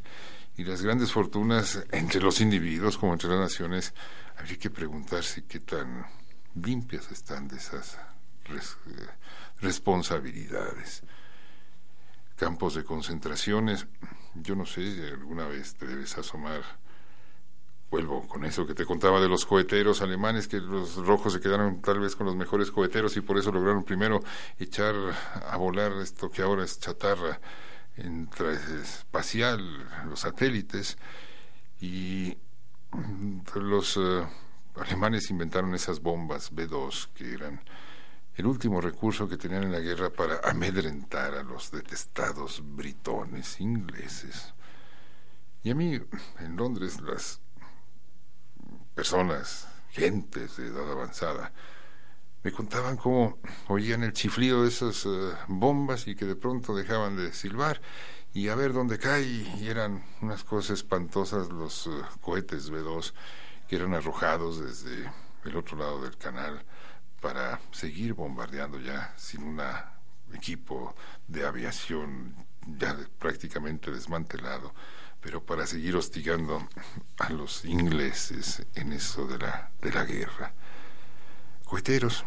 las 0.65 0.83
grandes 0.83 1.13
fortunas 1.13 1.85
entre 1.93 2.21
los 2.21 2.41
individuos 2.41 2.99
como 2.99 3.13
entre 3.13 3.29
las 3.29 3.39
naciones, 3.39 3.95
habría 4.37 4.59
que 4.59 4.71
preguntarse 4.71 5.45
qué 5.45 5.61
tan 5.61 6.05
limpias 6.57 7.13
están 7.13 7.47
de 7.47 7.59
esas 7.59 7.95
eh, 7.95 9.07
responsabilidades. 9.61 11.05
Campos 12.35 12.75
de 12.75 12.83
concentraciones, 12.83 13.87
yo 14.35 14.57
no 14.57 14.67
sé, 14.67 14.95
si 14.97 15.01
alguna 15.03 15.47
vez 15.47 15.75
te 15.77 15.87
debes 15.87 16.19
asomar 16.19 16.63
vuelvo 17.91 18.27
con 18.29 18.45
eso 18.45 18.67
que 18.67 18.75
te 18.75 18.85
contaba 18.85 19.21
de 19.21 19.29
los 19.29 19.47
coheteros 19.47 20.03
alemanes, 20.03 20.49
que 20.49 20.61
los 20.61 20.97
rojos 20.97 21.33
se 21.33 21.41
quedaron 21.41 21.81
tal 21.81 22.01
vez 22.01 22.17
con 22.17 22.27
los 22.27 22.37
mejores 22.37 22.71
coheteros 22.71 23.17
y 23.17 23.23
por 23.23 23.39
eso 23.39 23.51
lograron 23.51 23.85
primero 23.85 24.21
echar 24.59 24.95
a 25.47 25.57
volar 25.57 25.93
esto 25.93 26.31
que 26.31 26.43
ahora 26.43 26.65
es 26.65 26.79
chatarra 26.79 27.41
espacial, 28.83 29.61
los 30.09 30.21
satélites, 30.21 30.99
y 31.81 32.37
los 33.55 33.97
eh, 33.97 34.27
alemanes 34.77 35.31
inventaron 35.31 35.75
esas 35.75 36.01
bombas 36.01 36.55
B-2 36.55 37.09
que 37.15 37.35
eran 37.35 37.61
el 38.37 38.47
último 38.47 38.81
recurso 38.81 39.29
que 39.29 39.37
tenían 39.37 39.65
en 39.65 39.73
la 39.73 39.81
guerra 39.81 40.11
para 40.11 40.41
amedrentar 40.45 41.35
a 41.35 41.43
los 41.43 41.73
detestados 41.73 42.63
britones 42.65 43.61
ingleses. 43.61 44.55
Y 45.65 45.71
a 45.71 45.75
mí 45.75 46.01
en 46.39 46.57
Londres 46.57 47.01
las 47.01 47.41
personas, 48.99 49.69
gentes 49.91 50.57
de 50.57 50.67
edad 50.67 50.91
avanzada, 50.91 51.53
me 52.43 52.51
contaban 52.51 52.97
cómo 52.97 53.39
oían 53.69 54.03
el 54.03 54.13
chiflido 54.13 54.65
de 54.65 54.71
esas 54.71 55.07
eh, 55.07 55.35
bombas 55.47 56.09
y 56.09 56.17
que 56.17 56.25
de 56.25 56.35
pronto 56.35 56.75
dejaban 56.75 57.17
de 57.17 57.33
silbar 57.33 57.81
y 58.35 58.49
a 58.49 58.57
ver 58.57 58.73
dónde 58.73 58.99
cae 58.99 59.23
y 59.23 59.69
eran 59.69 60.03
unas 60.21 60.43
cosas 60.43 60.81
espantosas 60.81 61.49
los 61.49 61.87
eh, 61.87 61.91
cohetes 62.21 62.73
B2 62.73 63.13
que 63.69 63.77
eran 63.77 63.95
arrojados 63.95 64.59
desde 64.59 65.09
el 65.45 65.57
otro 65.57 65.79
lado 65.79 66.03
del 66.03 66.17
canal 66.17 66.65
para 67.21 67.61
seguir 67.71 68.15
bombardeando 68.15 68.81
ya 68.81 69.15
sin 69.17 69.45
un 69.45 69.63
equipo 70.35 70.97
de 71.29 71.47
aviación 71.47 72.35
ya 72.67 72.99
prácticamente 73.21 73.93
desmantelado 73.93 74.75
pero 75.21 75.43
para 75.43 75.67
seguir 75.67 75.97
hostigando 75.97 76.69
a 77.19 77.31
los 77.31 77.65
ingleses 77.65 78.65
en 78.75 78.93
eso 78.93 79.27
de 79.27 79.39
la, 79.39 79.71
de 79.81 79.93
la 79.93 80.05
guerra. 80.05 80.53
Coheteros, 81.65 82.25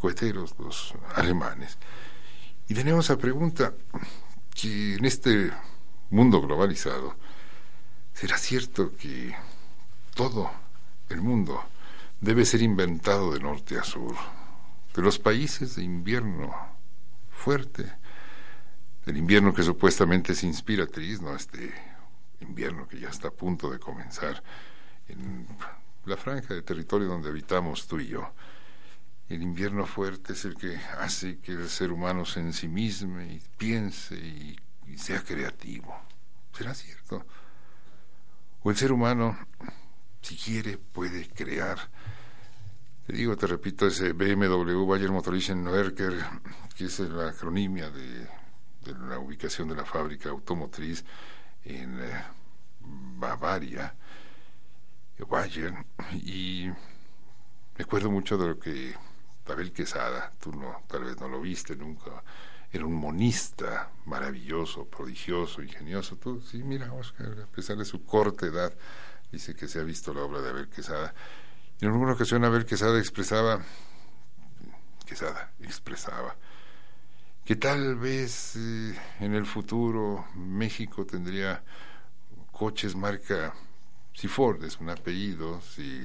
coheteros 0.00 0.54
los 0.58 0.94
alemanes. 1.14 1.78
Y 2.68 2.74
tenemos 2.74 3.08
la 3.08 3.16
pregunta 3.16 3.74
que 4.54 4.94
en 4.94 5.04
este 5.04 5.52
mundo 6.10 6.40
globalizado, 6.40 7.16
¿será 8.12 8.38
cierto 8.38 8.94
que 8.96 9.34
todo 10.14 10.50
el 11.08 11.20
mundo 11.20 11.64
debe 12.20 12.44
ser 12.44 12.62
inventado 12.62 13.32
de 13.32 13.40
norte 13.40 13.78
a 13.78 13.82
sur? 13.82 14.14
De 14.94 15.02
los 15.02 15.18
países 15.18 15.74
de 15.74 15.82
invierno 15.82 16.54
fuerte, 17.30 17.92
del 19.04 19.16
invierno 19.16 19.52
que 19.52 19.62
supuestamente 19.62 20.32
es 20.32 20.44
inspiratriz, 20.44 21.20
¿no? 21.20 21.34
Este 21.34 21.74
invierno 22.40 22.86
que 22.88 22.98
ya 22.98 23.08
está 23.08 23.28
a 23.28 23.32
punto 23.32 23.70
de 23.70 23.78
comenzar 23.78 24.42
en 25.08 25.46
la 26.06 26.16
franja 26.16 26.54
de 26.54 26.62
territorio 26.62 27.08
donde 27.08 27.28
habitamos 27.28 27.86
tú 27.86 27.98
y 27.98 28.08
yo. 28.08 28.32
El 29.28 29.42
invierno 29.42 29.86
fuerte 29.86 30.34
es 30.34 30.44
el 30.44 30.54
que 30.54 30.76
hace 30.98 31.38
que 31.38 31.52
el 31.52 31.68
ser 31.68 31.92
humano 31.92 32.26
se 32.26 32.40
ensimisme 32.40 33.34
y 33.34 33.42
piense 33.56 34.16
y, 34.16 34.58
sea 34.96 35.22
creativo. 35.22 35.92
¿Será 36.56 36.74
cierto? 36.74 37.26
O 38.62 38.70
el 38.70 38.76
ser 38.76 38.92
humano, 38.92 39.36
si 40.20 40.36
quiere, 40.36 40.78
puede 40.78 41.28
crear. 41.28 41.78
Te 43.06 43.12
digo, 43.14 43.36
te 43.36 43.46
repito, 43.46 43.86
ese 43.86 44.12
BMW 44.12 44.86
Bayer 44.86 45.10
Motorischen 45.10 45.66
Werker, 45.66 46.14
que 46.76 46.84
es 46.84 47.00
la 47.00 47.30
acronimia 47.30 47.90
de, 47.90 48.28
de 48.84 48.98
la 49.08 49.18
ubicación 49.18 49.68
de 49.68 49.74
la 49.74 49.84
fábrica 49.84 50.28
automotriz, 50.28 51.04
en 51.64 52.00
eh, 52.00 52.24
Bavaria, 52.80 53.94
Bayern, 55.28 55.86
y 56.12 56.68
me 57.76 57.84
acuerdo 57.84 58.10
mucho 58.10 58.36
de 58.36 58.48
lo 58.48 58.58
que 58.58 58.94
Abel 59.46 59.72
Quesada, 59.72 60.32
tú 60.40 60.52
no, 60.52 60.82
tal 60.86 61.04
vez 61.04 61.20
no 61.20 61.28
lo 61.28 61.40
viste 61.40 61.76
nunca, 61.76 62.22
era 62.72 62.86
un 62.86 62.94
monista 62.94 63.90
maravilloso, 64.06 64.86
prodigioso, 64.86 65.62
ingenioso. 65.62 66.16
Tú, 66.16 66.40
sí, 66.40 66.62
mira, 66.64 66.92
Oscar, 66.92 67.40
a 67.40 67.46
pesar 67.46 67.76
de 67.76 67.84
su 67.84 68.04
corta 68.04 68.46
edad, 68.46 68.72
dice 69.30 69.54
que 69.54 69.68
se 69.68 69.78
ha 69.78 69.82
visto 69.84 70.12
la 70.12 70.22
obra 70.22 70.40
de 70.40 70.50
Abel 70.50 70.68
Quesada. 70.68 71.14
En 71.80 71.88
alguna 71.88 72.14
ocasión 72.14 72.44
Abel 72.44 72.66
Quesada 72.66 72.98
expresaba, 72.98 73.60
Quesada 75.06 75.52
expresaba, 75.60 76.36
que 77.44 77.56
tal 77.56 77.96
vez 77.96 78.56
eh, 78.56 78.94
en 79.20 79.34
el 79.34 79.44
futuro 79.44 80.26
México 80.34 81.04
tendría 81.04 81.62
coches 82.50 82.96
marca, 82.96 83.52
si 84.14 84.28
Ford 84.28 84.62
es 84.64 84.80
un 84.80 84.88
apellido, 84.88 85.60
si 85.60 86.04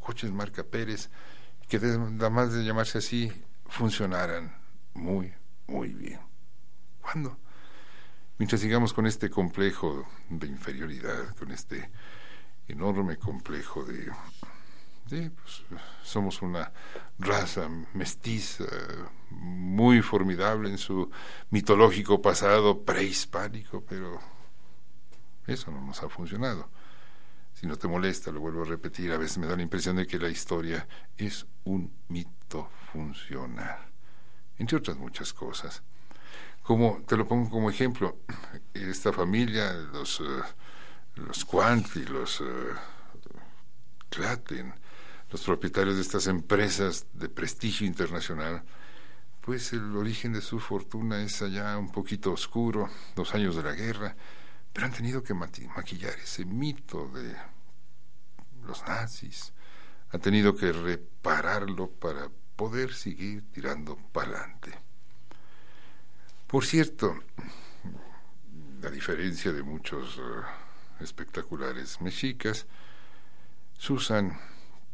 coches 0.00 0.32
marca 0.32 0.64
Pérez, 0.64 1.10
que 1.68 1.76
además 1.76 2.52
de 2.52 2.64
llamarse 2.64 2.98
así, 2.98 3.32
funcionaran 3.66 4.54
muy, 4.94 5.32
muy 5.68 5.88
bien. 5.88 6.20
¿Cuándo? 7.00 7.38
Mientras 8.38 8.60
sigamos 8.60 8.92
con 8.92 9.06
este 9.06 9.30
complejo 9.30 10.06
de 10.28 10.48
inferioridad, 10.48 11.36
con 11.36 11.52
este 11.52 11.90
enorme 12.66 13.16
complejo 13.16 13.84
de 13.84 14.10
Sí, 15.08 15.30
pues, 15.30 15.62
somos 16.02 16.40
una 16.42 16.72
raza 17.18 17.68
mestiza, 17.92 18.64
muy 19.30 20.00
formidable 20.02 20.70
en 20.70 20.78
su 20.78 21.10
mitológico 21.50 22.22
pasado 22.22 22.82
prehispánico, 22.82 23.82
pero 23.82 24.20
eso 25.46 25.70
no 25.70 25.80
nos 25.80 26.02
ha 26.02 26.08
funcionado. 26.08 26.68
Si 27.54 27.66
no 27.66 27.76
te 27.76 27.88
molesta, 27.88 28.30
lo 28.30 28.40
vuelvo 28.40 28.62
a 28.62 28.66
repetir, 28.66 29.12
a 29.12 29.18
veces 29.18 29.38
me 29.38 29.46
da 29.46 29.56
la 29.56 29.62
impresión 29.62 29.96
de 29.96 30.06
que 30.06 30.18
la 30.18 30.28
historia 30.28 30.86
es 31.16 31.46
un 31.64 31.92
mito 32.08 32.70
funcional, 32.92 33.78
entre 34.58 34.78
otras 34.78 34.96
muchas 34.96 35.32
cosas. 35.32 35.82
Como 36.62 37.02
te 37.06 37.16
lo 37.16 37.26
pongo 37.26 37.50
como 37.50 37.70
ejemplo, 37.70 38.18
esta 38.72 39.12
familia, 39.12 39.72
los, 39.72 40.20
uh, 40.20 40.42
los 41.16 41.44
Quanti, 41.44 42.04
los 42.04 42.40
uh, 42.40 42.44
Claten, 44.08 44.72
los 45.32 45.42
propietarios 45.42 45.96
de 45.96 46.02
estas 46.02 46.26
empresas 46.26 47.06
de 47.14 47.30
prestigio 47.30 47.86
internacional, 47.86 48.62
pues 49.40 49.72
el 49.72 49.96
origen 49.96 50.34
de 50.34 50.42
su 50.42 50.60
fortuna 50.60 51.22
es 51.22 51.40
allá 51.40 51.76
un 51.78 51.90
poquito 51.90 52.32
oscuro, 52.32 52.90
los 53.16 53.34
años 53.34 53.56
de 53.56 53.62
la 53.62 53.72
guerra, 53.72 54.14
pero 54.72 54.86
han 54.86 54.92
tenido 54.92 55.22
que 55.22 55.32
maquillar 55.32 56.14
ese 56.22 56.44
mito 56.44 57.08
de 57.08 57.34
los 58.66 58.86
nazis, 58.86 59.54
han 60.10 60.20
tenido 60.20 60.54
que 60.54 60.70
repararlo 60.70 61.90
para 61.90 62.28
poder 62.54 62.92
seguir 62.92 63.50
tirando 63.52 63.96
para 64.12 64.28
adelante. 64.28 64.78
Por 66.46 66.66
cierto, 66.66 67.18
a 68.84 68.90
diferencia 68.90 69.50
de 69.52 69.62
muchos 69.62 70.18
eh, 70.18 71.02
espectaculares 71.02 72.02
mexicas, 72.02 72.66
Susan 73.78 74.38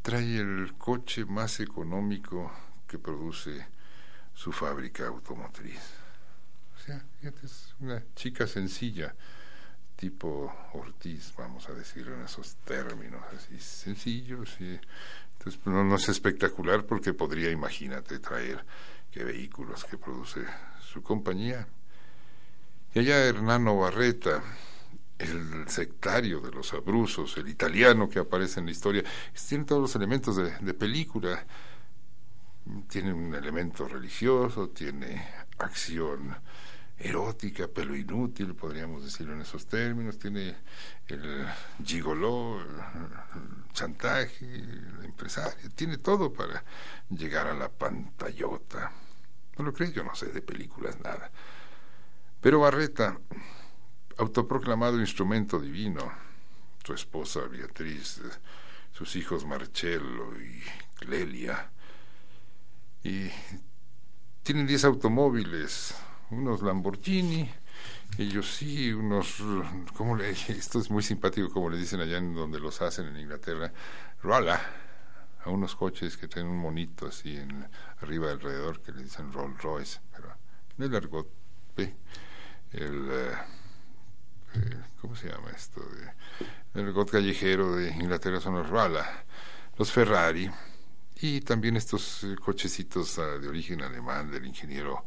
trae 0.09 0.38
el 0.38 0.72
coche 0.78 1.26
más 1.26 1.61
económico 1.61 2.50
que 2.86 2.98
produce 2.98 3.66
su 4.32 4.52
fábrica 4.52 5.06
automotriz. 5.06 5.82
O 6.74 6.80
sea, 6.80 7.04
es 7.20 7.74
una 7.78 8.02
chica 8.14 8.46
sencilla, 8.46 9.14
tipo 9.96 10.50
Ortiz, 10.72 11.34
vamos 11.36 11.68
a 11.68 11.74
decirlo 11.74 12.14
en 12.14 12.22
esos 12.22 12.56
términos 12.64 13.22
así 13.36 13.61
sencillos. 13.61 14.59
Y, 14.61 14.80
entonces 15.36 15.61
no, 15.66 15.94
es 15.94 16.09
espectacular 16.09 16.86
porque 16.86 17.12
podría, 17.12 17.50
imagínate, 17.50 18.18
traer 18.18 18.64
qué 19.11 19.24
vehículos 19.24 19.84
que 19.84 19.98
produce 19.98 20.40
su 20.80 21.02
compañía. 21.02 21.68
Y 22.94 23.00
allá 23.00 23.26
Hernano 23.26 23.76
Barreta, 23.76 24.42
el 25.19 25.69
sectario 25.69 26.41
de 26.41 26.53
los 26.53 26.73
abruzos, 26.73 27.37
el 27.37 27.49
italiano 27.49 28.09
que 28.09 28.21
aparece 28.21 28.61
en 28.61 28.66
la 28.66 28.73
historia, 28.73 29.05
tiene 29.49 29.64
todos 29.64 29.83
los 29.83 29.97
elementos 29.97 30.37
de, 30.37 30.75
película. 30.75 31.45
Tiene 32.89 33.12
un 33.12 33.35
elemento 33.35 33.89
religioso, 33.89 34.69
tiene 34.69 35.27
acción 35.59 36.37
erótica, 36.99 37.69
pero 37.73 37.97
inútil, 37.97 38.55
podríamos 38.55 39.05
decirlo 39.05 39.33
en 39.33 39.41
esos 39.41 39.66
términos. 39.66 40.19
Tiene 40.19 40.57
el 41.09 41.47
gigoló, 41.85 42.61
el 42.61 42.69
chantaje, 43.73 44.45
el 44.45 45.05
empresario, 45.05 45.71
tiene 45.75 45.99
todo 45.99 46.33
para 46.33 46.62
llegar 47.11 47.47
a 47.47 47.55
la 47.55 47.71
pantallota. 47.71 48.93
¿No 49.57 49.64
lo 49.64 49.73
crees? 49.73 49.93
Yo 49.93 50.05
no 50.05 50.14
sé 50.14 50.27
de 50.27 50.43
películas 50.43 51.01
nada. 51.01 51.31
Pero 52.41 52.61
Barreta, 52.61 53.19
autoproclamado 54.19 55.01
instrumento 55.01 55.59
divino, 55.59 56.12
su 56.85 56.93
esposa 56.93 57.41
Beatriz, 57.51 58.21
sus 58.93 59.16
hijos 59.16 59.47
Marcello 59.47 60.37
y 60.41 60.62
Clelia, 60.97 61.71
y 63.03 63.29
tienen 64.43 64.66
10 64.66 64.85
automóviles, 64.85 65.95
unos 66.31 66.62
Lamborghini, 66.62 67.49
ellos 68.19 68.57
sí, 68.57 68.93
unos, 68.93 69.43
¿cómo 69.95 70.16
le, 70.16 70.31
esto 70.49 70.81
es 70.81 70.91
muy 70.91 71.03
simpático 71.03 71.51
como 71.51 71.71
le 71.71 71.79
dicen 71.79 72.01
allá 72.01 72.19
en 72.19 72.35
donde 72.35 72.59
los 72.59 72.83
hacen 72.83 73.07
en 73.07 73.19
Inglaterra, 73.19 73.73
Rolla, 74.23 74.61
a 75.45 75.51
unos 75.51 75.77
coches 75.77 76.16
que 76.16 76.27
tienen 76.27 76.51
un 76.51 76.59
monito 76.59 77.07
así 77.07 77.37
en, 77.37 77.69
arriba 78.01 78.33
alrededor 78.33 78.83
que 78.83 78.93
le 78.93 79.05
dicen 79.05 79.33
Rolls 79.33 79.62
Royce, 79.62 80.01
pero 80.12 80.35
el 80.79 80.95
argot, 80.97 81.29
el, 82.73 83.09
eh, 83.11 83.33
¿cómo 85.01 85.14
se 85.16 85.28
llama 85.28 85.51
esto? 85.51 85.80
El 86.74 86.86
argot 86.86 87.11
callejero 87.11 87.76
de 87.76 87.90
Inglaterra 87.90 88.40
son 88.40 88.55
los 88.55 88.68
Rolla, 88.68 89.24
los 89.76 89.90
Ferrari, 89.90 90.51
y 91.20 91.40
también 91.40 91.76
estos 91.76 92.22
eh, 92.24 92.36
cochecitos 92.36 93.18
uh, 93.18 93.40
de 93.40 93.49
origen 93.49 93.82
alemán 93.82 94.30
del 94.30 94.46
ingeniero 94.46 95.05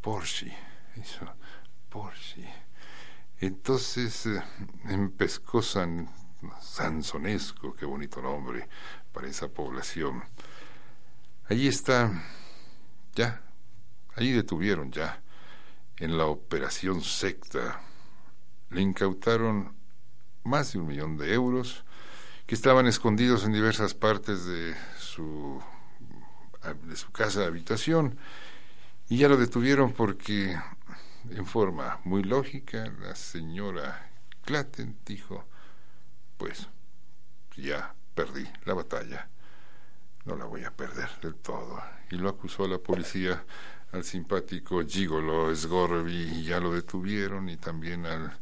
Porsche, 0.00 0.54
eso, 0.96 1.26
Porsche. 1.88 2.46
Entonces, 3.40 4.26
eh, 4.26 4.42
en 4.84 5.10
Pescosan, 5.12 6.10
Sansonesco, 6.60 7.74
qué 7.74 7.86
bonito 7.86 8.20
nombre 8.20 8.68
para 9.12 9.28
esa 9.28 9.48
población. 9.48 10.22
Allí 11.48 11.66
está, 11.66 12.12
ya, 13.14 13.40
allí 14.16 14.32
detuvieron 14.32 14.92
ya, 14.92 15.22
en 15.96 16.18
la 16.18 16.26
operación 16.26 17.00
secta, 17.00 17.80
le 18.70 18.80
incautaron 18.80 19.74
más 20.44 20.72
de 20.72 20.78
un 20.78 20.86
millón 20.86 21.16
de 21.16 21.32
euros 21.32 21.84
que 22.46 22.54
estaban 22.54 22.86
escondidos 22.86 23.44
en 23.44 23.52
diversas 23.52 23.94
partes 23.94 24.46
de 24.46 24.74
su, 24.98 25.62
de 26.84 26.96
su 26.96 27.10
casa 27.12 27.40
de 27.40 27.46
habitación 27.46 28.18
y 29.08 29.18
ya 29.18 29.28
lo 29.28 29.36
detuvieron 29.36 29.92
porque, 29.92 30.58
en 31.30 31.46
forma 31.46 32.00
muy 32.04 32.22
lógica, 32.22 32.92
la 33.00 33.14
señora 33.14 34.10
Claten 34.44 34.98
dijo, 35.06 35.46
pues 36.36 36.68
ya 37.56 37.94
perdí 38.14 38.46
la 38.64 38.74
batalla, 38.74 39.28
no 40.24 40.36
la 40.36 40.44
voy 40.44 40.64
a 40.64 40.70
perder 40.70 41.08
del 41.22 41.34
todo. 41.36 41.82
Y 42.10 42.16
lo 42.16 42.28
acusó 42.28 42.64
a 42.64 42.68
la 42.68 42.78
policía 42.78 43.44
al 43.92 44.04
simpático 44.04 44.82
Gigolo 44.86 45.54
Sgorbi 45.54 46.40
y 46.40 46.44
ya 46.44 46.60
lo 46.60 46.72
detuvieron 46.72 47.48
y 47.48 47.56
también 47.56 48.04
al, 48.04 48.38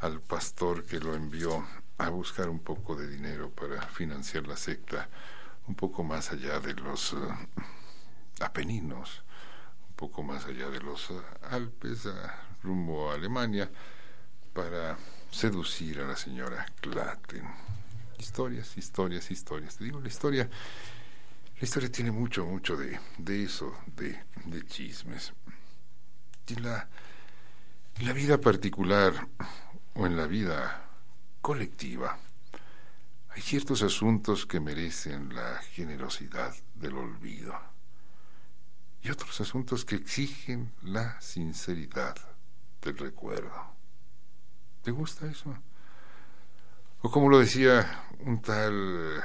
al 0.00 0.20
pastor 0.20 0.84
que 0.84 1.00
lo 1.00 1.14
envió 1.14 1.64
a 1.98 2.08
buscar 2.08 2.48
un 2.48 2.60
poco 2.60 2.96
de 2.96 3.08
dinero 3.08 3.50
para 3.50 3.82
financiar 3.82 4.46
la 4.46 4.56
secta 4.56 5.08
un 5.66 5.74
poco 5.74 6.02
más 6.02 6.32
allá 6.32 6.58
de 6.60 6.74
los 6.74 7.12
uh, 7.12 7.32
Apeninos 8.40 9.22
poco 10.00 10.22
más 10.22 10.46
allá 10.46 10.70
de 10.70 10.80
los 10.80 11.10
eh, 11.10 11.20
Alpes, 11.50 12.08
rumbo 12.62 13.10
a 13.10 13.16
Alemania, 13.16 13.70
para 14.54 14.96
seducir 15.30 16.00
a 16.00 16.06
la 16.06 16.16
señora 16.16 16.64
Klaten. 16.80 17.44
Historias, 18.18 18.78
historias, 18.78 19.30
historias. 19.30 19.76
Te 19.76 19.84
digo, 19.84 20.00
la 20.00 20.08
historia, 20.08 20.48
la 21.58 21.62
historia 21.62 21.92
tiene 21.92 22.10
mucho, 22.10 22.46
mucho 22.46 22.78
de, 22.78 22.98
de 23.18 23.44
eso, 23.44 23.76
de, 23.94 24.18
de 24.46 24.66
chismes. 24.66 25.34
Y 26.46 26.54
la, 26.54 26.88
la 28.00 28.12
vida 28.14 28.40
particular 28.40 29.12
o 29.94 30.06
en 30.06 30.16
la 30.16 30.26
vida 30.26 30.84
colectiva, 31.40 32.18
hay 33.30 33.42
ciertos 33.42 33.82
asuntos 33.82 34.46
que 34.46 34.60
merecen 34.60 35.34
la 35.34 35.58
generosidad 35.72 36.54
del 36.74 36.96
olvido 36.96 37.54
y 39.02 39.10
otros 39.10 39.40
asuntos 39.40 39.84
que 39.84 39.96
exigen 39.96 40.72
la 40.82 41.20
sinceridad 41.20 42.16
del 42.82 42.98
recuerdo. 42.98 43.74
¿Te 44.82 44.90
gusta 44.90 45.26
eso? 45.30 45.56
O 47.02 47.10
como 47.10 47.28
lo 47.28 47.38
decía 47.38 48.04
un 48.20 48.42
tal 48.42 49.22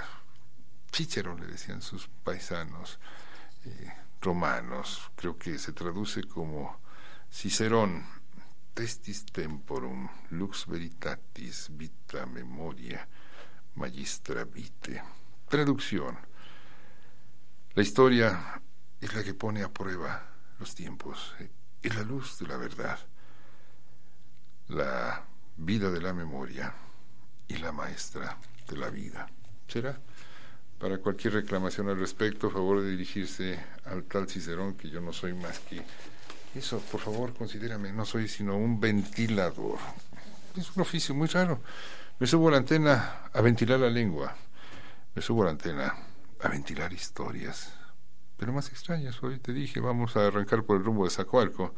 Cícero, 0.93 1.35
le 1.37 1.47
decían 1.47 1.81
sus 1.81 2.07
paisanos 2.23 2.99
eh, 3.65 3.91
romanos, 4.21 5.11
creo 5.15 5.37
que 5.37 5.57
se 5.57 5.73
traduce 5.73 6.23
como 6.23 6.79
Cicerón, 7.29 8.05
testis 8.75 9.23
temporum, 9.31 10.09
lux 10.31 10.65
veritatis, 10.67 11.69
vita 11.71 12.25
memoria, 12.25 13.07
magistra 13.75 14.43
vite. 14.43 15.01
Traducción. 15.47 16.17
La 17.73 17.81
historia 17.81 18.61
es 18.99 19.15
la 19.15 19.23
que 19.23 19.33
pone 19.33 19.63
a 19.63 19.69
prueba 19.69 20.27
los 20.59 20.75
tiempos, 20.75 21.33
es 21.81 21.95
la 21.95 22.03
luz 22.03 22.37
de 22.39 22.47
la 22.47 22.57
verdad, 22.57 22.99
la 24.67 25.25
vida 25.57 25.89
de 25.89 26.01
la 26.01 26.13
memoria 26.13 26.73
y 27.47 27.57
la 27.57 27.71
maestra 27.71 28.37
de 28.67 28.77
la 28.77 28.89
vida. 28.89 29.27
¿Será? 29.67 29.97
Para 30.79 30.97
cualquier 30.97 31.33
reclamación 31.33 31.87
al 31.87 31.99
respecto, 31.99 32.51
favor 32.51 32.81
de 32.81 32.91
dirigirse 32.91 33.57
al 33.85 34.03
tal 34.03 34.27
Cicerón, 34.27 34.75
que 34.75 34.89
yo 34.89 34.99
no 34.99 35.13
soy 35.13 35.33
más 35.33 35.59
que 35.59 35.81
eso, 36.59 36.79
por 36.79 37.01
favor, 37.01 37.33
considérame, 37.33 37.91
no 37.91 38.05
soy 38.05 38.27
sino 38.27 38.57
un 38.57 38.79
ventilador. 38.79 39.77
Es 40.55 40.75
un 40.75 40.81
oficio 40.81 41.13
muy 41.13 41.27
raro. 41.27 41.61
Me 42.17 42.27
subo 42.27 42.47
a 42.47 42.51
la 42.51 42.57
antena 42.57 43.29
a 43.33 43.41
ventilar 43.41 43.79
la 43.79 43.89
lengua, 43.89 44.33
me 45.13 45.21
subo 45.21 45.41
a 45.41 45.45
la 45.45 45.51
antena 45.51 45.93
a 46.41 46.47
ventilar 46.47 46.93
historias, 46.93 47.73
pero 48.37 48.53
más 48.53 48.69
extrañas. 48.69 49.21
Hoy 49.21 49.39
te 49.39 49.51
dije, 49.51 49.81
vamos 49.81 50.15
a 50.15 50.27
arrancar 50.27 50.63
por 50.63 50.77
el 50.77 50.85
rumbo 50.85 51.03
de 51.03 51.11
Zacualco 51.11 51.75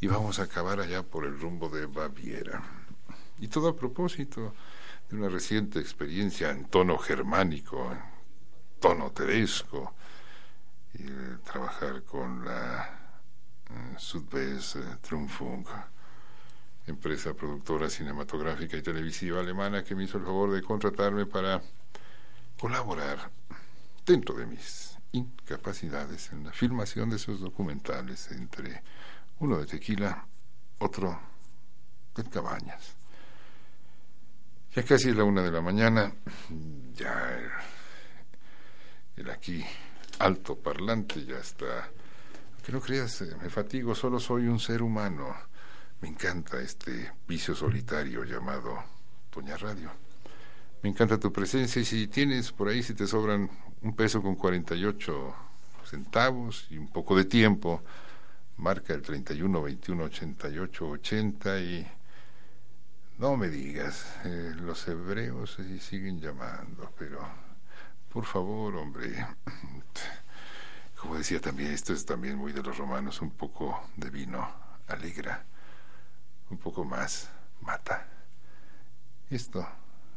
y 0.00 0.06
vamos 0.06 0.38
a 0.38 0.44
acabar 0.44 0.80
allá 0.80 1.02
por 1.02 1.26
el 1.26 1.38
rumbo 1.38 1.68
de 1.68 1.86
Baviera. 1.86 2.62
Y 3.40 3.48
todo 3.48 3.68
a 3.68 3.76
propósito 3.76 4.54
de 5.10 5.16
una 5.16 5.28
reciente 5.28 5.80
experiencia 5.80 6.50
en 6.50 6.64
tono 6.64 6.96
germánico, 6.98 7.92
en 7.92 8.00
tono 8.80 9.10
tedesco, 9.10 9.94
y 10.94 11.04
trabajar 11.44 12.02
con 12.04 12.44
la 12.44 12.97
Südwest 13.98 14.76
Trumpfunk, 15.02 15.68
empresa 16.86 17.34
productora 17.34 17.90
cinematográfica 17.90 18.76
y 18.76 18.82
televisiva 18.82 19.40
alemana 19.40 19.84
que 19.84 19.94
me 19.94 20.04
hizo 20.04 20.18
el 20.18 20.24
favor 20.24 20.52
de 20.52 20.62
contratarme 20.62 21.26
para 21.26 21.60
colaborar 22.58 23.30
dentro 24.06 24.34
de 24.34 24.46
mis 24.46 24.96
incapacidades 25.12 26.32
en 26.32 26.44
la 26.44 26.52
filmación 26.52 27.10
de 27.10 27.16
esos 27.16 27.40
documentales 27.40 28.30
entre 28.30 28.82
uno 29.40 29.58
de 29.58 29.66
Tequila, 29.66 30.26
otro 30.78 31.20
de 32.14 32.24
Cabañas. 32.24 32.96
Ya 34.74 34.82
casi 34.84 35.10
es 35.10 35.16
la 35.16 35.24
una 35.24 35.42
de 35.42 35.50
la 35.50 35.60
mañana, 35.60 36.12
ya 36.94 37.38
el, 39.16 39.30
aquí 39.30 39.64
alto 40.18 40.56
parlante 40.56 41.24
ya 41.24 41.38
está. 41.38 41.90
Que 42.64 42.72
no 42.72 42.80
creas, 42.80 43.22
eh, 43.22 43.36
me 43.40 43.48
fatigo, 43.48 43.94
solo 43.94 44.20
soy 44.20 44.46
un 44.46 44.60
ser 44.60 44.82
humano. 44.82 45.34
Me 46.00 46.08
encanta 46.08 46.60
este 46.60 47.12
vicio 47.26 47.54
solitario 47.54 48.24
llamado 48.24 48.76
Doña 49.34 49.56
Radio. 49.56 49.90
Me 50.82 50.90
encanta 50.90 51.18
tu 51.18 51.32
presencia 51.32 51.82
y 51.82 51.84
si 51.84 52.06
tienes 52.06 52.52
por 52.52 52.68
ahí, 52.68 52.82
si 52.82 52.94
te 52.94 53.06
sobran 53.06 53.50
un 53.82 53.96
peso 53.96 54.22
con 54.22 54.36
48 54.36 55.34
centavos 55.84 56.66
y 56.70 56.78
un 56.78 56.88
poco 56.88 57.16
de 57.16 57.24
tiempo, 57.24 57.82
marca 58.58 58.94
el 58.94 59.02
31 59.02 59.62
21 59.62 60.04
88 60.04 60.88
80 60.88 61.60
y 61.60 61.86
no 63.18 63.36
me 63.36 63.48
digas, 63.48 64.06
eh, 64.24 64.52
los 64.54 64.86
hebreos 64.86 65.54
se 65.54 65.80
siguen 65.80 66.20
llamando, 66.20 66.92
pero 66.96 67.18
por 68.08 68.24
favor, 68.24 68.76
hombre, 68.76 69.26
como 71.00 71.16
decía 71.16 71.40
también, 71.40 71.72
esto 71.72 71.92
es 71.92 72.04
también 72.04 72.36
muy 72.36 72.52
de 72.52 72.62
los 72.62 72.76
romanos, 72.76 73.22
un 73.22 73.30
poco 73.30 73.88
de 73.96 74.10
vino 74.10 74.48
alegra, 74.88 75.44
un 76.50 76.58
poco 76.58 76.84
más 76.84 77.30
mata. 77.60 78.06
Esto 79.30 79.66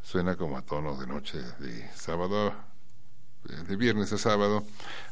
suena 0.01 0.35
como 0.35 0.57
a 0.57 0.63
tono 0.63 0.97
de 0.97 1.05
noche 1.05 1.37
de 1.59 1.87
sábado, 1.93 2.53
de 3.43 3.75
viernes 3.75 4.11
a 4.13 4.17
sábado, 4.17 4.63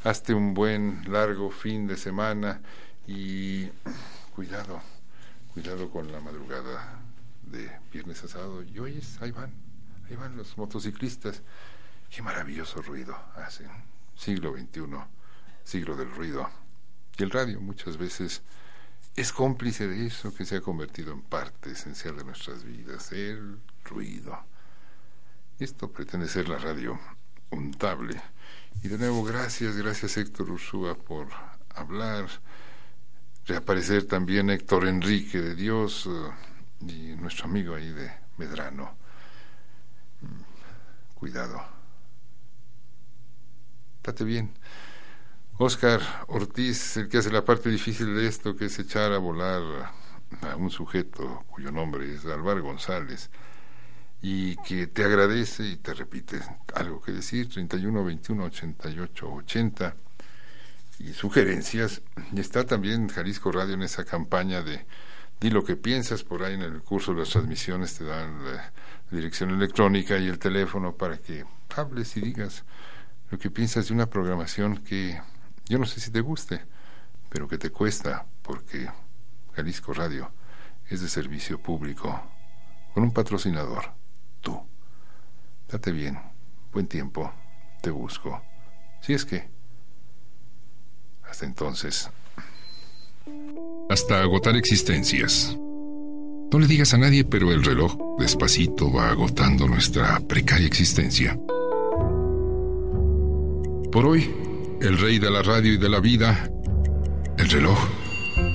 hazte 0.04 0.34
un 0.34 0.54
buen 0.54 1.04
largo 1.12 1.52
fin 1.52 1.88
de 1.88 1.98
semana 1.98 2.62
y 3.08 3.68
cuidado, 4.36 4.82
cuidado 5.54 5.90
con 5.90 6.12
la 6.12 6.20
madrugada 6.20 7.00
de 7.44 7.72
viernes 7.92 8.24
asado. 8.24 8.64
Y 8.64 8.80
hoy 8.80 9.04
ahí 9.22 9.32
van, 9.32 9.52
ahí 10.10 10.16
van 10.16 10.36
los 10.38 10.58
motociclistas. 10.58 11.42
Qué 12.10 12.22
maravilloso 12.22 12.82
ruido 12.82 13.16
hacen. 13.36 13.70
Siglo 14.16 14.54
XXI, 14.54 14.82
siglo 15.70 15.96
del 15.96 16.12
ruido. 16.12 16.50
Y 17.18 17.24
el 17.24 17.32
radio 17.32 17.62
muchas 17.62 17.98
veces 17.98 18.42
es 19.16 19.32
cómplice 19.32 19.88
de 19.88 20.08
eso 20.08 20.34
que 20.34 20.46
se 20.46 20.58
ha 20.58 20.62
convertido 20.62 21.14
en 21.14 21.22
parte 21.22 21.72
esencial 21.72 22.18
de 22.18 22.24
nuestras 22.24 22.64
vidas, 22.64 23.12
el 23.12 23.60
ruido. 23.86 24.40
Esto 25.60 25.92
pretende 25.92 26.28
ser 26.28 26.50
la 26.50 26.58
radio 26.58 27.00
untable. 27.52 28.20
Y 28.82 28.88
de 28.88 28.98
nuevo, 28.98 29.24
gracias, 29.24 29.76
gracias 29.76 30.18
Héctor 30.18 30.50
Ursúa 30.50 30.96
por 30.96 31.28
hablar. 31.76 32.28
Reaparecer 33.46 34.06
también 34.06 34.50
Héctor 34.50 34.88
Enrique 34.88 35.40
de 35.40 35.56
Dios. 35.56 36.08
Eh, 36.08 36.32
y 36.88 37.16
nuestro 37.18 37.46
amigo 37.46 37.76
ahí 37.76 37.90
de 37.90 38.12
Medrano. 38.38 38.96
Mm, 40.22 41.16
cuidado. 41.16 41.62
Date 44.02 44.24
bien. 44.24 44.54
Oscar 45.62 46.00
Ortiz, 46.28 46.96
el 46.96 47.10
que 47.10 47.18
hace 47.18 47.32
la 47.32 47.44
parte 47.44 47.70
difícil 47.70 48.16
de 48.16 48.28
esto, 48.28 48.56
que 48.56 48.68
es 48.68 48.80
echar 48.80 49.12
a 49.12 49.18
volar 49.18 49.92
a 50.42 50.56
un 50.56 50.72
sujeto 50.72 51.44
cuyo 51.50 51.70
nombre 51.70 52.14
es 52.14 52.26
Álvaro 52.26 52.64
González 52.64 53.30
y 54.22 54.56
que 54.64 54.88
te 54.88 55.04
agradece 55.04 55.66
y 55.66 55.76
te 55.76 55.94
repite 55.94 56.40
algo 56.74 57.02
que 57.02 57.12
decir, 57.12 57.50
31 57.50 58.06
21 58.06 58.42
88 58.46 59.34
80 59.34 59.96
y 61.00 61.12
sugerencias. 61.12 62.04
Y 62.32 62.40
está 62.40 62.66
también 62.66 63.10
Jalisco 63.10 63.52
Radio 63.52 63.74
en 63.74 63.82
esa 63.82 64.06
campaña 64.06 64.62
de 64.62 64.86
di 65.42 65.50
lo 65.50 65.66
que 65.66 65.76
piensas 65.76 66.24
por 66.24 66.42
ahí 66.44 66.54
en 66.54 66.62
el 66.62 66.82
curso 66.84 67.12
de 67.12 67.20
las 67.20 67.32
transmisiones 67.32 67.98
te 67.98 68.06
dan 68.06 68.46
la 68.46 68.72
dirección 69.12 69.50
electrónica 69.50 70.18
y 70.18 70.30
el 70.30 70.40
teléfono 70.40 70.96
para 70.96 71.18
que 71.18 71.44
hables 71.76 72.16
y 72.16 72.22
digas 72.22 72.64
lo 73.30 73.38
que 73.38 73.52
piensas 73.52 73.90
de 73.90 73.94
una 73.94 74.10
programación 74.10 74.78
que 74.78 75.20
yo 75.70 75.80
no 75.80 75.86
sé 75.86 76.02
si 76.02 76.12
te 76.12 76.20
guste, 76.20 76.66
pero 77.30 77.48
que 77.48 77.58
te 77.58 77.70
cuesta 77.70 78.26
porque 78.42 78.90
Jalisco 79.54 79.94
Radio 79.94 80.32
es 80.90 81.02
de 81.02 81.08
servicio 81.08 81.62
público 81.62 82.22
con 82.94 83.04
un 83.04 83.14
patrocinador, 83.14 83.94
tú. 84.42 84.60
Date 85.70 85.92
bien, 85.92 86.20
buen 86.74 86.88
tiempo, 86.88 87.32
te 87.82 87.92
busco. 87.92 88.42
Si 89.02 89.14
es 89.14 89.24
que... 89.24 89.48
Hasta 91.24 91.46
entonces 91.46 92.10
hasta 93.90 94.22
agotar 94.22 94.56
existencias. 94.56 95.58
No 96.52 96.60
le 96.60 96.68
digas 96.68 96.94
a 96.94 96.98
nadie, 96.98 97.24
pero 97.24 97.52
el 97.52 97.64
reloj 97.64 97.96
despacito 98.20 98.92
va 98.92 99.10
agotando 99.10 99.68
nuestra 99.68 100.20
precaria 100.20 100.68
existencia. 100.68 101.40
Por 103.92 104.06
hoy, 104.06 104.32
el 104.82 104.98
rey 104.98 105.20
de 105.20 105.30
la 105.30 105.42
radio 105.42 105.74
y 105.74 105.78
de 105.78 105.90
la 105.90 106.00
vida, 106.00 106.50
el 107.38 107.50
reloj, 107.50 107.78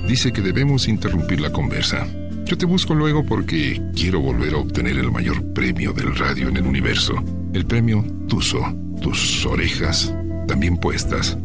dice 0.07 0.31
que 0.31 0.41
debemos 0.41 0.87
interrumpir 0.87 1.39
la 1.39 1.51
conversa. 1.51 2.07
Yo 2.45 2.57
te 2.57 2.65
busco 2.65 2.93
luego 2.93 3.25
porque 3.25 3.81
quiero 3.95 4.19
volver 4.21 4.53
a 4.53 4.57
obtener 4.57 4.97
el 4.97 5.11
mayor 5.11 5.53
premio 5.53 5.93
del 5.93 6.15
radio 6.15 6.49
en 6.49 6.57
el 6.57 6.65
universo, 6.65 7.15
el 7.53 7.65
premio 7.65 8.05
Tuso, 8.27 8.61
tus 9.01 9.45
orejas 9.45 10.13
también 10.47 10.77
puestas. 10.77 11.37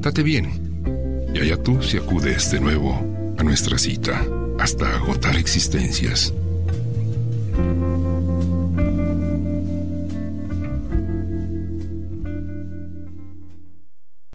Date 0.00 0.22
bien 0.22 1.28
y 1.34 1.38
allá 1.38 1.62
tú 1.62 1.82
si 1.82 1.96
acudes 1.96 2.50
de 2.50 2.60
nuevo 2.60 3.34
a 3.38 3.42
nuestra 3.42 3.78
cita 3.78 4.26
hasta 4.58 4.96
agotar 4.96 5.36
existencias. 5.36 6.32